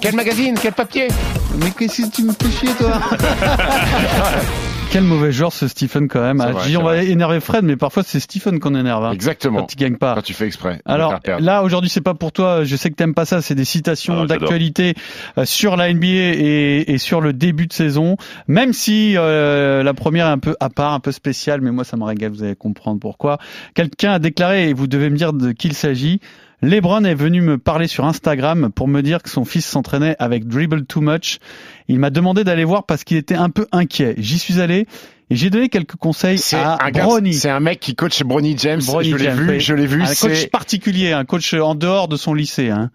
Quel 0.00 0.14
magazine? 0.14 0.54
Quel 0.60 0.72
papier? 0.72 1.08
Mais 1.58 1.70
qu'est-ce 1.70 2.02
que 2.02 2.10
tu 2.10 2.22
me 2.24 2.32
fais 2.32 2.50
chier, 2.50 2.74
toi? 2.78 3.00
Quel 4.96 5.04
mauvais 5.04 5.30
joueur 5.30 5.52
ce 5.52 5.68
Stephen 5.68 6.08
quand 6.08 6.22
même. 6.22 6.40
on 6.40 6.82
va 6.82 7.02
énerver 7.02 7.40
Fred, 7.40 7.64
mais 7.64 7.76
parfois 7.76 8.02
c'est 8.02 8.18
Stephen 8.18 8.60
qu'on 8.60 8.74
énerve. 8.74 9.04
Hein, 9.04 9.12
Exactement. 9.12 9.60
Quand 9.60 9.74
il 9.74 9.76
gagne 9.76 9.96
pas. 9.96 10.14
Quand 10.14 10.22
tu 10.22 10.32
fais 10.32 10.46
exprès. 10.46 10.80
Alors 10.86 11.20
là 11.38 11.62
aujourd'hui 11.62 11.90
c'est 11.90 12.00
pas 12.00 12.14
pour 12.14 12.32
toi. 12.32 12.64
Je 12.64 12.76
sais 12.76 12.88
que 12.88 12.94
t'aimes 12.94 13.12
pas 13.12 13.26
ça. 13.26 13.42
C'est 13.42 13.54
des 13.54 13.66
citations 13.66 14.22
ah, 14.22 14.26
d'actualité 14.26 14.94
euh, 15.36 15.44
sur 15.44 15.76
la 15.76 15.92
NBA 15.92 16.06
et, 16.06 16.84
et, 16.88 16.96
sur 16.96 17.20
le 17.20 17.34
début 17.34 17.66
de 17.66 17.74
saison. 17.74 18.16
Même 18.48 18.72
si 18.72 19.18
euh, 19.18 19.82
la 19.82 19.92
première 19.92 20.28
est 20.28 20.30
un 20.30 20.38
peu 20.38 20.56
à 20.60 20.70
part, 20.70 20.94
un 20.94 21.00
peu 21.00 21.12
spéciale, 21.12 21.60
mais 21.60 21.72
moi 21.72 21.84
ça 21.84 21.98
me 21.98 22.04
régale. 22.04 22.32
Vous 22.32 22.42
allez 22.42 22.56
comprendre 22.56 22.98
pourquoi. 22.98 23.36
Quelqu'un 23.74 24.12
a 24.12 24.18
déclaré 24.18 24.70
et 24.70 24.72
vous 24.72 24.86
devez 24.86 25.10
me 25.10 25.16
dire 25.18 25.34
de 25.34 25.52
qui 25.52 25.68
il 25.68 25.74
s'agit. 25.74 26.22
Lebron 26.62 27.04
est 27.04 27.14
venu 27.14 27.42
me 27.42 27.58
parler 27.58 27.86
sur 27.86 28.04
Instagram 28.04 28.70
pour 28.74 28.88
me 28.88 29.02
dire 29.02 29.22
que 29.22 29.28
son 29.28 29.44
fils 29.44 29.66
s'entraînait 29.66 30.16
avec 30.18 30.46
Dribble 30.46 30.86
Too 30.86 31.00
Much. 31.00 31.38
Il 31.88 31.98
m'a 31.98 32.10
demandé 32.10 32.44
d'aller 32.44 32.64
voir 32.64 32.84
parce 32.84 33.04
qu'il 33.04 33.16
était 33.16 33.34
un 33.34 33.50
peu 33.50 33.66
inquiet. 33.72 34.14
J'y 34.18 34.38
suis 34.38 34.60
allé 34.60 34.86
et 35.28 35.36
j'ai 35.36 35.50
donné 35.50 35.68
quelques 35.68 35.96
conseils 35.96 36.40
à 36.54 36.90
Bronny. 36.90 37.34
C'est 37.34 37.50
un 37.50 37.60
mec 37.60 37.80
qui 37.80 37.94
coach 37.94 38.22
Bronny 38.22 38.56
James. 38.56 38.80
je 38.80 39.16
l'ai 39.16 39.30
vu, 39.30 39.60
je 39.60 39.74
l'ai 39.74 39.86
vu. 39.86 40.02
Un 40.02 40.14
coach 40.14 40.46
particulier, 40.48 41.12
un 41.12 41.24
coach 41.24 41.52
en 41.54 41.74
dehors 41.74 42.08
de 42.08 42.16
son 42.16 42.32
lycée. 42.32 42.70
Hein. 42.70 42.90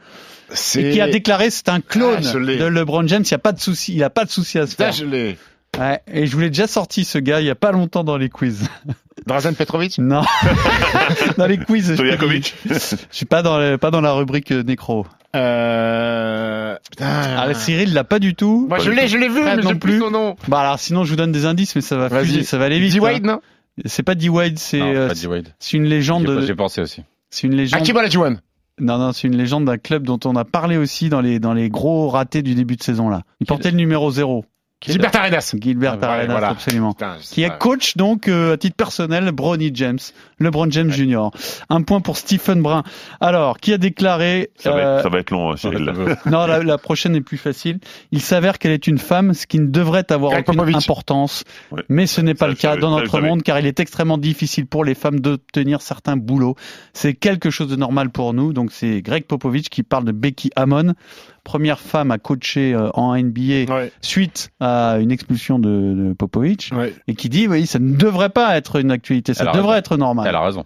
Et 0.76 0.91
qui 0.91 1.02
a 1.02 1.08
déclaré 1.08 1.50
c'est 1.50 1.69
un 1.69 1.82
clone 1.82 2.26
ah, 2.26 2.34
de 2.34 2.65
LeBron 2.65 3.08
James. 3.08 3.24
Il 3.24 3.32
n'y 3.32 3.36
a 3.36 3.39
pas 3.39 3.54
de 3.54 3.60
souci, 3.60 3.93
il 3.93 4.04
a 4.04 4.10
pas 4.10 4.26
de 4.26 4.32
souci 4.32 4.60
à 4.60 4.67
se 4.67 4.76
faire. 4.76 4.91
je 4.91 5.06
l'ai. 5.06 5.38
Ouais, 5.80 6.02
et 6.12 6.26
je 6.26 6.34
vous 6.34 6.41
l'ai 6.41 6.50
déjà 6.50 6.67
sorti 6.67 7.06
ce 7.06 7.17
gars 7.17 7.39
il 7.39 7.47
y 7.47 7.50
a 7.50 7.56
pas 7.56 7.71
longtemps 7.71 8.04
dans 8.04 8.17
les 8.17 8.28
quiz. 8.30 8.67
Drazen 9.26 9.56
Petrovic? 9.56 10.00
Non. 10.00 10.22
dans 11.38 11.46
les 11.46 11.58
quiz. 11.58 11.94
Stojakovic 11.94 12.56
Je 12.66 12.96
suis 13.12 13.26
pas 13.26 13.42
dans 13.42 13.78
pas 13.78 13.92
dans 13.92 14.02
la 14.02 14.14
rubrique 14.14 14.52
euh, 14.52 14.64
nécro. 14.64 15.06
Euh... 15.36 16.76
Putain. 16.90 17.06
Ah, 17.08 17.54
Cyril 17.54 17.94
l'a 17.94 18.04
pas 18.04 18.20
du 18.20 18.36
tout. 18.36 18.66
Moi 18.68 18.80
je 18.80 18.92
l'ai, 18.92 19.08
je 19.08 19.18
l'ai 19.18 19.30
vu, 19.30 19.44
mais 19.44 19.58
non 19.58 19.76
plus. 19.76 20.00
Son 20.00 20.12
nom. 20.12 20.36
Bah 20.48 20.60
alors 20.62 20.80
sinon 20.80 21.04
je 21.04 21.12
vous 21.12 21.16
donne 21.16 21.32
des 21.32 21.46
indices, 21.46 21.76
mais 21.76 21.82
ça 21.82 21.98
va 21.98 22.10
fuser, 22.10 22.44
ça 22.44 22.58
va 22.58 22.66
aller 22.66 22.80
vite. 22.80 22.94
D 22.94 23.00
Wade 23.00 23.24
non? 23.24 23.42
C'est 23.86 24.04
pas 24.04 24.16
D 24.16 24.28
Wade, 24.30 24.58
c'est 24.60 24.82
euh, 24.82 25.14
c'est 25.60 25.78
une 25.78 25.86
légende. 25.86 26.44
J'ai 26.46 26.56
pensé 26.56 26.82
aussi. 26.82 27.04
C'est 27.30 27.48
une 27.48 27.56
légende. 27.56 27.82
Akiba 27.82 28.00
Olajuwon. 28.00 28.38
Non, 28.80 28.98
non, 28.98 29.12
c'est 29.12 29.28
une 29.28 29.38
légende 29.38 29.66
d'un 29.66 29.78
club 29.78 30.04
dont 30.04 30.20
on 30.26 30.36
a 30.36 30.44
parlé 30.44 30.78
aussi 30.78 31.10
dans 31.10 31.22
les, 31.22 31.40
dans 31.40 31.54
les 31.54 31.70
gros 31.70 32.10
ratés 32.10 32.42
du 32.42 32.56
début 32.56 32.78
de 32.78 32.84
saison 32.84 33.10
là. 33.10 33.22
Il 33.40 33.46
portait 33.46 33.70
le 33.70 33.78
numéro 33.78 34.10
0. 34.10 34.44
Gilbert 34.82 35.15
Arenas. 35.15 35.54
Gilbert 35.60 36.04
Arenas, 36.04 36.48
absolument. 36.48 36.96
qui 37.22 37.44
est 37.44 37.58
coach 37.60 37.98
donc 37.98 38.28
euh, 38.28 38.54
à 38.54 38.58
titre 38.58 38.76
personnel 38.76 39.32
Bronny 39.32 39.72
James, 39.74 40.00
LeBron 40.42 40.70
James 40.72 40.92
Jr. 40.92 41.30
Un 41.70 41.82
point 41.82 42.02
pour 42.02 42.18
Stephen 42.18 42.62
Brun. 42.62 42.84
Alors, 43.20 43.60
qui 43.60 43.74
a 43.74 43.78
déclaré 43.78 44.50
Ça, 44.56 44.72
va, 44.72 44.80
être, 44.80 44.88
euh, 44.88 45.02
ça 45.04 45.10
va 45.10 45.20
être 45.20 45.32
long, 45.32 45.56
Cyril. 45.56 45.94
non, 46.26 46.46
la, 46.46 46.64
la, 46.64 46.78
prochaine 46.78 47.16
est 47.16 47.22
plus 47.22 47.38
facile. 47.38 47.80
Il 48.12 48.22
s'avère 48.22 48.60
qu'elle 48.60 48.72
est 48.72 48.88
une 48.88 48.98
femme, 48.98 49.34
ce 49.34 49.48
qui 49.48 49.60
ne 49.60 49.68
devrait 49.68 50.12
avoir 50.12 50.38
aucune 50.38 50.76
importance, 50.76 51.44
mais 51.90 52.08
ce 52.08 52.22
n'est 52.22 52.34
pas 52.34 52.48
le 52.48 52.56
cas 52.56 52.78
dans 52.78 52.92
notre 52.92 53.20
monde, 53.22 53.44
car 53.44 53.60
il 53.60 53.66
est 53.66 53.80
extrêmement 53.80 54.18
difficile 54.18 54.66
pour 54.66 54.84
les 54.84 54.96
femmes 54.96 55.20
d'obtenir 55.20 55.82
certains 55.82 56.18
boulots. 56.18 56.56
C'est 56.94 57.14
quelque 57.14 57.50
chose 57.50 57.70
de 57.70 57.76
normal 57.76 58.10
pour 58.10 58.34
nous. 58.34 58.54
Donc, 58.54 58.72
c'est 58.72 59.02
Greg 59.02 59.26
Popovich 59.26 59.70
qui 59.70 59.84
parle 59.84 60.06
de 60.06 60.12
Becky 60.12 60.50
Hammon 60.56 60.94
première 61.44 61.80
femme 61.80 62.12
à 62.12 62.18
coacher 62.18 62.74
euh, 62.74 62.90
en 62.94 63.18
NBA 63.18 63.66
suite 64.02 64.52
à 64.60 64.98
une 65.00 65.12
expulsion 65.12 65.60
de, 65.60 65.70
de 66.10 66.14
Popovic, 66.14 66.72
et 67.08 67.16
qui 67.16 67.30
dit 67.30 67.48
oui, 67.48 67.66
ça 67.66 67.80
ne 67.80 67.96
devrait 67.96 68.30
pas 68.30 68.56
être 68.58 68.80
une 68.80 68.92
actualité, 68.92 69.34
ça 69.34 69.52
devrait 69.52 69.80
être 69.80 69.98
normal. 69.98 70.26
Elle 70.32 70.38
a 70.38 70.41
raison 70.46 70.65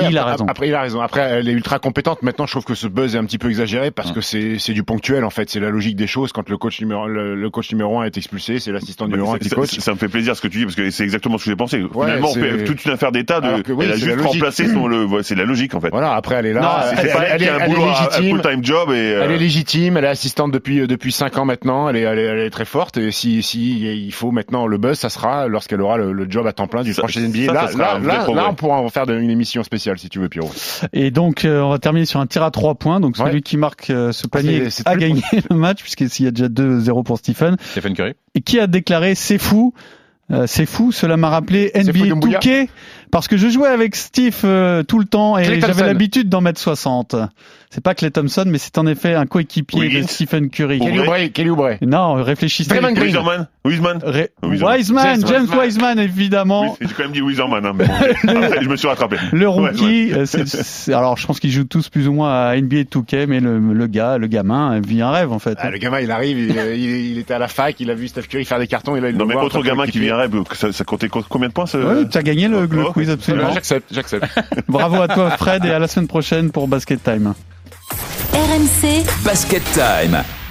il 0.00 0.06
après, 0.06 0.18
a 0.18 0.24
raison. 0.24 0.46
Après, 0.48 0.68
il 0.68 0.74
a 0.74 0.80
raison. 0.80 1.00
Après, 1.02 1.20
elle 1.20 1.48
est 1.48 1.52
ultra 1.52 1.78
compétente. 1.78 2.22
Maintenant, 2.22 2.46
je 2.46 2.52
trouve 2.52 2.64
que 2.64 2.74
ce 2.74 2.86
buzz 2.86 3.14
est 3.14 3.18
un 3.18 3.24
petit 3.24 3.36
peu 3.36 3.50
exagéré 3.50 3.90
parce 3.90 4.10
que 4.12 4.22
c'est 4.22 4.58
c'est 4.58 4.72
du 4.72 4.82
ponctuel 4.82 5.22
en 5.22 5.28
fait. 5.28 5.50
C'est 5.50 5.60
la 5.60 5.68
logique 5.68 5.96
des 5.96 6.06
choses. 6.06 6.32
Quand 6.32 6.48
le 6.48 6.56
coach 6.56 6.80
numéro 6.80 7.06
le, 7.06 7.50
coach 7.50 7.70
numéro 7.72 8.00
un 8.00 8.04
est 8.04 8.16
expulsé, 8.16 8.58
c'est 8.58 8.72
l'assistant 8.72 9.06
numéro 9.06 9.34
un 9.34 9.38
qui 9.38 9.50
coach. 9.50 9.78
Ça, 9.80 9.92
me 9.92 9.98
fait 9.98 10.08
plaisir 10.08 10.34
ce 10.34 10.40
que 10.40 10.48
tu 10.48 10.58
dis 10.58 10.64
parce 10.64 10.76
que 10.76 10.90
c'est 10.90 11.04
exactement 11.04 11.36
ce 11.36 11.44
que 11.44 11.50
j'ai 11.50 11.56
pensé. 11.56 11.84
Finalement, 11.92 12.30
on 12.30 12.34
fait 12.34 12.64
toute 12.64 12.84
une 12.86 12.92
affaire 12.92 13.12
d'état 13.12 13.40
de. 13.42 13.62
elle 13.82 13.92
a 13.92 13.96
juste 13.96 14.20
remplacé 14.20 14.68
son 14.68 14.86
le. 14.86 15.22
C'est 15.22 15.34
la 15.34 15.44
logique 15.44 15.74
en 15.74 15.80
fait. 15.80 15.90
Voilà. 15.90 16.14
Après, 16.14 16.36
elle 16.36 16.46
est 16.46 16.52
là. 16.54 16.92
elle, 16.96 17.10
elle, 17.28 17.42
est, 17.42 17.48
un 17.50 17.66
boulot, 17.66 17.86
légitime. 17.86 18.30
full 18.30 18.50
time 18.50 18.64
job 18.64 18.90
et. 18.92 19.10
Elle 19.22 19.32
est 19.32 19.38
légitime. 19.38 19.98
Elle 19.98 20.04
est 20.04 20.08
assistante 20.08 20.52
depuis 20.52 20.86
depuis 20.86 21.12
cinq 21.12 21.36
ans 21.36 21.44
maintenant. 21.44 21.90
Elle 21.90 21.96
est 21.96 22.02
elle 22.02 22.18
est, 22.18 22.50
très 22.50 22.64
forte. 22.64 22.96
Et 22.96 23.10
si 23.10 23.42
si 23.42 24.06
il 24.06 24.12
faut 24.12 24.30
maintenant 24.30 24.66
le 24.66 24.78
buzz, 24.78 24.98
ça 24.98 25.10
sera 25.10 25.48
lorsqu'elle 25.48 25.82
aura 25.82 25.98
le, 25.98 26.26
job 26.30 26.46
à 26.46 26.54
temps 26.54 26.66
plein 26.66 26.82
du 26.82 26.94
prochain 26.94 27.20
NBA. 27.20 27.52
Là 27.52 27.68
là 27.76 27.98
là, 27.98 28.46
on 28.48 28.54
pourra 28.54 28.78
en 28.78 28.88
faire 28.88 29.10
une 29.10 29.28
émission 29.28 29.62
spéciale 29.62 29.81
si 29.96 30.08
tu 30.08 30.18
veux, 30.18 30.28
Pierrot. 30.28 30.50
Et 30.92 31.10
donc, 31.10 31.44
euh, 31.44 31.60
on 31.60 31.70
va 31.70 31.78
terminer 31.78 32.06
sur 32.06 32.20
un 32.20 32.26
tir 32.26 32.42
à 32.42 32.50
trois 32.50 32.74
points. 32.74 33.00
Donc, 33.00 33.16
celui 33.16 33.42
qui 33.42 33.56
marque 33.56 33.90
euh, 33.90 34.12
ce 34.12 34.26
panier 34.26 34.68
a 34.84 34.96
gagné 34.96 35.22
le 35.50 35.56
match, 35.56 35.82
puisqu'il 35.82 36.24
y 36.24 36.28
a 36.28 36.30
déjà 36.30 36.48
2-0 36.48 37.04
pour 37.04 37.18
Stephen. 37.18 37.56
Stephen 37.60 37.94
Curry. 37.94 38.14
Et 38.34 38.40
qui 38.40 38.58
a 38.58 38.66
déclaré, 38.66 39.14
c'est 39.14 39.38
fou, 39.38 39.74
euh, 40.30 40.46
c'est 40.46 40.66
fou, 40.66 40.92
cela 40.92 41.16
m'a 41.16 41.28
rappelé 41.28 41.70
NBA 41.74 42.14
2K 42.14 42.68
parce 43.10 43.28
que 43.28 43.36
je 43.36 43.48
jouais 43.48 43.68
avec 43.68 43.94
Steve 43.96 44.38
euh, 44.44 44.82
tout 44.82 44.98
le 44.98 45.04
temps 45.04 45.36
et 45.36 45.60
j'avais 45.60 45.84
l'habitude 45.84 46.28
d'en 46.28 46.40
mettre 46.40 46.60
60. 46.60 47.16
C'est 47.72 47.80
pas 47.80 47.94
Clay 47.94 48.10
Thompson, 48.10 48.44
mais 48.46 48.58
c'est 48.58 48.76
en 48.76 48.86
effet 48.86 49.14
un 49.14 49.24
coéquipier 49.24 49.88
de 49.88 50.06
Stephen 50.06 50.50
Curry. 50.50 50.78
Kelly 51.32 51.48
Oubre. 51.48 51.70
Non, 51.80 52.22
réfléchissez. 52.22 52.68
Draymond 52.68 52.92
Green. 52.92 53.16
Wiseman. 53.16 53.48
Wiseman. 53.64 54.00
Wiseman. 54.42 55.26
James 55.26 55.46
Wiseman, 55.58 55.98
évidemment. 55.98 56.76
J'ai 56.82 56.88
quand 56.88 57.04
même 57.04 57.12
dit 57.12 57.22
Wiseman, 57.22 57.64
hein, 57.64 57.72
mais 57.74 57.86
je 58.60 58.68
me 58.68 58.76
suis 58.76 58.88
rattrapé. 58.88 59.16
Le 59.32 59.48
rookie, 59.48 60.12
euh, 60.12 60.26
c'est, 60.26 60.92
alors 60.92 61.16
je 61.16 61.26
pense 61.26 61.40
qu'ils 61.40 61.50
jouent 61.50 61.64
tous 61.64 61.88
plus 61.88 62.08
ou 62.08 62.12
moins 62.12 62.48
à 62.48 62.60
NBA 62.60 62.82
2K, 62.82 63.26
mais 63.26 63.40
le, 63.40 63.58
le 63.58 63.86
gars, 63.86 64.18
le 64.18 64.26
gamin, 64.26 64.78
vit 64.80 65.00
un 65.00 65.10
rêve 65.10 65.32
en 65.32 65.38
fait. 65.38 65.56
Ah, 65.58 65.70
le 65.70 65.78
gamin, 65.78 66.00
il 66.00 66.10
arrive, 66.10 66.38
il, 66.38 66.50
il, 66.76 67.18
était 67.18 67.34
à 67.34 67.38
la 67.38 67.48
fac, 67.48 67.80
il 67.80 67.90
a 67.90 67.94
vu 67.94 68.08
Steph 68.08 68.22
Curry 68.22 68.44
faire 68.44 68.58
des 68.58 68.66
cartons, 68.66 68.96
et 68.96 69.00
là 69.00 69.08
il 69.08 69.16
Non 69.16 69.24
mais 69.24 69.34
autre 69.34 69.62
gamin 69.62 69.86
qui 69.86 69.98
vit 69.98 70.10
un 70.10 70.16
rêve, 70.16 70.32
ça, 70.52 70.72
ça 70.72 70.84
comptait 70.84 71.08
combien 71.08 71.48
de 71.48 71.54
points 71.54 71.66
ce... 71.66 71.78
Ouais, 71.78 72.08
tu 72.08 72.18
as 72.18 72.22
gagné 72.22 72.48
le, 72.48 72.66
le 72.66 72.84
oh, 72.84 72.92
quiz 72.92 73.08
absolument. 73.08 73.52
J'accepte, 73.54 73.94
j'accepte. 73.94 74.26
Bravo 74.68 75.00
à 75.00 75.08
toi 75.08 75.30
Fred 75.30 75.64
et 75.64 75.70
à 75.70 75.78
la 75.78 75.88
semaine 75.88 76.08
prochaine 76.08 76.50
pour 76.50 76.68
Basket 76.68 77.02
Time. 77.02 77.32
RMC 78.32 79.04
Basket 79.24 79.62
Time. 79.74 80.41